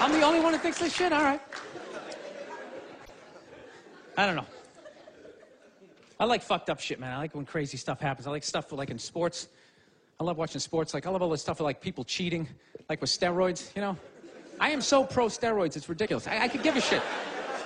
I'm 0.00 0.12
the 0.12 0.22
only 0.22 0.40
one 0.40 0.54
who 0.54 0.58
thinks 0.58 0.78
this 0.78 0.94
shit. 0.94 1.12
All 1.12 1.22
right. 1.22 1.40
I 4.16 4.26
don't 4.26 4.36
know. 4.36 4.46
I 6.18 6.24
like 6.24 6.42
fucked 6.42 6.70
up 6.70 6.80
shit, 6.80 6.98
man. 6.98 7.12
I 7.12 7.18
like 7.18 7.34
when 7.34 7.44
crazy 7.44 7.76
stuff 7.76 8.00
happens. 8.00 8.26
I 8.26 8.30
like 8.30 8.44
stuff 8.44 8.72
like 8.72 8.90
in 8.90 8.98
sports. 8.98 9.48
I 10.18 10.24
love 10.24 10.38
watching 10.38 10.60
sports. 10.60 10.94
Like 10.94 11.06
I 11.06 11.10
love 11.10 11.22
all 11.22 11.28
this 11.28 11.42
stuff 11.42 11.60
like 11.60 11.80
people 11.80 12.04
cheating, 12.04 12.48
like 12.88 13.00
with 13.00 13.10
steroids. 13.10 13.74
You 13.74 13.82
know, 13.82 13.96
I 14.60 14.70
am 14.70 14.80
so 14.80 15.04
pro 15.04 15.26
steroids. 15.26 15.76
It's 15.76 15.88
ridiculous. 15.88 16.26
I, 16.26 16.44
I 16.44 16.48
could 16.48 16.62
give 16.62 16.76
a 16.76 16.80
shit. 16.80 17.02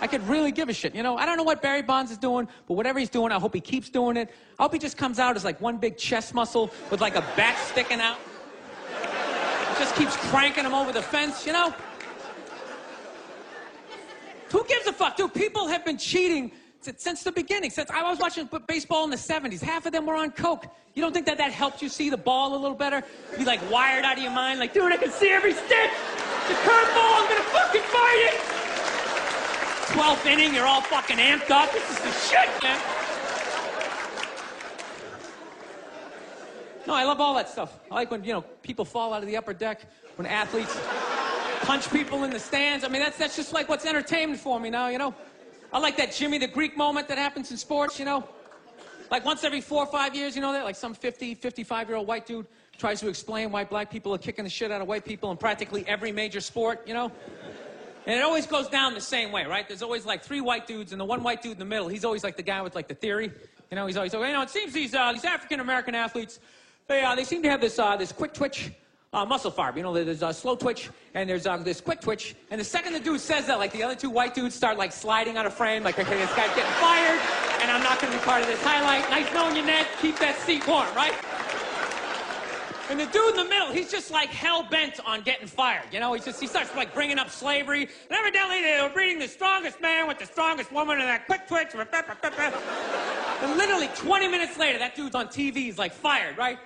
I 0.01 0.07
could 0.07 0.27
really 0.29 0.53
give 0.53 0.69
a 0.69 0.73
shit. 0.73 0.95
You 0.95 1.03
know, 1.03 1.17
I 1.17 1.27
don't 1.27 1.37
know 1.37 1.43
what 1.43 1.61
Barry 1.61 1.83
Bonds 1.83 2.11
is 2.11 2.19
doing, 2.19 2.49
but 2.67 2.75
whatever 2.75 2.99
he's 2.99 3.11
doing, 3.11 3.33
I 3.33 3.39
hope 3.39 3.55
he 3.55 3.61
keeps 3.61 3.89
doing 3.89 4.17
it. 4.17 4.31
I 4.59 4.63
hope 4.63 4.73
he 4.73 4.79
just 4.79 4.97
comes 4.97 5.19
out 5.19 5.37
as 5.37 5.45
like 5.45 5.61
one 5.61 5.77
big 5.79 5.97
chest 5.97 6.35
muscle 6.35 6.71
with 6.91 7.01
like 7.01 7.17
a 7.17 7.21
bat 7.37 7.59
sticking 7.67 8.01
out. 8.01 8.19
Just 9.79 9.95
keeps 9.97 10.17
cranking 10.31 10.65
him 10.65 10.75
over 10.75 10.93
the 10.93 11.03
fence, 11.03 11.47
you 11.47 11.53
know? 11.53 11.75
Who 14.51 14.65
gives 14.65 14.87
a 14.87 14.93
fuck? 14.93 15.17
Dude, 15.17 15.35
people 15.35 15.69
have 15.69 15.85
been 15.85 15.99
cheating 15.99 16.53
since 16.81 17.23
the 17.23 17.33
beginning. 17.33 17.71
Since 17.71 17.91
I 17.91 18.03
was 18.03 18.19
watching 18.19 18.49
baseball 18.67 19.05
in 19.05 19.11
the 19.11 19.17
70s, 19.17 19.61
half 19.61 19.87
of 19.87 19.93
them 19.93 20.07
were 20.07 20.15
on 20.15 20.31
coke. 20.31 20.67
You 20.95 21.03
don't 21.03 21.13
think 21.13 21.27
that 21.27 21.39
that 21.39 21.53
helped 21.53 21.83
you 21.83 21.89
see 21.89 22.11
the 22.11 22.17
ball 22.17 22.55
a 22.55 22.59
little 22.59 22.77
better? 22.77 23.03
Be 23.37 23.45
like 23.45 23.61
wired 23.71 24.05
out 24.05 24.17
of 24.17 24.23
your 24.23 24.33
mind, 24.33 24.59
like, 24.61 24.73
dude, 24.73 24.93
I 24.93 24.97
can 24.97 25.11
see 25.11 25.31
every 25.31 25.53
stick. 25.53 25.91
The 26.49 26.55
curveball, 26.55 27.15
I'm 27.19 27.29
gonna 27.29 27.43
fucking 27.43 27.83
fight 27.83 28.33
it. 28.33 28.59
12th 29.93 30.27
inning, 30.27 30.55
you're 30.55 30.67
all 30.67 30.83
fucking 30.83 31.17
amped 31.17 31.51
up. 31.51 31.73
This 31.73 31.89
is 31.91 31.99
the 31.99 32.13
shit, 32.13 32.63
man. 32.63 32.81
No, 36.87 36.95
I 36.95 37.05
love 37.05 37.21
all 37.21 37.35
that 37.35 37.49
stuff. 37.49 37.79
I 37.91 37.95
like 37.97 38.11
when, 38.11 38.25
you 38.25 38.33
know, 38.33 38.41
people 38.63 38.85
fall 38.85 39.13
out 39.13 39.23
of 39.23 39.29
the 39.29 39.37
upper 39.37 39.53
deck, 39.53 39.83
when 40.17 40.27
athletes 40.27 40.75
punch 41.61 41.91
people 41.91 42.25
in 42.25 42.31
the 42.31 42.41
stands. 42.41 42.85
I 42.85 42.89
mean, 42.89 43.03
that's, 43.03 43.19
that's 43.19 43.37
just 43.37 43.53
like 43.53 43.69
what's 43.69 43.85
entertainment 43.85 44.41
for 44.41 44.59
me 44.59 44.71
now, 44.71 44.89
you 44.89 44.97
know? 44.97 45.15
I 45.73 45.79
like 45.79 45.97
that 45.99 46.13
Jimmy 46.13 46.39
the 46.39 46.47
Greek 46.47 46.77
moment 46.77 47.09
that 47.09 47.19
happens 47.19 47.51
in 47.51 47.57
sports, 47.57 47.99
you 47.99 48.05
know? 48.05 48.27
Like 49.11 49.25
once 49.25 49.45
every 49.45 49.61
four 49.61 49.83
or 49.83 49.87
five 49.87 50.15
years, 50.15 50.35
you 50.35 50.43
know 50.43 50.53
that? 50.53 50.65
Like 50.65 50.77
some 50.77 50.95
50, 50.95 51.35
55 51.35 51.89
year 51.89 51.97
old 51.97 52.07
white 52.07 52.27
dude 52.27 52.47
tries 52.79 53.01
to 53.01 53.09
explain 53.09 53.51
why 53.51 53.65
black 53.65 53.91
people 53.91 54.15
are 54.15 54.19
kicking 54.19 54.45
the 54.45 54.51
shit 54.51 54.71
out 54.71 54.81
of 54.81 54.89
white 54.89 55.05
people 55.05 55.31
in 55.31 55.37
practically 55.37 55.87
every 55.87 56.13
major 56.13 56.41
sport, 56.41 56.87
you 56.87 56.95
know? 56.95 57.11
And 58.07 58.17
it 58.19 58.23
always 58.23 58.47
goes 58.47 58.69
down 58.69 58.95
the 58.95 59.01
same 59.01 59.33
way, 59.33 59.45
right? 59.45 59.69
There's 59.69 59.83
always 59.83 60.07
like 60.07 60.23
three 60.23 60.41
white 60.41 60.67
dudes, 60.67 60.93
and 60.93 61.01
the 61.01 61.05
one 61.05 61.23
white 61.23 61.43
dude 61.43 61.53
in 61.53 61.59
the 61.59 61.65
middle, 61.65 61.89
he's 61.89 62.05
always 62.05 62.25
like 62.25 62.37
the 62.37 62.43
guy 62.43 62.63
with 62.63 62.75
like 62.75 62.89
the 62.89 62.95
theory. 62.95 63.31
You 63.71 63.75
know, 63.75 63.87
he's 63.87 63.99
always, 63.99 64.15
like, 64.15 64.27
you 64.29 64.33
know, 64.33 64.41
it 64.41 64.49
seems 64.49 64.73
these, 64.73 64.95
uh, 64.95 65.13
these 65.13 65.27
African 65.27 65.61
American 65.61 65.95
athletes, 65.95 66.41
they, 66.87 67.03
uh, 67.03 67.15
they 67.15 67.25
seem 67.25 67.43
to 67.43 67.51
have 67.51 67.61
this, 67.61 67.79
uh, 67.79 67.97
this 67.97 68.13
quick 68.13 68.33
twitch 68.33 68.73
uh, 69.13 69.25
muscle 69.25 69.51
fiber. 69.51 69.79
You 69.79 69.85
know, 69.85 70.05
there's 70.05 70.23
a 70.23 70.33
slow 70.33 70.57
twitch 70.57 70.91
and 71.15 71.29
there's 71.29 71.47
um, 71.47 71.65
this 71.65 71.81
quick 71.81 72.01
twitch. 72.01 72.35
And 72.51 72.61
the 72.61 72.65
second 72.65 72.93
the 72.93 73.01
dude 73.01 73.21
says 73.21 73.47
that, 73.47 73.59
like 73.59 73.73
the 73.73 73.83
other 73.83 73.95
two 73.95 74.11
white 74.11 74.35
dudes 74.35 74.55
start 74.55 74.77
like 74.79 74.93
sliding 74.93 75.37
out 75.37 75.47
of 75.47 75.55
frame, 75.55 75.83
like, 75.83 75.99
okay, 75.99 76.17
this 76.17 76.35
guy's 76.35 76.55
getting 76.55 76.73
fired, 76.73 77.21
and 77.63 77.71
I'm 77.71 77.83
not 77.83 78.01
going 78.01 78.13
to 78.13 78.19
be 78.19 78.25
part 78.25 78.43
of 78.43 78.49
this 78.49 78.63
highlight. 78.63 79.09
Nice 79.11 79.33
knowing 79.33 79.57
you, 79.57 79.65
Ned. 79.65 79.87
Keep 80.01 80.19
that 80.19 80.37
seat 80.41 80.67
warm, 80.67 80.87
right? 80.95 81.15
And 82.91 82.99
the 82.99 83.05
dude 83.07 83.31
in 83.31 83.37
the 83.37 83.45
middle, 83.45 83.71
he's 83.71 83.91
just 83.91 84.11
like 84.11 84.31
hell 84.31 84.63
bent 84.63 84.99
on 85.05 85.21
getting 85.21 85.47
fired. 85.47 85.85
You 85.93 86.01
know, 86.01 86.15
he 86.15 86.21
just 86.21 86.41
he 86.41 86.47
starts 86.47 86.75
like 86.75 86.95
bringing 86.95 87.19
up 87.19 87.29
slavery. 87.29 87.83
And 87.83 88.19
evidently 88.19 88.63
they 88.63 88.81
were 88.83 88.89
breeding 88.89 89.19
the 89.19 89.29
strongest 89.29 89.81
man 89.83 90.09
with 90.09 90.19
the 90.19 90.25
strongest 90.25 90.73
woman, 90.73 90.99
in 90.99 91.05
that 91.05 91.27
quick 91.27 91.47
twitch. 91.47 91.75
And 91.75 93.59
literally 93.59 93.91
20 93.95 94.29
minutes 94.29 94.57
later, 94.57 94.79
that 94.79 94.97
dude's 94.97 95.15
on 95.15 95.27
TV. 95.27 95.57
He's 95.57 95.77
like 95.77 95.93
fired, 95.93 96.39
right? 96.39 96.59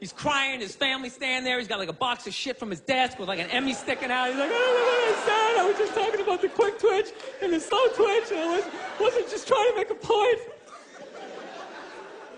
He's 0.00 0.12
crying. 0.12 0.60
His 0.60 0.74
family 0.74 1.10
stand 1.10 1.44
there. 1.44 1.58
He's 1.58 1.68
got 1.68 1.78
like 1.78 1.90
a 1.90 1.92
box 1.92 2.26
of 2.26 2.32
shit 2.32 2.58
from 2.58 2.70
his 2.70 2.80
desk 2.80 3.18
with 3.18 3.28
like 3.28 3.38
an 3.38 3.50
Emmy 3.50 3.74
sticking 3.74 4.10
out. 4.10 4.28
He's 4.28 4.38
like, 4.38 4.50
oh, 4.50 4.54
I 4.54 4.58
don't 4.58 4.74
know 4.74 4.92
what 4.96 5.14
I 5.14 5.26
said. 5.26 5.60
I 5.60 5.68
was 5.68 5.76
just 5.78 5.94
talking 5.94 6.20
about 6.22 6.40
the 6.40 6.48
quick 6.48 6.78
twitch 6.78 7.08
and 7.42 7.52
the 7.52 7.60
slow 7.60 7.86
twitch, 7.94 8.30
and 8.30 8.40
I 8.40 8.56
was, 8.56 8.64
wasn't 8.98 9.28
just 9.28 9.46
trying 9.46 9.70
to 9.70 9.76
make 9.76 9.90
a 9.90 9.94
point. 9.94 10.38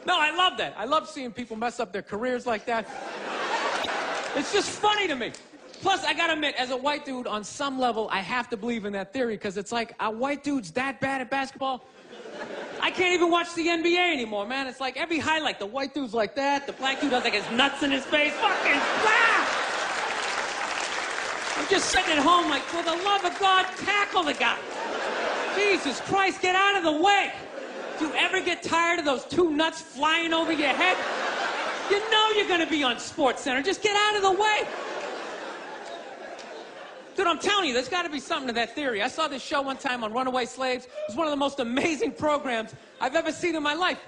No, 0.04 0.18
I 0.18 0.34
love 0.34 0.58
that. 0.58 0.74
I 0.76 0.84
love 0.84 1.08
seeing 1.08 1.30
people 1.30 1.56
mess 1.56 1.78
up 1.78 1.92
their 1.92 2.02
careers 2.02 2.46
like 2.46 2.66
that. 2.66 2.88
It's 4.34 4.52
just 4.52 4.68
funny 4.68 5.06
to 5.06 5.14
me. 5.14 5.30
Plus, 5.82 6.04
I 6.04 6.14
gotta 6.14 6.32
admit, 6.32 6.54
as 6.56 6.70
a 6.70 6.76
white 6.76 7.04
dude, 7.04 7.26
on 7.26 7.44
some 7.44 7.78
level, 7.78 8.08
I 8.10 8.20
have 8.20 8.48
to 8.50 8.56
believe 8.56 8.84
in 8.84 8.92
that 8.94 9.12
theory 9.12 9.34
because 9.34 9.56
it's 9.56 9.70
like, 9.70 9.94
are 10.00 10.12
white 10.12 10.42
dudes 10.42 10.72
that 10.72 11.00
bad 11.00 11.20
at 11.20 11.30
basketball? 11.30 11.84
I 12.80 12.91
can't 12.91 13.14
even 13.14 13.30
watch 13.30 13.55
the 13.55 13.68
NBA 13.68 14.12
anymore, 14.12 14.47
man. 14.47 14.66
It's 14.66 14.80
like 14.80 14.97
every 14.97 15.18
highlight, 15.18 15.59
the 15.59 15.66
white 15.66 15.95
dude's 15.95 16.14
like 16.14 16.35
that, 16.35 16.66
the 16.66 16.72
black 16.72 17.01
dude 17.01 17.12
has 17.12 17.24
like 17.24 17.35
his 17.35 17.49
nuts 17.53 17.83
in 17.83 17.91
his 17.91 18.05
face. 18.05 18.33
Fucking 18.35 18.80
blah! 19.03 19.33
I'm 21.57 21.68
just 21.68 21.91
sitting 21.91 22.12
at 22.12 22.18
home 22.18 22.51
like, 22.51 22.62
for 22.62 22.83
the 22.83 22.97
love 23.05 23.24
of 23.24 23.39
God, 23.39 23.66
tackle 23.78 24.24
the 24.24 24.35
guy. 24.35 24.59
Jesus 25.55 26.01
Christ, 26.01 26.43
get 26.43 26.57
out 26.57 26.76
of 26.76 26.83
the 26.83 27.01
way. 27.01 27.33
Do 27.99 28.07
you 28.07 28.14
ever 28.14 28.41
get 28.41 28.62
tired 28.62 28.99
of 28.99 29.05
those 29.05 29.24
two 29.26 29.51
nuts 29.51 29.80
flying 29.80 30.33
over 30.33 30.53
your 30.53 30.70
head? 30.70 30.97
You 31.91 31.99
know 32.11 32.30
you're 32.35 32.49
gonna 32.49 32.68
be 32.68 32.83
on 32.83 32.99
Sports 32.99 33.43
Center. 33.43 33.62
Just 33.62 33.83
get 33.83 33.95
out 33.95 34.16
of 34.16 34.22
the 34.22 34.33
way. 34.33 34.66
Dude, 37.14 37.26
I'm 37.26 37.38
telling 37.38 37.68
you, 37.68 37.74
there's 37.74 37.88
got 37.88 38.04
to 38.04 38.10
be 38.10 38.20
something 38.20 38.48
to 38.48 38.54
that 38.54 38.74
theory. 38.74 39.02
I 39.02 39.08
saw 39.08 39.28
this 39.28 39.42
show 39.42 39.60
one 39.60 39.76
time 39.76 40.02
on 40.02 40.12
runaway 40.12 40.46
slaves. 40.46 40.86
It 40.86 40.92
was 41.08 41.16
one 41.16 41.26
of 41.26 41.30
the 41.30 41.36
most 41.36 41.60
amazing 41.60 42.12
programs 42.12 42.74
I've 43.00 43.14
ever 43.14 43.30
seen 43.32 43.54
in 43.54 43.62
my 43.62 43.74
life. 43.74 43.98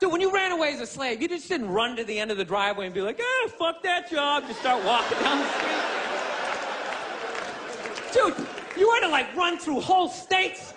Dude, 0.00 0.10
when 0.10 0.20
you 0.20 0.32
ran 0.32 0.50
away 0.50 0.74
as 0.74 0.80
a 0.80 0.86
slave, 0.86 1.22
you 1.22 1.28
just 1.28 1.48
didn't 1.48 1.68
run 1.68 1.94
to 1.94 2.02
the 2.02 2.18
end 2.18 2.32
of 2.32 2.36
the 2.36 2.44
driveway 2.44 2.86
and 2.86 2.94
be 2.94 3.00
like, 3.00 3.20
ah, 3.22 3.48
fuck 3.56 3.82
that 3.84 4.10
job. 4.10 4.44
Just 4.48 4.58
start 4.58 4.84
walking 4.84 5.18
down 5.18 5.38
the 5.38 5.48
street. 5.52 5.92
Dude, 8.12 8.46
you 8.76 8.90
had 8.90 9.00
to 9.00 9.08
like 9.08 9.34
run 9.36 9.58
through 9.58 9.80
whole 9.80 10.08
states. 10.08 10.74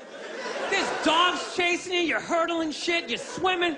There's 0.70 0.88
dogs 1.04 1.56
chasing 1.56 1.94
you, 1.94 2.00
you're 2.02 2.20
hurdling 2.20 2.72
shit, 2.72 3.10
you're 3.10 3.18
swimming. 3.18 3.78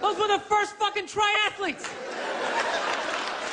Those 0.00 0.18
were 0.18 0.28
the 0.28 0.40
first 0.40 0.76
fucking 0.76 1.06
triathletes. 1.06 1.88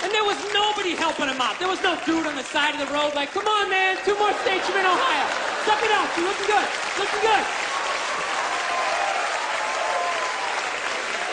And 0.02 0.12
there 0.14 0.24
was 0.24 0.38
nobody 0.54 0.96
helping 0.96 1.28
him 1.28 1.42
out. 1.42 1.60
There 1.60 1.68
was 1.68 1.82
no 1.84 2.00
dude 2.06 2.26
on 2.26 2.36
the 2.36 2.44
side 2.44 2.74
of 2.74 2.80
the 2.80 2.94
road 2.94 3.14
like, 3.16 3.32
come 3.32 3.46
on, 3.46 3.70
man, 3.70 3.98
two 4.06 4.18
more 4.18 4.32
states, 4.46 4.68
you're 4.70 4.80
in 4.80 4.86
Ohio. 4.86 5.28
Suck 5.66 5.84
it 5.84 5.92
up, 5.92 6.08
you're 6.16 6.26
looking 6.26 6.48
good, 6.48 6.68
looking 6.98 7.20
good. 7.20 7.44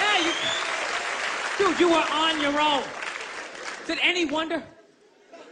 Yeah, 0.02 0.18
you, 0.26 0.32
dude, 1.58 1.78
you 1.78 1.88
were 1.90 2.04
on 2.10 2.40
your 2.40 2.60
own. 2.60 2.82
Is 3.84 3.90
it 3.90 3.98
any 4.02 4.24
wonder? 4.24 4.62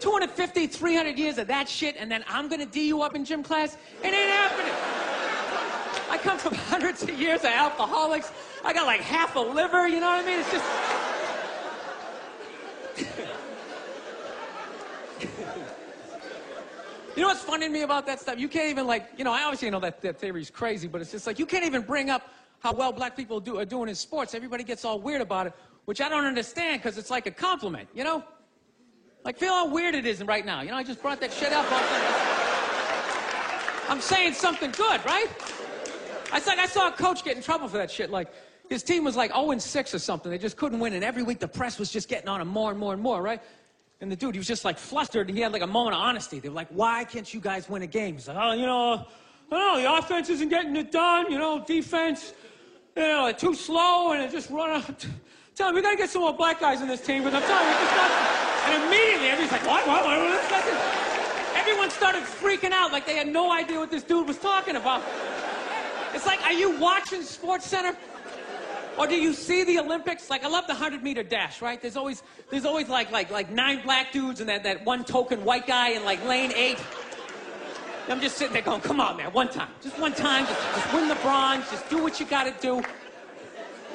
250, 0.00 0.66
300 0.66 1.16
years 1.16 1.38
of 1.38 1.46
that 1.46 1.68
shit, 1.68 1.94
and 1.96 2.10
then 2.10 2.24
I'm 2.28 2.48
gonna 2.48 2.66
D 2.66 2.88
you 2.88 3.02
up 3.02 3.14
in 3.14 3.24
gym 3.24 3.44
class? 3.44 3.76
It 4.02 4.08
ain't 4.08 4.30
happening. 4.30 4.74
I 6.10 6.18
come 6.18 6.36
from 6.36 6.54
hundreds 6.68 7.04
of 7.04 7.10
years 7.10 7.40
of 7.40 7.50
alcoholics. 7.50 8.32
I 8.64 8.72
got 8.72 8.86
like 8.86 9.02
half 9.02 9.36
a 9.36 9.40
liver, 9.40 9.86
you 9.86 10.00
know 10.00 10.08
what 10.08 10.24
I 10.24 10.26
mean? 10.26 10.40
It's 10.40 10.50
just. 10.50 11.03
You 17.16 17.22
know 17.22 17.28
what's 17.28 17.42
funny 17.42 17.66
to 17.66 17.72
me 17.72 17.82
about 17.82 18.06
that 18.06 18.20
stuff? 18.20 18.38
You 18.38 18.48
can't 18.48 18.70
even 18.70 18.88
like, 18.88 19.10
you 19.16 19.22
know, 19.22 19.32
I 19.32 19.44
obviously 19.44 19.70
know 19.70 19.78
that, 19.80 20.00
that 20.02 20.18
theory's 20.18 20.50
crazy, 20.50 20.88
but 20.88 21.00
it's 21.00 21.12
just 21.12 21.28
like 21.28 21.38
you 21.38 21.46
can't 21.46 21.64
even 21.64 21.82
bring 21.82 22.10
up 22.10 22.28
how 22.58 22.72
well 22.72 22.92
black 22.92 23.16
people 23.16 23.38
do, 23.38 23.58
are 23.58 23.64
doing 23.64 23.88
in 23.88 23.94
sports. 23.94 24.34
Everybody 24.34 24.64
gets 24.64 24.84
all 24.84 24.98
weird 24.98 25.20
about 25.20 25.46
it, 25.46 25.52
which 25.84 26.00
I 26.00 26.08
don't 26.08 26.24
understand 26.24 26.82
because 26.82 26.98
it's 26.98 27.10
like 27.10 27.26
a 27.26 27.30
compliment, 27.30 27.88
you 27.94 28.02
know? 28.02 28.24
Like, 29.24 29.38
feel 29.38 29.52
how 29.52 29.68
weird 29.68 29.94
it 29.94 30.06
is 30.06 30.22
right 30.24 30.44
now. 30.44 30.60
You 30.62 30.70
know, 30.70 30.76
I 30.76 30.82
just 30.82 31.00
brought 31.00 31.20
that 31.20 31.32
shit 31.32 31.52
up. 31.52 31.66
I'm 33.88 34.00
saying 34.00 34.34
something 34.34 34.72
good, 34.72 35.04
right? 35.04 35.28
I 36.32 36.40
like 36.46 36.58
I 36.58 36.66
saw 36.66 36.88
a 36.88 36.92
coach 36.92 37.24
get 37.24 37.36
in 37.36 37.42
trouble 37.42 37.68
for 37.68 37.76
that 37.76 37.90
shit. 37.90 38.10
Like, 38.10 38.32
his 38.70 38.82
team 38.82 39.04
was 39.04 39.16
like 39.16 39.32
0 39.32 39.50
and 39.50 39.62
6 39.62 39.94
or 39.94 39.98
something. 39.98 40.30
They 40.30 40.38
just 40.38 40.56
couldn't 40.56 40.78
win, 40.78 40.94
and 40.94 41.04
every 41.04 41.22
week 41.22 41.38
the 41.38 41.48
press 41.48 41.78
was 41.78 41.90
just 41.90 42.08
getting 42.08 42.28
on 42.28 42.40
him 42.40 42.48
more 42.48 42.70
and 42.70 42.78
more 42.78 42.92
and 42.92 43.02
more, 43.02 43.22
right? 43.22 43.40
And 44.00 44.10
the 44.10 44.16
dude, 44.16 44.34
he 44.34 44.38
was 44.38 44.46
just 44.46 44.64
like 44.64 44.78
flustered, 44.78 45.28
and 45.28 45.36
he 45.36 45.42
had 45.42 45.52
like 45.52 45.62
a 45.62 45.66
moment 45.66 45.96
of 45.96 46.02
honesty. 46.02 46.40
They 46.40 46.48
were 46.48 46.54
like, 46.54 46.68
"Why 46.68 47.04
can't 47.04 47.32
you 47.32 47.40
guys 47.40 47.68
win 47.68 47.82
a 47.82 47.86
game?" 47.86 48.14
He's 48.14 48.28
like, 48.28 48.36
"Oh, 48.40 48.52
you 48.52 48.66
know, 48.66 49.06
know. 49.50 49.80
The 49.80 49.92
offense 49.92 50.28
isn't 50.30 50.48
getting 50.48 50.76
it 50.76 50.90
done. 50.90 51.30
You 51.30 51.38
know, 51.38 51.64
defense, 51.64 52.34
you 52.96 53.02
know, 53.02 53.32
too 53.32 53.54
slow, 53.54 54.12
and 54.12 54.22
it 54.22 54.30
just 54.30 54.50
run 54.50 54.70
out." 54.70 55.06
Tell 55.54 55.68
him 55.68 55.76
we 55.76 55.82
gotta 55.82 55.96
get 55.96 56.10
some 56.10 56.22
more 56.22 56.34
black 56.34 56.60
guys 56.60 56.82
in 56.82 56.88
this 56.88 57.00
team, 57.00 57.22
but 57.22 57.32
I'm 57.32 57.42
telling 57.42 57.68
you, 57.68 57.74
it's 57.74 57.96
not. 57.96 58.10
And 58.64 58.82
immediately, 58.84 59.28
everybody's 59.28 59.52
like, 59.52 59.66
"What? 59.66 59.86
What? 59.86 60.04
What? 60.04 60.18
what? 60.18 60.50
what? 60.50 61.04
Everyone 61.54 61.90
started 61.90 62.22
freaking 62.22 62.72
out, 62.72 62.92
like 62.92 63.04
they 63.04 63.14
had 63.14 63.28
no 63.28 63.52
idea 63.52 63.78
what 63.78 63.90
this 63.90 64.02
dude 64.02 64.26
was 64.26 64.38
talking 64.38 64.76
about. 64.76 65.02
It's 66.14 66.26
like, 66.26 66.42
are 66.44 66.52
you 66.52 66.78
watching 66.78 67.22
Sports 67.22 67.66
Center? 67.66 67.96
Or 68.96 69.06
do 69.06 69.16
you 69.16 69.32
see 69.32 69.64
the 69.64 69.78
Olympics? 69.78 70.30
Like 70.30 70.44
I 70.44 70.48
love 70.48 70.66
the 70.66 70.72
100 70.74 71.02
meter 71.02 71.22
dash, 71.22 71.60
right? 71.60 71.80
There's 71.80 71.96
always 71.96 72.22
there's 72.50 72.64
always 72.64 72.88
like 72.88 73.10
like 73.10 73.30
like 73.30 73.50
nine 73.50 73.82
black 73.82 74.12
dudes 74.12 74.40
and 74.40 74.48
that, 74.48 74.62
that 74.62 74.84
one 74.84 75.04
token 75.04 75.44
white 75.44 75.66
guy 75.66 75.90
in 75.90 76.04
like 76.04 76.24
lane 76.24 76.52
eight. 76.54 76.78
I'm 78.08 78.20
just 78.20 78.36
sitting 78.36 78.52
there 78.52 78.62
going, 78.62 78.82
come 78.82 79.00
on, 79.00 79.16
man, 79.16 79.32
one 79.32 79.48
time. 79.48 79.70
Just 79.82 79.98
one 79.98 80.12
time, 80.12 80.44
just, 80.46 80.60
just 80.60 80.92
win 80.92 81.08
the 81.08 81.14
bronze, 81.16 81.70
just 81.70 81.88
do 81.88 82.02
what 82.02 82.20
you 82.20 82.26
gotta 82.26 82.54
do. 82.60 82.76
And 82.76 82.84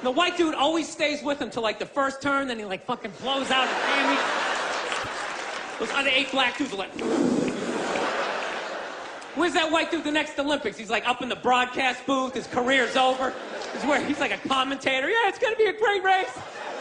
the 0.04 0.12
white 0.12 0.36
dude 0.36 0.56
always 0.56 0.89
stays 0.89 1.22
with 1.22 1.39
him 1.39 1.52
till 1.52 1.62
like 1.62 1.78
the 1.78 1.86
first 1.86 2.22
turn, 2.22 2.47
then 2.47 2.58
he 2.58 2.66
like 2.66 2.86
fucking 2.86 3.12
blows 3.22 3.52
out 3.52 3.68
his 3.68 3.78
hammy. 3.78 4.20
Those 5.80 5.91
other 5.95 6.10
eight 6.10 6.32
black 6.32 6.58
dudes 6.58 6.74
are 6.74 6.78
like, 6.78 6.91
Where's 9.36 9.54
that 9.54 9.72
white 9.72 9.91
dude 9.91 10.04
the 10.04 10.12
next 10.12 10.38
Olympics? 10.39 10.78
He's 10.78 10.89
like 10.89 11.08
up 11.08 11.22
in 11.22 11.30
the 11.30 11.36
broadcast 11.36 12.06
booth, 12.06 12.34
his 12.34 12.47
career's 12.47 12.97
over. 12.97 13.34
He's 13.74 13.86
where 13.86 14.03
he's 14.05 14.20
like 14.20 14.32
a 14.32 14.47
commentator. 14.47 15.09
Yeah, 15.09 15.30
it's 15.30 15.39
gonna 15.39 15.55
be 15.55 15.65
a 15.65 15.78
great 15.78 16.03
race. 16.03 16.32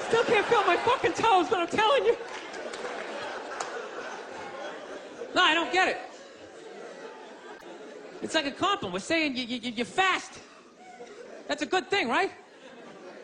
Still 0.08 0.24
can't 0.24 0.46
feel 0.46 0.64
my 0.64 0.76
fucking 0.76 1.12
toes, 1.12 1.48
but 1.48 1.58
I'm 1.58 1.68
telling 1.68 2.04
you. 2.04 2.16
No, 5.34 5.42
I 5.42 5.54
don't 5.54 5.72
get 5.72 5.88
it. 5.88 5.98
It's 8.22 8.34
like 8.34 8.46
a 8.46 8.50
compliment. 8.50 8.94
We're 8.94 9.00
saying 9.00 9.36
you, 9.36 9.44
you, 9.44 9.70
you're 9.70 9.86
fast. 9.86 10.40
That's 11.46 11.62
a 11.62 11.66
good 11.66 11.88
thing, 11.88 12.08
right? 12.08 12.32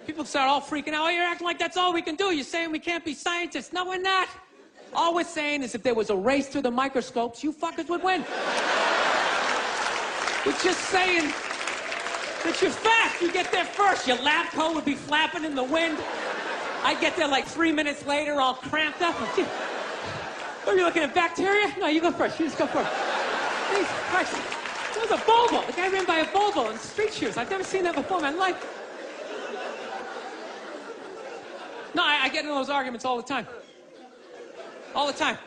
People 0.07 0.25
start 0.25 0.49
all 0.49 0.61
freaking 0.61 0.93
out. 0.93 1.07
Oh, 1.07 1.09
you're 1.09 1.25
acting 1.25 1.47
like 1.47 1.59
that's 1.59 1.77
all 1.77 1.93
we 1.93 2.03
can 2.03 2.15
do. 2.15 2.27
You're 2.27 2.45
saying 2.45 2.71
we 2.71 2.79
can't 2.79 3.05
be 3.05 3.15
scientists. 3.15 3.73
No, 3.73 3.87
we're 3.87 4.01
not. 4.01 4.29
All 4.93 5.15
we're 5.15 5.25
saying 5.25 5.62
is 5.62 5.75
if 5.75 5.83
there 5.83 5.95
was 5.95 6.11
a 6.11 6.17
race 6.17 6.49
through 6.49 6.62
the 6.62 6.71
microscopes, 6.71 7.43
you 7.43 7.53
fuckers 7.53 7.89
would 7.89 8.03
win. 8.03 8.25
We're 10.47 10.53
just 10.62 10.81
saying 10.91 11.33
that 12.45 12.61
you're 12.61 12.71
fast. 12.71 13.21
You 13.21 13.33
get 13.33 13.51
there 13.51 13.65
first. 13.65 14.07
Your 14.07 14.19
lab 14.19 14.53
coat 14.53 14.75
would 14.75 14.85
be 14.85 14.95
flapping 14.95 15.45
in 15.45 15.55
the 15.55 15.65
wind. 15.65 15.99
I 16.83 16.95
get 17.01 17.17
there 17.17 17.27
like 17.27 17.47
three 17.47 17.73
minutes 17.73 18.07
later, 18.07 18.41
all 18.41 18.55
cramped 18.55 19.01
up. 19.01 19.17
Are 20.67 20.75
you 20.75 20.85
looking 20.85 21.03
at 21.03 21.15
bacteria? 21.15 21.75
No, 21.79 21.89
you 21.89 22.01
go 22.01 22.13
first. 22.13 22.39
You 22.39 22.47
just 22.47 22.59
go 22.59 22.67
first. 22.67 22.91
Jesus 23.71 23.91
Christ. 24.11 24.37
It 24.97 25.11
was 25.11 25.11
a 25.11 25.23
Volvo. 25.25 25.67
The 25.67 25.73
guy 25.73 25.89
ran 25.89 26.05
by 26.05 26.19
a 26.19 26.27
Volvo 26.27 26.71
in 26.71 26.79
street 26.79 27.13
shoes. 27.13 27.37
I've 27.37 27.51
never 27.51 27.65
seen 27.65 27.83
that 27.85 27.95
before 27.95 28.19
in 28.19 28.23
my 28.23 28.31
life. 28.31 28.57
No, 31.95 32.03
I, 32.03 32.25
I 32.25 32.29
get 32.29 32.45
into 32.45 32.55
those 32.55 32.71
arguments 32.71 33.05
all 33.05 33.17
the 33.17 33.23
time. 33.23 33.47
All 34.95 35.07
the 35.07 35.13
time. 35.13 35.39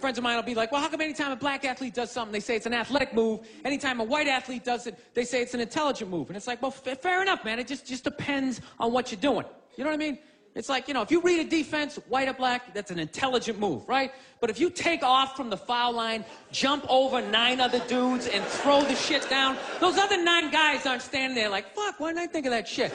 Friends 0.00 0.18
of 0.18 0.24
mine 0.24 0.36
will 0.36 0.42
be 0.42 0.54
like, 0.54 0.72
well, 0.72 0.80
how 0.80 0.88
come 0.88 1.00
anytime 1.00 1.32
a 1.32 1.36
black 1.36 1.64
athlete 1.64 1.94
does 1.94 2.10
something, 2.10 2.32
they 2.32 2.40
say 2.40 2.56
it's 2.56 2.66
an 2.66 2.74
athletic 2.74 3.14
move? 3.14 3.40
Anytime 3.64 4.00
a 4.00 4.04
white 4.04 4.28
athlete 4.28 4.64
does 4.64 4.86
it, 4.86 5.14
they 5.14 5.24
say 5.24 5.40
it's 5.42 5.54
an 5.54 5.60
intelligent 5.60 6.10
move. 6.10 6.28
And 6.28 6.36
it's 6.36 6.46
like, 6.46 6.60
well, 6.60 6.74
f- 6.84 7.00
fair 7.00 7.22
enough, 7.22 7.44
man. 7.44 7.58
It 7.58 7.66
just, 7.66 7.86
just 7.86 8.04
depends 8.04 8.60
on 8.78 8.92
what 8.92 9.10
you're 9.10 9.20
doing. 9.20 9.46
You 9.76 9.84
know 9.84 9.90
what 9.90 9.94
I 9.94 9.98
mean? 9.98 10.18
It's 10.54 10.70
like, 10.70 10.88
you 10.88 10.94
know, 10.94 11.02
if 11.02 11.10
you 11.10 11.20
read 11.20 11.46
a 11.46 11.48
defense, 11.48 11.96
white 12.08 12.28
or 12.28 12.32
black, 12.32 12.72
that's 12.72 12.90
an 12.90 12.98
intelligent 12.98 13.58
move, 13.58 13.86
right? 13.86 14.10
But 14.40 14.48
if 14.48 14.58
you 14.58 14.70
take 14.70 15.02
off 15.02 15.36
from 15.36 15.50
the 15.50 15.56
foul 15.56 15.92
line, 15.92 16.24
jump 16.50 16.86
over 16.88 17.20
nine 17.20 17.60
other 17.60 17.80
dudes, 17.80 18.26
and 18.26 18.42
throw 18.42 18.80
the 18.82 18.94
shit 18.94 19.28
down, 19.28 19.58
those 19.80 19.98
other 19.98 20.22
nine 20.22 20.50
guys 20.50 20.86
aren't 20.86 21.02
standing 21.02 21.36
there 21.36 21.50
like, 21.50 21.74
fuck, 21.74 22.00
why 22.00 22.08
didn't 22.08 22.22
I 22.22 22.26
think 22.26 22.46
of 22.46 22.52
that 22.52 22.66
shit? 22.66 22.90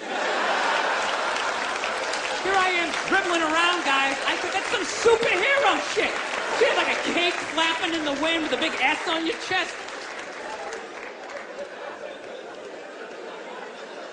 Here 2.42 2.56
I 2.56 2.70
am 2.82 2.92
dribbling 3.08 3.44
around, 3.44 3.86
guys. 3.86 4.18
I 4.26 4.36
said, 4.42 4.52
that's 4.52 4.72
some 4.72 4.82
superhero 4.82 5.78
shit. 5.94 6.41
You 6.62 6.68
had 6.68 6.78
like 6.78 6.96
a 6.96 7.14
cake 7.14 7.34
flapping 7.34 7.96
in 7.96 8.06
the 8.06 8.22
wind 8.22 8.44
with 8.44 8.54
a 8.54 8.58
big 8.58 8.72
S 8.80 9.08
on 9.08 9.26
your 9.26 9.36
chest. 9.50 9.74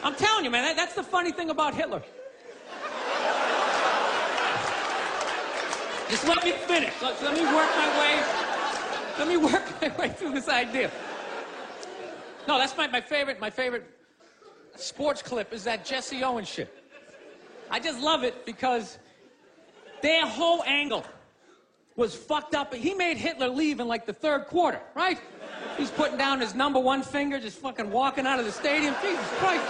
I'm 0.03 0.15
telling 0.15 0.45
you, 0.47 0.51
man, 0.51 0.65
that, 0.65 0.75
that's 0.75 0.95
the 0.95 1.03
funny 1.03 1.31
thing 1.31 1.51
about 1.51 1.75
Hitler. 1.75 2.03
Just 6.09 6.27
let 6.27 6.43
me 6.43 6.53
finish. 6.53 6.95
Let, 7.03 7.23
let 7.23 7.35
me 7.35 7.45
work 7.45 7.69
my 7.77 7.99
way. 8.01 8.23
Let 9.19 9.29
me 9.29 9.37
work 9.37 9.83
my 9.83 9.95
way 9.99 10.09
through 10.09 10.33
this 10.33 10.49
idea. 10.49 10.91
No, 12.47 12.57
that's 12.57 12.75
my, 12.79 12.87
my 12.87 13.03
favorite. 13.03 13.39
My 13.41 13.51
favorite 13.51 13.85
sports 14.75 15.21
clip 15.21 15.53
is 15.53 15.65
that 15.65 15.85
Jesse 15.85 16.25
Owens 16.25 16.49
shit. 16.49 16.75
I 17.71 17.79
just 17.79 18.01
love 18.01 18.25
it 18.25 18.47
because 18.47 18.99
Their 20.01 20.27
whole 20.27 20.63
angle 20.65 21.05
was 21.99 22.15
fucked 22.15 22.55
up. 22.55 22.73
He 22.73 22.95
made 22.95 23.17
Hitler 23.17 23.49
leave 23.49 23.81
in 23.81 23.89
like 23.89 24.07
the 24.07 24.13
third 24.13 24.47
quarter, 24.47 24.81
right? 24.95 25.19
He's 25.77 25.91
putting 25.91 26.17
down 26.17 26.41
his 26.41 26.55
number 26.55 26.79
one 26.79 27.03
finger, 27.03 27.41
just 27.41 27.59
fucking 27.59 27.91
walking 27.91 28.25
out 28.25 28.39
of 28.39 28.47
the 28.47 28.53
stadium. 28.53 28.95
Jesus 29.03 29.29
Christ. 29.39 29.65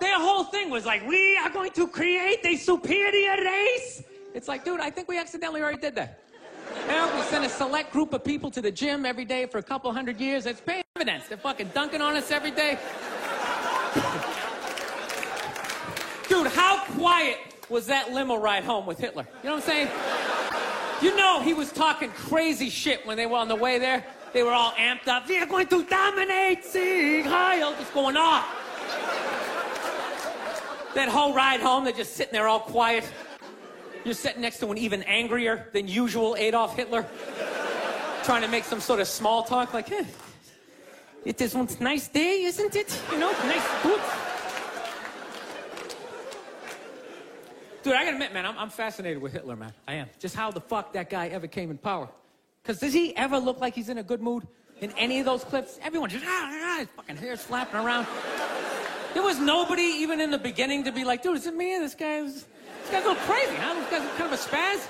Their 0.00 0.18
whole 0.18 0.44
thing 0.44 0.68
was 0.68 0.84
like, 0.84 1.06
we 1.06 1.36
are 1.36 1.50
going 1.50 1.70
to 1.72 1.86
create 1.86 2.40
a 2.44 2.56
superior 2.56 3.36
race. 3.44 4.02
It's 4.34 4.48
like, 4.48 4.64
dude, 4.64 4.80
I 4.80 4.90
think 4.90 5.08
we 5.08 5.16
accidentally 5.16 5.62
already 5.62 5.80
did 5.80 5.94
that. 5.94 6.18
Know, 6.88 7.10
we 7.14 7.22
send 7.22 7.44
a 7.44 7.48
select 7.48 7.92
group 7.92 8.12
of 8.12 8.24
people 8.24 8.50
to 8.50 8.60
the 8.60 8.70
gym 8.70 9.06
every 9.06 9.24
day 9.24 9.46
for 9.46 9.58
a 9.58 9.62
couple 9.62 9.92
hundred 9.92 10.20
years. 10.20 10.46
It's 10.46 10.60
paying 10.60 10.82
dividends. 10.96 11.28
They're 11.28 11.38
fucking 11.38 11.70
dunking 11.72 12.00
on 12.00 12.16
us 12.16 12.32
every 12.32 12.50
day. 12.50 12.72
Dude, 16.28 16.46
how 16.48 16.84
quiet 16.94 17.49
was 17.70 17.86
that 17.86 18.12
limo 18.12 18.36
ride 18.36 18.64
home 18.64 18.84
with 18.86 18.98
Hitler? 18.98 19.26
You 19.42 19.48
know 19.48 19.56
what 19.56 19.64
I'm 19.64 19.68
saying? 19.68 19.88
You 21.02 21.16
know 21.16 21.40
he 21.40 21.54
was 21.54 21.72
talking 21.72 22.10
crazy 22.10 22.68
shit 22.68 23.06
when 23.06 23.16
they 23.16 23.26
were 23.26 23.36
on 23.36 23.48
the 23.48 23.56
way 23.56 23.78
there. 23.78 24.04
They 24.32 24.42
were 24.42 24.52
all 24.52 24.72
amped 24.72 25.08
up. 25.08 25.28
We 25.28 25.38
are 25.38 25.46
going 25.46 25.66
to 25.68 25.84
dominate 25.84 26.64
Sieg 26.64 27.24
Heil. 27.24 27.74
Just 27.76 27.94
going 27.94 28.16
on? 28.16 28.44
That 30.94 31.08
whole 31.08 31.32
ride 31.32 31.60
home, 31.60 31.84
they're 31.84 31.92
just 31.92 32.14
sitting 32.14 32.32
there 32.32 32.48
all 32.48 32.60
quiet. 32.60 33.10
You're 34.04 34.14
sitting 34.14 34.42
next 34.42 34.58
to 34.58 34.70
an 34.70 34.78
even 34.78 35.02
angrier 35.04 35.68
than 35.72 35.88
usual 35.88 36.36
Adolf 36.36 36.76
Hitler, 36.76 37.06
trying 38.24 38.42
to 38.42 38.48
make 38.48 38.64
some 38.64 38.80
sort 38.80 39.00
of 39.00 39.06
small 39.06 39.42
talk, 39.42 39.72
like, 39.74 39.92
it 41.24 41.40
is 41.40 41.54
one 41.54 41.68
nice 41.80 42.08
day, 42.08 42.42
isn't 42.42 42.74
it? 42.74 43.02
You 43.12 43.18
know, 43.18 43.30
nice, 43.30 43.82
good. 43.82 44.00
Dude, 47.82 47.94
I 47.94 48.04
gotta 48.04 48.16
admit, 48.16 48.34
man, 48.34 48.44
I'm, 48.44 48.58
I'm 48.58 48.68
fascinated 48.68 49.22
with 49.22 49.32
Hitler, 49.32 49.56
man. 49.56 49.72
I 49.88 49.94
am. 49.94 50.08
Just 50.18 50.36
how 50.36 50.50
the 50.50 50.60
fuck 50.60 50.92
that 50.92 51.08
guy 51.08 51.28
ever 51.28 51.46
came 51.46 51.70
in 51.70 51.78
power. 51.78 52.08
Because 52.62 52.78
does 52.78 52.92
he 52.92 53.16
ever 53.16 53.38
look 53.38 53.58
like 53.60 53.74
he's 53.74 53.88
in 53.88 53.98
a 53.98 54.02
good 54.02 54.20
mood 54.20 54.46
in 54.80 54.92
any 54.92 55.18
of 55.18 55.24
those 55.24 55.44
clips? 55.44 55.78
Everyone 55.82 56.10
just, 56.10 56.24
ah, 56.26 56.50
ah, 56.50 56.76
his 56.80 56.88
fucking 56.94 57.16
hair 57.16 57.36
flapping 57.36 57.80
around. 57.80 58.06
There 59.14 59.22
was 59.22 59.38
nobody 59.38 59.82
even 59.82 60.20
in 60.20 60.30
the 60.30 60.38
beginning 60.38 60.84
to 60.84 60.92
be 60.92 61.04
like, 61.04 61.22
dude, 61.22 61.38
is 61.38 61.46
it 61.46 61.54
me? 61.54 61.78
This 61.78 61.94
guy's, 61.94 62.34
this 62.34 62.90
guy's 62.90 63.04
a 63.04 63.08
little 63.08 63.22
crazy, 63.24 63.56
huh? 63.56 63.74
This 63.74 63.90
guy's 63.90 64.18
kind 64.18 64.32
of 64.32 64.32
a 64.32 64.42
spaz. 64.42 64.86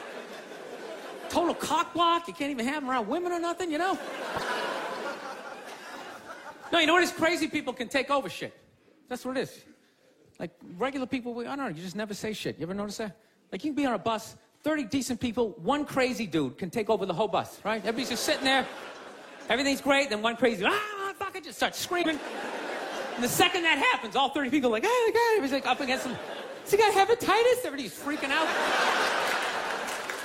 Total 1.28 1.55
cockblock. 1.55 2.26
You 2.26 2.34
can't 2.34 2.51
even 2.51 2.66
have 2.66 2.82
him 2.82 2.91
around 2.91 3.07
women 3.07 3.30
or 3.30 3.38
nothing, 3.38 3.70
you 3.70 3.78
know? 3.78 3.97
No, 6.72 6.78
you 6.80 6.86
know 6.86 6.95
what 6.95 7.03
is 7.03 7.12
crazy? 7.12 7.49
People 7.49 7.72
can 7.72 7.88
take 7.88 8.11
over 8.11 8.28
shit. 8.28 8.53
That's 9.09 9.24
what 9.24 9.36
it 9.36 9.43
is. 9.43 9.64
Like 10.41 10.53
regular 10.78 11.07
people, 11.07 11.34
we, 11.34 11.45
know, 11.45 11.66
you 11.68 11.82
just 11.82 11.95
never 11.95 12.14
say 12.14 12.32
shit. 12.32 12.59
You 12.59 12.62
ever 12.62 12.72
notice 12.72 12.97
that? 12.97 13.14
Like 13.53 13.62
you 13.62 13.72
can 13.72 13.76
be 13.76 13.84
on 13.84 13.93
a 13.93 13.99
bus, 13.99 14.36
30 14.62 14.84
decent 14.84 15.20
people, 15.20 15.51
one 15.62 15.84
crazy 15.84 16.26
dude 16.26 16.57
can 16.57 16.70
take 16.70 16.88
over 16.88 17.05
the 17.05 17.12
whole 17.12 17.28
bus, 17.28 17.61
right? 17.62 17.80
Everybody's 17.80 18.09
just 18.09 18.24
sitting 18.24 18.45
there, 18.45 18.66
everything's 19.51 19.82
great, 19.82 20.09
then 20.09 20.22
one 20.22 20.36
crazy, 20.36 20.64
ah, 20.66 21.12
fuck 21.18 21.36
it, 21.36 21.45
just 21.45 21.59
starts 21.59 21.78
screaming. 21.78 22.18
And 23.16 23.22
the 23.22 23.28
second 23.28 23.64
that 23.64 23.76
happens, 23.76 24.16
all 24.16 24.30
30 24.30 24.49
people 24.49 24.70
are 24.70 24.72
like, 24.72 24.84
oh, 24.86 25.05
my 25.07 25.12
God, 25.12 25.36
everybody's 25.36 25.53
like 25.53 25.66
up 25.66 25.80
against 25.80 26.07
him. 26.07 26.16
Does 26.64 26.72
he 26.72 26.78
got 26.78 26.95
hepatitis? 26.95 27.66
Everybody's 27.66 27.93
freaking 27.93 28.30
out. 28.30 28.49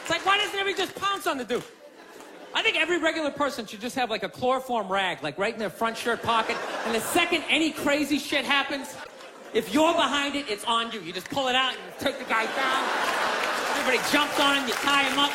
It's 0.02 0.10
like, 0.10 0.26
why 0.26 0.38
doesn't 0.38 0.58
everybody 0.58 0.82
just 0.82 0.96
pounce 0.96 1.28
on 1.28 1.38
the 1.38 1.44
dude? 1.44 1.64
I 2.54 2.64
think 2.64 2.78
every 2.78 3.00
regular 3.00 3.32
person 3.32 3.66
should 3.66 3.82
just 3.82 3.98
have 3.98 4.10
like 4.10 4.24
a 4.24 4.30
chloroform 4.30 4.90
rag, 4.90 5.22
like 5.24 5.38
right 5.38 5.54
in 5.54 5.60
their 5.60 5.70
front 5.70 5.98
shirt 5.98 6.22
pocket. 6.22 6.56
And 6.86 6.96
the 6.96 7.02
second 7.02 7.44
any 7.50 7.72
crazy 7.72 8.18
shit 8.18 8.46
happens, 8.46 8.96
if 9.56 9.74
you're 9.74 9.94
behind 9.94 10.36
it, 10.36 10.50
it's 10.50 10.66
on 10.66 10.92
you. 10.92 11.00
You 11.00 11.14
just 11.14 11.30
pull 11.30 11.48
it 11.48 11.56
out 11.56 11.74
and 11.74 11.80
you 11.82 11.94
take 11.98 12.20
the 12.20 12.26
guy 12.26 12.46
down. 12.46 12.84
Everybody 13.80 14.12
jumps 14.12 14.38
on 14.40 14.58
him, 14.58 14.68
you 14.68 14.74
tie 14.74 15.04
him 15.04 15.18
up, 15.18 15.32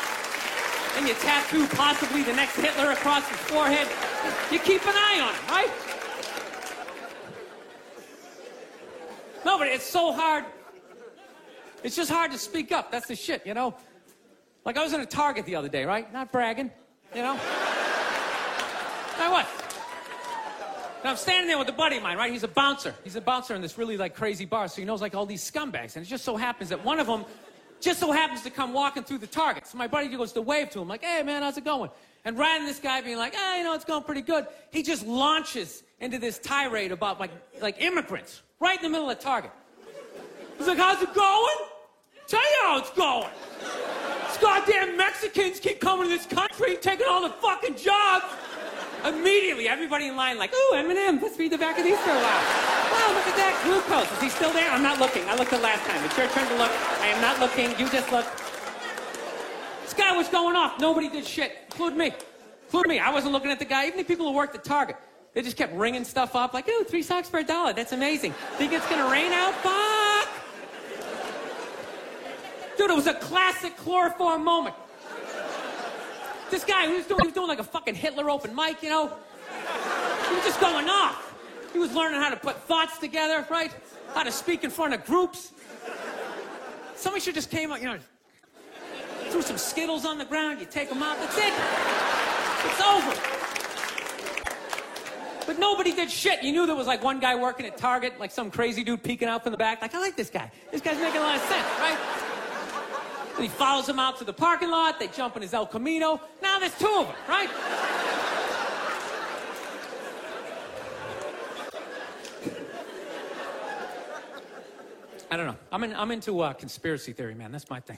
and 0.95 1.07
you 1.07 1.15
tattoo 1.15 1.65
possibly 1.75 2.21
the 2.21 2.33
next 2.33 2.55
Hitler 2.55 2.91
across 2.91 3.27
his 3.27 3.37
forehead. 3.39 3.87
You 4.51 4.59
keep 4.59 4.85
an 4.85 4.93
eye 4.95 5.19
on 5.21 5.33
him, 5.33 5.45
right? 5.49 5.71
No, 9.43 9.57
but 9.57 9.67
it's 9.67 9.85
so 9.85 10.13
hard. 10.13 10.45
It's 11.83 11.95
just 11.95 12.11
hard 12.11 12.31
to 12.31 12.37
speak 12.37 12.71
up. 12.71 12.91
That's 12.91 13.07
the 13.07 13.15
shit, 13.15 13.45
you 13.45 13.55
know? 13.55 13.73
Like 14.65 14.77
I 14.77 14.83
was 14.83 14.93
in 14.93 15.01
a 15.01 15.05
Target 15.05 15.47
the 15.47 15.55
other 15.55 15.69
day, 15.69 15.83
right? 15.83 16.13
Not 16.13 16.31
bragging, 16.31 16.69
you 17.15 17.23
know? 17.23 17.33
Now 19.17 19.31
what? 19.31 19.60
And 21.01 21.09
I'm 21.09 21.17
standing 21.17 21.47
there 21.47 21.57
with 21.57 21.67
a 21.67 21.73
buddy 21.73 21.97
of 21.97 22.03
mine, 22.03 22.15
right? 22.15 22.31
He's 22.31 22.43
a 22.43 22.47
bouncer. 22.47 22.93
He's 23.03 23.15
a 23.15 23.21
bouncer 23.21 23.55
in 23.55 23.61
this 23.61 23.75
really 23.75 23.97
like 23.97 24.15
crazy 24.15 24.45
bar, 24.45 24.67
so 24.67 24.75
he 24.81 24.85
knows 24.85 25.01
like 25.01 25.15
all 25.15 25.25
these 25.25 25.49
scumbags. 25.49 25.95
And 25.95 26.05
it 26.05 26.09
just 26.09 26.23
so 26.23 26.37
happens 26.37 26.69
that 26.69 26.85
one 26.85 26.99
of 26.99 27.07
them 27.07 27.25
just 27.79 27.99
so 27.99 28.11
happens 28.11 28.43
to 28.43 28.51
come 28.51 28.71
walking 28.71 29.03
through 29.03 29.17
the 29.17 29.27
Target. 29.27 29.65
So 29.65 29.79
my 29.79 29.87
buddy 29.87 30.07
goes 30.09 30.31
to 30.33 30.41
wave 30.43 30.69
to 30.71 30.79
him, 30.79 30.87
like, 30.87 31.03
hey 31.03 31.23
man, 31.23 31.41
how's 31.41 31.57
it 31.57 31.65
going? 31.65 31.89
And 32.23 32.37
rather 32.37 32.59
than 32.59 32.67
this 32.67 32.79
guy 32.79 33.01
being 33.01 33.17
like, 33.17 33.33
hey, 33.33 33.57
you 33.57 33.63
know, 33.63 33.73
it's 33.73 33.83
going 33.83 34.03
pretty 34.03 34.21
good, 34.21 34.45
he 34.69 34.83
just 34.83 35.03
launches 35.07 35.81
into 35.99 36.19
this 36.19 36.37
tirade 36.37 36.91
about 36.91 37.19
like 37.19 37.31
like 37.61 37.81
immigrants 37.81 38.43
right 38.59 38.77
in 38.77 38.83
the 38.83 38.89
middle 38.89 39.09
of 39.09 39.19
Target. 39.19 39.51
He's 40.59 40.67
like, 40.67 40.77
how's 40.77 41.01
it 41.01 41.13
going? 41.15 41.57
Tell 42.27 42.39
you 42.39 42.57
how 42.61 42.77
it's 42.77 42.91
going. 42.91 43.29
These 44.27 44.37
goddamn 44.37 44.97
Mexicans 44.97 45.59
keep 45.59 45.79
coming 45.79 46.07
to 46.07 46.15
this 46.15 46.27
country, 46.27 46.77
taking 46.77 47.07
all 47.09 47.23
the 47.23 47.33
fucking 47.41 47.75
jobs. 47.75 48.25
Immediately, 49.05 49.67
everybody 49.67 50.07
in 50.07 50.15
line 50.15 50.37
like, 50.37 50.53
ooh, 50.53 50.75
M&M, 50.75 51.19
let's 51.21 51.37
read 51.39 51.51
the 51.51 51.57
back 51.57 51.77
of 51.77 51.83
these 51.83 51.97
for 51.99 52.11
a 52.11 52.13
while. 52.13 52.43
Wow, 52.91 53.13
look 53.15 53.27
at 53.27 53.35
that, 53.35 53.59
glucose. 53.63 54.11
Is 54.17 54.21
he 54.21 54.29
still 54.29 54.53
there? 54.53 54.69
I'm 54.69 54.83
not 54.83 54.99
looking. 54.99 55.27
I 55.27 55.35
looked 55.35 55.51
the 55.51 55.59
last 55.59 55.85
time. 55.87 56.03
It's 56.05 56.17
your 56.17 56.27
turn 56.29 56.47
to 56.47 56.55
look. 56.55 56.71
I 56.99 57.07
am 57.07 57.21
not 57.21 57.39
looking. 57.39 57.71
You 57.79 57.89
just 57.89 58.11
look. 58.11 58.25
Guy 60.01 60.17
was 60.17 60.29
going 60.29 60.55
off. 60.55 60.79
Nobody 60.79 61.09
did 61.09 61.25
shit, 61.25 61.57
including 61.69 61.99
me. 61.99 62.11
Including 62.65 62.89
me. 62.89 62.99
I 62.99 63.11
wasn't 63.11 63.33
looking 63.33 63.51
at 63.51 63.59
the 63.59 63.65
guy. 63.65 63.85
Even 63.85 63.99
the 63.99 64.03
people 64.03 64.27
who 64.27 64.33
worked 64.33 64.55
at 64.55 64.63
Target. 64.63 64.95
They 65.33 65.43
just 65.43 65.57
kept 65.57 65.75
ringing 65.75 66.03
stuff 66.03 66.35
up 66.35 66.53
like, 66.53 66.67
ooh, 66.67 66.83
three 66.83 67.03
socks 67.03 67.29
for 67.29 67.39
a 67.39 67.43
dollar. 67.43 67.71
That's 67.71 67.91
amazing. 67.91 68.33
Think 68.57 68.73
it's 68.73 68.87
gonna 68.89 69.09
rain 69.09 69.31
out? 69.31 69.53
Fuck! 69.55 70.27
Dude, 72.77 72.89
it 72.89 72.95
was 72.95 73.07
a 73.07 73.13
classic 73.13 73.77
chloroform 73.77 74.43
moment. 74.43 74.75
This 76.51 76.65
guy, 76.65 76.85
he 76.87 76.93
was, 76.93 77.05
doing, 77.05 77.21
he 77.21 77.27
was 77.27 77.33
doing 77.33 77.47
like 77.47 77.59
a 77.59 77.63
fucking 77.63 77.95
Hitler 77.95 78.29
open 78.29 78.53
mic, 78.53 78.83
you 78.83 78.89
know? 78.89 79.07
He 80.27 80.35
was 80.35 80.43
just 80.43 80.59
going 80.59 80.89
off. 80.89 81.33
He 81.71 81.79
was 81.79 81.93
learning 81.95 82.19
how 82.19 82.29
to 82.29 82.35
put 82.35 82.57
thoughts 82.63 82.97
together, 82.97 83.47
right? 83.49 83.73
How 84.13 84.23
to 84.23 84.31
speak 84.31 84.65
in 84.65 84.69
front 84.69 84.93
of 84.93 85.05
groups. 85.05 85.53
Somebody 86.95 87.21
should 87.21 87.35
just 87.35 87.49
came 87.49 87.71
out, 87.71 87.81
you 87.81 87.87
know, 87.87 87.97
threw 89.29 89.41
some 89.41 89.57
Skittles 89.57 90.05
on 90.05 90.17
the 90.17 90.25
ground, 90.25 90.59
you 90.59 90.65
take 90.65 90.89
them 90.89 91.01
out, 91.01 91.17
that's 91.19 91.37
it. 91.37 91.53
It's 92.69 92.81
over. 92.81 93.41
But 95.47 95.57
nobody 95.57 95.93
did 95.93 96.11
shit. 96.11 96.43
You 96.43 96.51
knew 96.51 96.65
there 96.67 96.75
was 96.75 96.85
like 96.85 97.01
one 97.01 97.19
guy 97.19 97.33
working 97.35 97.65
at 97.65 97.77
Target, 97.77 98.19
like 98.19 98.31
some 98.31 98.51
crazy 98.51 98.83
dude 98.83 99.01
peeking 99.03 99.29
out 99.29 99.43
from 99.43 99.53
the 99.53 99.57
back. 99.57 99.81
Like, 99.81 99.95
I 99.95 99.99
like 99.99 100.17
this 100.17 100.29
guy. 100.29 100.51
This 100.71 100.81
guy's 100.81 100.99
making 100.99 101.21
a 101.21 101.23
lot 101.23 101.37
of 101.37 101.41
sense, 101.43 101.67
right? 101.79 102.20
And 103.35 103.43
he 103.43 103.49
follows 103.49 103.87
him 103.87 103.99
out 103.99 104.17
to 104.17 104.23
the 104.23 104.33
parking 104.33 104.69
lot. 104.69 104.99
They 104.99 105.07
jump 105.07 105.35
in 105.35 105.41
his 105.41 105.53
El 105.53 105.65
Camino. 105.65 106.21
Now 106.41 106.59
there's 106.59 106.77
two 106.77 106.87
of 106.87 107.07
them, 107.07 107.15
right? 107.27 107.49
I 115.31 115.37
don't 115.37 115.45
know. 115.45 115.55
I'm, 115.71 115.83
in, 115.85 115.95
I'm 115.95 116.11
into 116.11 116.41
uh, 116.41 116.51
conspiracy 116.51 117.13
theory, 117.13 117.35
man. 117.35 117.53
That's 117.53 117.69
my 117.69 117.79
thing. 117.79 117.97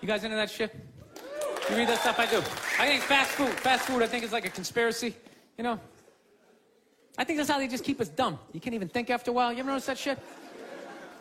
You 0.00 0.06
guys 0.06 0.22
into 0.22 0.36
that 0.36 0.48
shit? 0.48 0.72
You 1.68 1.76
read 1.76 1.88
that 1.88 1.98
stuff? 1.98 2.20
I 2.20 2.26
do. 2.26 2.38
I 2.78 2.86
think 2.86 3.02
fast 3.02 3.32
food, 3.32 3.48
fast 3.48 3.86
food, 3.86 4.00
I 4.00 4.06
think 4.06 4.22
is 4.22 4.32
like 4.32 4.46
a 4.46 4.50
conspiracy. 4.50 5.16
You 5.58 5.64
know, 5.64 5.80
I 7.18 7.24
think 7.24 7.38
that's 7.38 7.50
how 7.50 7.58
they 7.58 7.66
just 7.66 7.82
keep 7.82 8.00
us 8.00 8.08
dumb. 8.08 8.38
You 8.52 8.60
can't 8.60 8.74
even 8.74 8.88
think 8.88 9.10
after 9.10 9.32
a 9.32 9.34
while. 9.34 9.52
You 9.52 9.58
ever 9.58 9.70
notice 9.70 9.86
that 9.86 9.98
shit? 9.98 10.18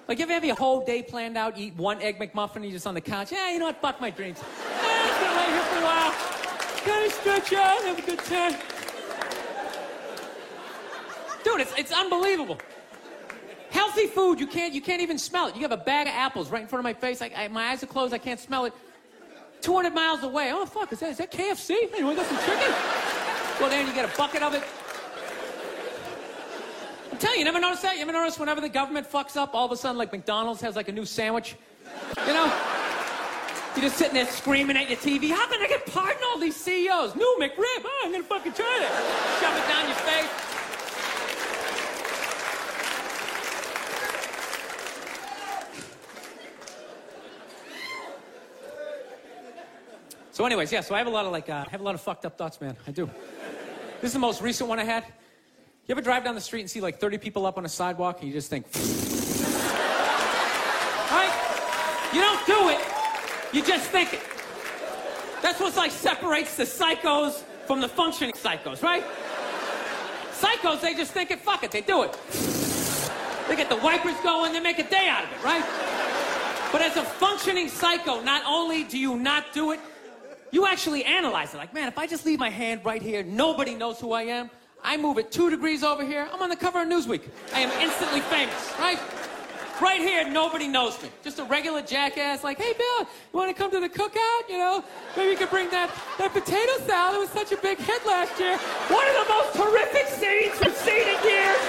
Like, 0.07 0.19
if 0.19 0.27
you 0.27 0.33
have 0.33 0.45
your 0.45 0.55
whole 0.55 0.85
day 0.85 1.01
planned 1.01 1.35
out, 1.35 1.57
eat 1.57 1.75
one 1.75 1.99
egg 2.01 2.19
McMuffin, 2.19 2.57
and 2.57 2.65
you're 2.65 2.73
just 2.73 2.85
on 2.85 2.93
the 2.93 3.01
couch? 3.01 3.31
Yeah, 3.31 3.51
you 3.51 3.57
know 3.57 3.65
what? 3.65 3.81
Fuck 3.81 3.99
my 3.99 4.11
dreams. 4.11 4.39
Yeah, 4.41 5.07
just 5.07 5.19
gonna 5.21 5.39
lay 5.39 5.45
here 5.47 5.63
for 5.63 5.77
a 5.77 5.83
while. 5.83 6.11
Of 6.11 7.11
stretch 7.13 7.53
out, 7.53 7.81
have 7.83 7.97
a 7.97 8.01
good 8.03 8.19
time. 8.19 8.53
Dude, 11.43 11.61
it's, 11.61 11.73
it's 11.77 11.91
unbelievable. 11.91 12.59
Healthy 13.71 14.07
food, 14.07 14.39
you 14.39 14.45
can't, 14.45 14.73
you 14.73 14.81
can't 14.81 15.01
even 15.01 15.17
smell 15.17 15.47
it. 15.47 15.55
You 15.55 15.61
have 15.63 15.71
a 15.71 15.77
bag 15.77 16.07
of 16.07 16.13
apples 16.13 16.51
right 16.51 16.61
in 16.61 16.67
front 16.67 16.81
of 16.81 16.83
my 16.83 16.93
face. 16.93 17.23
I, 17.23 17.31
I, 17.35 17.47
my 17.47 17.69
eyes 17.69 17.81
are 17.81 17.87
closed, 17.87 18.13
I 18.13 18.19
can't 18.19 18.39
smell 18.39 18.65
it. 18.65 18.73
200 19.61 19.93
miles 19.93 20.21
away. 20.21 20.51
Oh, 20.53 20.65
fuck, 20.67 20.93
is 20.93 20.99
that, 20.99 21.09
is 21.09 21.17
that 21.17 21.31
KFC? 21.31 21.69
You 21.97 22.15
got 22.15 22.27
some 22.27 22.37
chicken? 22.37 22.71
Well, 23.59 23.69
then 23.69 23.87
you 23.87 23.93
get 23.93 24.05
a 24.05 24.15
bucket 24.15 24.43
of 24.43 24.53
it 24.53 24.63
you, 27.33 27.39
you 27.39 27.45
never 27.45 27.59
notice 27.59 27.81
that? 27.81 27.95
You 27.95 28.01
ever 28.01 28.11
notice 28.11 28.39
whenever 28.39 28.61
the 28.61 28.69
government 28.69 29.09
fucks 29.09 29.35
up, 29.35 29.53
all 29.53 29.65
of 29.65 29.71
a 29.71 29.77
sudden, 29.77 29.97
like 29.97 30.11
McDonald's 30.11 30.61
has 30.61 30.75
like 30.75 30.87
a 30.89 30.91
new 30.91 31.05
sandwich? 31.05 31.55
You 32.27 32.33
know? 32.33 32.51
You're 33.75 33.83
just 33.83 33.97
sitting 33.97 34.13
there 34.13 34.25
screaming 34.25 34.77
at 34.77 34.89
your 34.89 34.97
TV. 34.97 35.29
How 35.31 35.47
can 35.47 35.61
I 35.61 35.67
get 35.67 35.85
pardon 35.87 36.21
all 36.27 36.39
these 36.39 36.55
CEOs? 36.55 37.15
New 37.15 37.37
McRib. 37.41 37.83
Oh, 37.83 38.01
I'm 38.05 38.11
gonna 38.11 38.23
fucking 38.23 38.53
try 38.53 38.77
that. 38.79 39.39
Shove 39.41 39.57
it 39.57 39.67
down 39.67 39.85
your 39.87 39.95
face. 39.95 40.45
So, 50.31 50.45
anyways, 50.45 50.71
yeah. 50.71 50.81
So 50.81 50.95
I 50.95 50.97
have 50.97 51.07
a 51.07 51.09
lot 51.09 51.25
of 51.25 51.31
like, 51.31 51.49
uh, 51.49 51.63
I 51.65 51.69
have 51.69 51.79
a 51.79 51.83
lot 51.83 51.95
of 51.95 52.01
fucked 52.01 52.25
up 52.25 52.37
thoughts, 52.37 52.59
man. 52.59 52.75
I 52.87 52.91
do. 52.91 53.09
This 54.01 54.09
is 54.09 54.13
the 54.13 54.19
most 54.19 54.41
recent 54.41 54.69
one 54.69 54.79
I 54.79 54.83
had. 54.83 55.05
You 55.87 55.93
ever 55.93 56.01
drive 56.01 56.23
down 56.23 56.33
the 56.33 56.41
street 56.41 56.61
and 56.61 56.69
see 56.69 56.81
like 56.81 56.97
30 56.97 57.19
people 57.19 57.45
up 57.45 57.59
on 57.59 57.65
a 57.65 57.69
sidewalk 57.69 58.17
and 58.19 58.27
you 58.27 58.33
just 58.33 58.49
think, 58.49 58.65
right? 61.11 62.09
You 62.11 62.21
don't 62.21 62.43
do 62.47 62.69
it. 62.69 62.79
You 63.53 63.63
just 63.63 63.91
think 63.91 64.13
it. 64.13 64.21
That's 65.43 65.59
what 65.59 65.75
like 65.75 65.91
separates 65.91 66.57
the 66.57 66.63
psychos 66.63 67.43
from 67.67 67.81
the 67.81 67.87
functioning 67.87 68.33
psychos, 68.33 68.81
right? 68.81 69.03
Psychos, 70.31 70.81
they 70.81 70.95
just 70.95 71.11
think 71.11 71.29
it, 71.29 71.39
fuck 71.39 71.63
it, 71.63 71.69
they 71.69 71.81
do 71.81 72.01
it. 72.01 72.17
They 73.47 73.55
get 73.55 73.69
the 73.69 73.75
wipers 73.75 74.15
going, 74.23 74.53
they 74.53 74.59
make 74.59 74.79
a 74.79 74.89
day 74.89 75.07
out 75.07 75.23
of 75.23 75.31
it, 75.31 75.43
right? 75.43 75.63
But 76.71 76.81
as 76.81 76.97
a 76.97 77.03
functioning 77.03 77.69
psycho, 77.69 78.21
not 78.21 78.41
only 78.47 78.85
do 78.85 78.97
you 78.97 79.17
not 79.17 79.53
do 79.53 79.71
it, 79.71 79.79
you 80.49 80.65
actually 80.65 81.03
analyze 81.03 81.53
it. 81.53 81.57
Like, 81.57 81.75
man, 81.75 81.87
if 81.87 81.99
I 81.99 82.07
just 82.07 82.25
leave 82.25 82.39
my 82.39 82.49
hand 82.49 82.81
right 82.83 83.03
here, 83.03 83.21
nobody 83.23 83.75
knows 83.75 83.99
who 83.99 84.13
I 84.13 84.23
am. 84.23 84.49
I 84.85 84.97
move 84.97 85.17
it 85.17 85.31
two 85.31 85.49
degrees 85.49 85.83
over 85.83 86.05
here, 86.05 86.29
I'm 86.31 86.41
on 86.43 86.49
the 86.49 86.55
cover 86.55 86.83
of 86.83 86.87
Newsweek. 86.87 87.21
I 87.53 87.61
am 87.61 87.71
instantly 87.81 88.21
famous, 88.21 88.71
right? 88.77 89.01
Right 89.81 89.99
here, 89.99 90.29
nobody 90.29 90.67
knows 90.67 91.01
me. 91.01 91.09
Just 91.23 91.39
a 91.39 91.43
regular 91.43 91.81
jackass, 91.81 92.43
like, 92.43 92.59
hey, 92.61 92.71
Bill, 92.77 92.99
you 93.01 93.33
want 93.33 93.49
to 93.49 93.57
come 93.57 93.71
to 93.71 93.81
the 93.81 93.89
cookout? 93.89 94.47
You 94.47 94.59
know, 94.59 94.85
maybe 95.17 95.31
you 95.31 95.37
could 95.37 95.49
bring 95.49 95.69
that, 95.71 95.89
that 96.19 96.31
potato 96.31 96.77
salad. 96.85 97.17
It 97.17 97.19
was 97.19 97.33
such 97.33 97.51
a 97.51 97.57
big 97.57 97.79
hit 97.79 98.05
last 98.05 98.39
year. 98.39 98.55
One 98.93 99.03
of 99.09 99.15
the 99.19 99.27
most 99.27 99.57
horrific 99.57 100.05
scenes 100.15 100.53
we've 100.61 100.77
seen 100.77 101.01
in 101.01 101.19
years. 101.25 101.59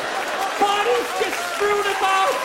Bodies 0.61 1.09
just 1.19 1.41
strewn 1.57 1.89
about. 1.89 2.37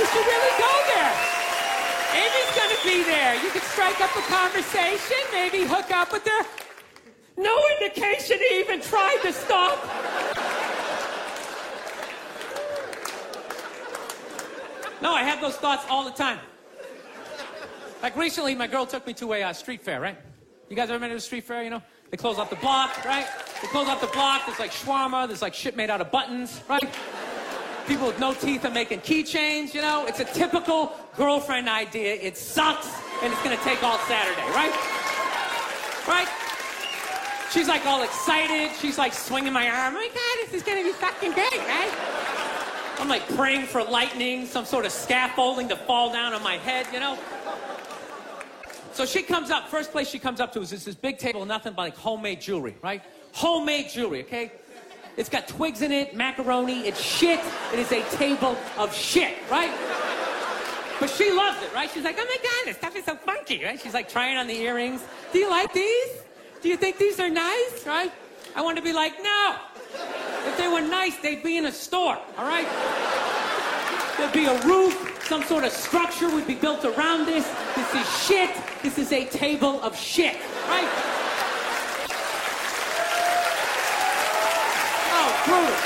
You 0.00 0.08
should 0.08 0.24
really 0.24 0.54
go 0.56 0.72
there. 0.96 1.12
Amy's 2.16 2.52
gonna 2.56 2.80
be 2.82 3.04
there. 3.04 3.36
You 3.44 3.52
could 3.52 3.66
strike 3.76 4.00
up 4.00 4.10
a 4.16 4.24
conversation, 4.24 5.20
maybe 5.30 5.68
hook 5.68 5.92
up 5.92 6.10
with 6.10 6.26
her. 6.26 6.69
No 7.40 7.58
indication 7.80 8.38
he 8.38 8.60
even 8.60 8.82
tried 8.82 9.18
to 9.22 9.32
stop. 9.32 9.78
No, 15.00 15.14
I 15.14 15.22
have 15.22 15.40
those 15.40 15.56
thoughts 15.56 15.86
all 15.88 16.04
the 16.04 16.10
time. 16.10 16.38
Like 18.02 18.14
recently, 18.14 18.54
my 18.54 18.66
girl 18.66 18.84
took 18.84 19.06
me 19.06 19.14
to 19.14 19.32
a 19.32 19.42
uh, 19.42 19.52
street 19.54 19.80
fair, 19.80 20.00
right? 20.00 20.18
You 20.68 20.76
guys 20.76 20.90
ever 20.90 20.98
been 20.98 21.08
to 21.08 21.16
a 21.16 21.20
street 21.20 21.44
fair, 21.44 21.62
you 21.62 21.70
know? 21.70 21.82
They 22.10 22.18
close 22.18 22.38
off 22.38 22.50
the 22.50 22.56
block, 22.56 23.04
right? 23.06 23.26
They 23.62 23.68
close 23.68 23.88
off 23.88 24.02
the 24.02 24.06
block, 24.08 24.44
there's 24.44 24.58
like 24.58 24.72
shawarma, 24.72 25.26
there's 25.26 25.42
like 25.42 25.54
shit 25.54 25.76
made 25.76 25.88
out 25.88 26.02
of 26.02 26.10
buttons, 26.10 26.60
right? 26.68 26.88
People 27.86 28.06
with 28.08 28.20
no 28.20 28.34
teeth 28.34 28.66
are 28.66 28.70
making 28.70 29.00
keychains, 29.00 29.72
you 29.72 29.80
know? 29.80 30.04
It's 30.06 30.20
a 30.20 30.24
typical 30.26 30.92
girlfriend 31.16 31.70
idea. 31.70 32.14
It 32.14 32.36
sucks, 32.36 32.88
and 33.22 33.32
it's 33.32 33.42
gonna 33.42 33.56
take 33.58 33.82
all 33.82 33.98
Saturday, 34.00 34.46
right? 34.50 34.72
Right? 36.06 36.28
She's 37.50 37.66
like 37.66 37.84
all 37.84 38.02
excited. 38.02 38.76
She's 38.76 38.96
like 38.96 39.12
swinging 39.12 39.52
my 39.52 39.68
arm. 39.68 39.94
Oh 39.94 39.98
my 39.98 40.08
God, 40.08 40.46
this 40.46 40.54
is 40.54 40.62
gonna 40.62 40.84
be 40.84 40.92
fucking 40.92 41.32
great, 41.32 41.58
right? 41.58 41.92
I'm 42.98 43.08
like 43.08 43.26
praying 43.34 43.66
for 43.66 43.82
lightning, 43.82 44.46
some 44.46 44.64
sort 44.64 44.86
of 44.86 44.92
scaffolding 44.92 45.68
to 45.68 45.76
fall 45.76 46.12
down 46.12 46.32
on 46.32 46.42
my 46.42 46.58
head, 46.58 46.86
you 46.92 47.00
know? 47.00 47.18
So 48.92 49.04
she 49.04 49.22
comes 49.22 49.50
up, 49.50 49.68
first 49.68 49.90
place 49.90 50.08
she 50.08 50.18
comes 50.18 50.38
up 50.38 50.52
to 50.52 50.60
is 50.60 50.70
this, 50.70 50.84
this 50.84 50.94
big 50.94 51.18
table, 51.18 51.44
nothing 51.44 51.72
but 51.72 51.82
like 51.82 51.96
homemade 51.96 52.40
jewelry, 52.40 52.76
right? 52.82 53.02
Homemade 53.32 53.88
jewelry, 53.88 54.22
okay? 54.24 54.52
It's 55.16 55.28
got 55.28 55.48
twigs 55.48 55.82
in 55.82 55.90
it, 55.90 56.14
macaroni, 56.14 56.80
it's 56.80 57.00
shit. 57.00 57.40
It 57.72 57.78
is 57.78 57.90
a 57.90 58.02
table 58.16 58.56
of 58.78 58.94
shit, 58.94 59.36
right? 59.50 59.72
But 61.00 61.10
she 61.10 61.32
loves 61.32 61.60
it, 61.62 61.72
right? 61.74 61.90
She's 61.90 62.04
like, 62.04 62.16
oh 62.18 62.24
my 62.24 62.36
God, 62.36 62.66
this 62.66 62.76
stuff 62.76 62.94
is 62.94 63.04
so 63.06 63.16
funky, 63.16 63.64
right? 63.64 63.80
She's 63.80 63.94
like 63.94 64.08
trying 64.08 64.36
on 64.36 64.46
the 64.46 64.54
earrings. 64.54 65.02
Do 65.32 65.38
you 65.38 65.50
like 65.50 65.72
these? 65.72 66.22
Do 66.62 66.68
you 66.68 66.76
think 66.76 66.98
these 66.98 67.18
are 67.18 67.28
nice, 67.30 67.86
right? 67.86 68.12
I 68.54 68.60
want 68.60 68.76
to 68.76 68.82
be 68.82 68.92
like, 68.92 69.14
no. 69.22 69.56
If 70.46 70.58
they 70.58 70.68
were 70.68 70.82
nice, 70.82 71.16
they'd 71.18 71.42
be 71.42 71.56
in 71.56 71.66
a 71.66 71.72
store, 71.72 72.18
all 72.36 72.44
right? 72.44 72.66
There'd 74.18 74.32
be 74.32 74.44
a 74.44 74.60
roof, 74.66 75.24
some 75.24 75.42
sort 75.44 75.64
of 75.64 75.72
structure 75.72 76.28
would 76.28 76.46
be 76.46 76.54
built 76.54 76.84
around 76.84 77.24
this. 77.24 77.48
This 77.74 77.94
is 77.94 78.26
shit. 78.26 78.50
This 78.82 78.98
is 78.98 79.12
a 79.12 79.24
table 79.26 79.80
of 79.80 79.96
shit, 79.96 80.36
right? 80.68 80.88
Oh, 85.16 85.28
brutal. 85.46 85.76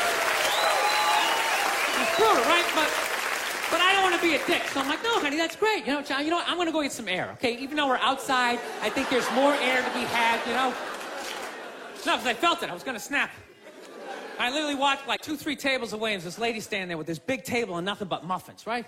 It's 2.02 2.16
brutal, 2.18 2.44
right? 2.50 2.66
But 2.74 2.90
but 3.70 3.80
I 3.80 3.92
don't 3.92 4.02
want 4.02 4.13
to 4.13 4.13
be 4.24 4.34
a 4.34 4.46
dick. 4.46 4.62
So 4.68 4.80
I'm 4.80 4.88
like, 4.88 5.02
no, 5.02 5.20
honey, 5.20 5.36
that's 5.36 5.54
great. 5.54 5.86
You 5.86 5.92
know, 5.92 6.18
you 6.18 6.30
know 6.30 6.36
what? 6.36 6.48
I'm 6.48 6.56
going 6.56 6.66
to 6.66 6.72
go 6.72 6.82
get 6.82 6.92
some 6.92 7.08
air, 7.08 7.30
okay? 7.34 7.58
Even 7.58 7.76
though 7.76 7.86
we're 7.86 7.98
outside, 7.98 8.58
I 8.80 8.88
think 8.88 9.10
there's 9.10 9.30
more 9.32 9.52
air 9.54 9.82
to 9.82 9.90
be 9.90 10.00
had, 10.00 10.40
you 10.46 10.54
know? 10.54 10.74
No, 12.06 12.16
because 12.16 12.26
I 12.26 12.34
felt 12.34 12.62
it. 12.62 12.70
I 12.70 12.74
was 12.74 12.82
going 12.82 12.96
to 12.96 13.02
snap. 13.02 13.30
I 14.38 14.50
literally 14.50 14.74
walked 14.74 15.06
like 15.06 15.20
two, 15.20 15.36
three 15.36 15.56
tables 15.56 15.92
away, 15.92 16.14
and 16.14 16.22
this 16.22 16.38
lady 16.38 16.60
standing 16.60 16.88
there 16.88 16.96
with 16.96 17.06
this 17.06 17.18
big 17.18 17.44
table 17.44 17.76
and 17.76 17.84
nothing 17.84 18.08
but 18.08 18.24
muffins, 18.24 18.66
right? 18.66 18.86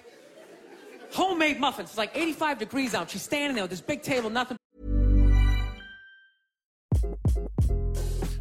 Homemade 1.12 1.60
muffins. 1.60 1.90
It's 1.90 1.98
like 1.98 2.16
85 2.16 2.58
degrees 2.58 2.94
out. 2.94 3.10
She's 3.10 3.22
standing 3.22 3.54
there 3.54 3.64
with 3.64 3.70
this 3.70 3.82
big 3.82 4.02
table, 4.02 4.30
nothing. 4.30 4.56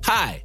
Hi, 0.03 0.44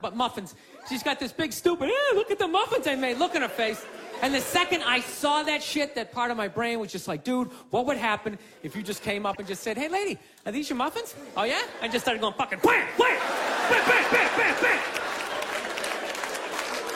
But 0.00 0.16
muffins. 0.16 0.54
She's 0.88 1.02
got 1.02 1.20
this 1.20 1.32
big 1.32 1.52
stupid, 1.52 1.88
eh, 1.88 2.14
look 2.14 2.30
at 2.30 2.38
the 2.38 2.48
muffins 2.48 2.86
I 2.86 2.94
made. 2.94 3.18
Look 3.18 3.34
in 3.34 3.42
her 3.42 3.48
face. 3.48 3.84
And 4.22 4.34
the 4.34 4.40
second 4.40 4.82
I 4.82 5.00
saw 5.00 5.42
that 5.44 5.62
shit, 5.62 5.94
that 5.94 6.12
part 6.12 6.30
of 6.30 6.36
my 6.36 6.48
brain 6.48 6.78
was 6.78 6.92
just 6.92 7.08
like, 7.08 7.24
dude, 7.24 7.48
what 7.70 7.86
would 7.86 7.96
happen 7.96 8.38
if 8.62 8.76
you 8.76 8.82
just 8.82 9.02
came 9.02 9.24
up 9.24 9.38
and 9.38 9.48
just 9.48 9.62
said, 9.62 9.78
hey, 9.78 9.88
lady, 9.88 10.18
are 10.44 10.52
these 10.52 10.68
your 10.68 10.76
muffins? 10.76 11.14
Oh, 11.36 11.44
yeah? 11.44 11.62
I 11.80 11.88
just 11.88 12.04
started 12.04 12.20
going 12.20 12.34
fucking 12.34 12.58
bam, 12.62 12.86
bam, 12.98 13.18
bam, 13.68 13.82
bam, 13.88 14.12
bam, 14.12 14.30
bam, 14.36 14.62
bam. 14.62 14.78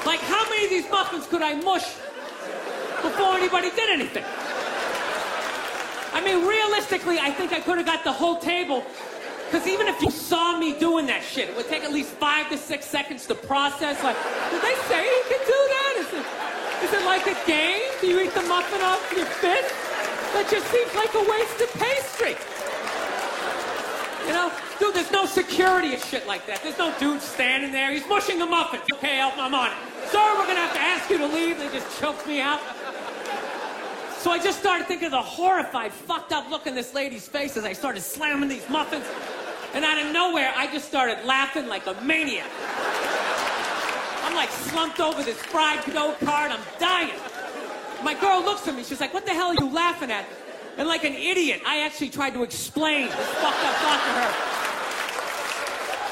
Like, 0.05 0.21
how 0.21 0.49
many 0.51 0.65
of 0.65 0.71
these 0.71 0.91
muffins 0.91 1.27
could 1.27 1.41
I 1.41 1.55
mush 1.55 1.95
before 3.01 3.37
anybody 3.37 3.71
did 3.71 3.89
anything? 3.89 4.25
I 6.13 6.21
mean, 6.23 6.47
realistically, 6.47 7.19
I 7.19 7.31
think 7.31 7.53
I 7.53 7.61
could 7.61 7.79
have 7.79 7.87
got 7.87 8.05
the 8.05 8.13
whole 8.13 8.39
table. 8.39 8.85
Because 9.47 9.67
even 9.67 9.87
if 9.87 10.01
you 10.03 10.11
saw 10.11 10.59
me 10.59 10.79
doing 10.79 11.07
that 11.07 11.23
shit, 11.23 11.49
it 11.49 11.57
would 11.57 11.69
take 11.69 11.85
at 11.85 11.93
least 11.93 12.11
five 12.11 12.49
to 12.51 12.59
six 12.59 12.87
seconds 12.87 13.27
to 13.27 13.35
process. 13.35 14.03
Like, 14.03 14.17
did 14.51 14.63
they 14.63 14.75
say 14.89 15.05
you 15.05 15.23
can 15.29 15.41
do 15.47 15.61
that? 15.75 15.95
Is 15.99 16.11
it, 16.13 16.27
is 16.85 16.93
it 17.01 17.05
like 17.07 17.27
a 17.27 17.47
game? 17.47 17.91
Do 18.01 18.07
you 18.09 18.21
eat 18.21 18.35
the 18.35 18.43
muffin 18.43 18.81
off 18.83 19.01
your 19.15 19.27
fist? 19.27 19.75
That 20.35 20.51
just 20.51 20.67
seems 20.71 20.93
like 20.95 21.15
a 21.15 21.23
wasted 21.31 21.71
pastry. 21.79 22.35
You 24.27 24.33
know, 24.33 24.51
dude, 24.81 24.95
there's 24.95 25.13
no 25.13 25.27
security 25.27 25.93
and 25.95 26.03
shit 26.03 26.27
like 26.27 26.47
that. 26.47 26.63
There's 26.63 26.79
no 26.79 26.93
dude 26.99 27.21
standing 27.21 27.71
there. 27.71 27.93
He's 27.93 28.07
mushing 28.09 28.41
a 28.43 28.47
muffin. 28.47 28.81
Okay, 28.95 29.21
I'm 29.21 29.55
on 29.55 29.71
it. 29.71 29.77
Sir, 30.11 30.35
we're 30.39 30.47
gonna 30.47 30.61
have 30.61 30.75
to 30.75 30.81
ask 30.81 31.11
you 31.11 31.19
to 31.19 31.27
leave. 31.27 31.59
They 31.59 31.69
just 31.69 32.01
choked 32.01 32.27
me 32.27 32.41
out. 32.41 32.61
So 34.19 34.31
I 34.31 34.39
just 34.43 34.59
started 34.59 34.87
thinking 34.87 35.07
of 35.07 35.13
the 35.13 35.21
horrified, 35.21 35.93
fucked 35.93 36.33
up 36.33 36.51
look 36.51 36.67
in 36.67 36.75
this 36.75 36.95
lady's 36.95 37.29
face 37.29 37.59
as 37.59 37.65
I 37.67 37.75
started 37.75 38.01
slamming 38.01 38.49
these 38.49 38.67
muffins. 38.71 39.05
And 39.75 39.85
out 39.85 39.99
of 39.99 40.13
nowhere, 40.13 40.53
I 40.57 40.67
just 40.73 40.87
started 40.87 41.25
laughing 41.25 41.67
like 41.67 41.87
a 41.87 41.95
maniac. 42.01 42.49
I'm 44.23 44.35
like 44.37 44.51
slumped 44.51 45.01
over 45.01 45.23
this 45.23 45.37
fried 45.37 45.85
dough 45.93 46.15
cart. 46.25 46.53
I'm 46.53 46.63
dying. 46.79 47.19
My 48.05 48.15
girl 48.15 48.41
looks 48.43 48.69
at 48.69 48.75
me. 48.77 48.85
She's 48.85 49.01
like, 49.01 49.13
what 49.13 49.27
the 49.27 49.33
hell 49.33 49.49
are 49.49 49.55
you 49.55 49.69
laughing 49.69 50.13
at? 50.13 50.27
And 50.77 50.87
like 50.87 51.05
an 51.05 51.15
idiot, 51.15 51.61
I 51.67 51.81
actually 51.81 52.11
tried 52.11 52.35
to 52.35 52.43
explain 52.43 53.07
this 53.09 53.29
fucked 53.43 53.65
up 53.65 53.75
thought 53.83 54.03
to 54.07 54.13
her. 54.19 54.31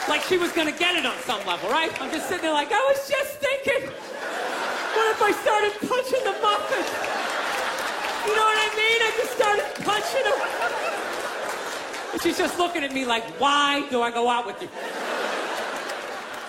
Like 0.08 0.22
she 0.22 0.38
was 0.38 0.50
gonna 0.52 0.72
get 0.72 0.96
it 0.96 1.06
on 1.06 1.16
some 1.22 1.44
level, 1.46 1.70
right? 1.70 1.90
I'm 2.02 2.10
just 2.10 2.28
sitting 2.28 2.42
there 2.42 2.52
like, 2.52 2.72
I 2.72 2.82
was 2.90 3.08
just 3.08 3.38
thinking, 3.38 3.86
what 3.86 5.06
if 5.14 5.22
I 5.22 5.32
started 5.38 5.72
punching 5.86 6.24
the 6.26 6.34
muffin? 6.42 6.84
You 8.26 8.34
know 8.34 8.42
what 8.42 8.58
I 8.58 8.70
mean? 8.74 8.98
I 9.02 9.10
just 9.18 9.32
started 9.38 9.66
punching 9.86 10.26
him. 10.26 11.01
And 12.12 12.20
she's 12.20 12.36
just 12.36 12.58
looking 12.58 12.84
at 12.84 12.92
me 12.92 13.04
like, 13.04 13.24
why 13.40 13.88
do 13.88 14.02
I 14.02 14.10
go 14.10 14.28
out 14.28 14.46
with 14.46 14.60
you? 14.60 14.68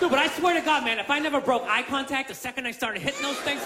Dude, 0.00 0.10
but 0.10 0.18
I 0.18 0.28
swear 0.28 0.52
to 0.52 0.60
God, 0.60 0.84
man, 0.84 0.98
if 0.98 1.08
I 1.08 1.18
never 1.18 1.40
broke 1.40 1.62
eye 1.64 1.82
contact 1.82 2.28
the 2.28 2.34
second 2.34 2.66
I 2.66 2.72
started 2.72 3.00
hitting 3.00 3.22
those 3.22 3.40
things, 3.40 3.62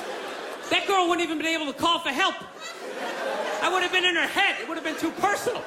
that 0.70 0.86
girl 0.86 1.09
wouldn't 1.09 1.24
even 1.24 1.38
been 1.38 1.51
able 1.51 1.66
to 1.66 1.76
call 1.76 1.99
for 1.99 2.11
help. 2.11 2.36
I 3.62 3.72
would 3.72 3.82
have 3.82 3.90
been 3.90 4.05
in 4.05 4.14
her 4.14 4.28
head. 4.28 4.61
It 4.62 4.68
would 4.68 4.78
have 4.78 4.86
been 4.86 5.01
too 5.03 5.11
personal. 5.18 5.64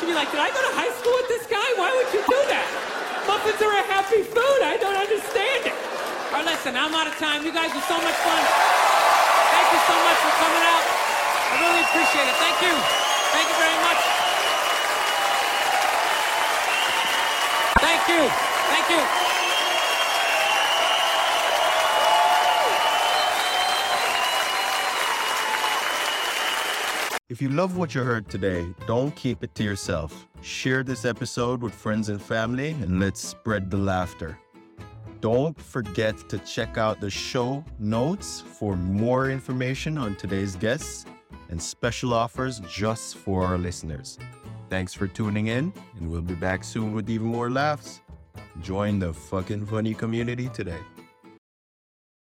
She'd 0.00 0.08
be 0.08 0.16
like, 0.16 0.30
did 0.32 0.40
I 0.40 0.48
go 0.48 0.62
to 0.64 0.72
high 0.72 0.90
school 0.96 1.12
with 1.20 1.28
this 1.28 1.44
guy? 1.44 1.66
Why 1.76 1.92
would 1.92 2.08
you 2.16 2.24
do 2.24 2.40
that? 2.48 2.66
Muffins 3.28 3.60
are 3.60 3.74
a 3.74 3.84
happy 3.84 4.24
food. 4.24 4.60
I 4.64 4.80
don't 4.80 4.96
understand 4.96 5.68
it. 5.68 5.76
All 6.32 6.40
right, 6.40 6.48
listen, 6.48 6.72
I'm 6.74 6.94
out 6.96 7.06
of 7.06 7.14
time. 7.20 7.44
You 7.44 7.52
guys 7.52 7.68
are 7.74 7.86
so 7.86 7.96
much 8.00 8.18
fun. 8.24 8.42
Thank 9.52 9.68
you 9.70 9.80
so 9.84 9.96
much 10.08 10.18
for 10.24 10.32
coming 10.40 10.64
out. 10.64 10.84
I 10.88 11.54
really 11.60 11.82
appreciate 11.84 12.26
it. 12.26 12.36
Thank 12.40 12.58
you. 12.64 12.74
Thank 13.34 13.46
you 13.50 13.56
very 13.60 13.68
much. 13.70 13.73
Thank 17.84 18.08
you. 18.08 18.28
Thank 18.72 18.90
you. 18.90 19.24
If 27.28 27.42
you 27.42 27.50
love 27.50 27.76
what 27.76 27.94
you 27.94 28.02
heard 28.02 28.30
today, 28.30 28.66
don't 28.86 29.14
keep 29.14 29.44
it 29.44 29.54
to 29.56 29.62
yourself. 29.62 30.26
Share 30.40 30.82
this 30.82 31.04
episode 31.04 31.60
with 31.60 31.74
friends 31.74 32.08
and 32.08 32.22
family 32.22 32.70
and 32.70 33.00
let's 33.00 33.20
spread 33.20 33.70
the 33.70 33.76
laughter. 33.76 34.38
Don't 35.20 35.60
forget 35.60 36.16
to 36.30 36.38
check 36.38 36.78
out 36.78 37.02
the 37.02 37.10
show 37.10 37.62
notes 37.78 38.40
for 38.40 38.76
more 38.76 39.30
information 39.30 39.98
on 39.98 40.14
today's 40.16 40.56
guests 40.56 41.04
and 41.50 41.62
special 41.62 42.14
offers 42.14 42.60
just 42.60 43.16
for 43.16 43.44
our 43.44 43.58
listeners. 43.58 44.18
Thanks 44.70 44.94
for 44.94 45.06
tuning 45.06 45.48
in, 45.48 45.72
and 45.98 46.10
we'll 46.10 46.22
be 46.22 46.34
back 46.34 46.64
soon 46.64 46.94
with 46.94 47.08
even 47.10 47.26
more 47.26 47.50
laughs. 47.50 48.00
Join 48.60 48.98
the 48.98 49.12
FOQN 49.12 49.68
Funny 49.68 49.94
community 49.94 50.48
today. 50.48 50.80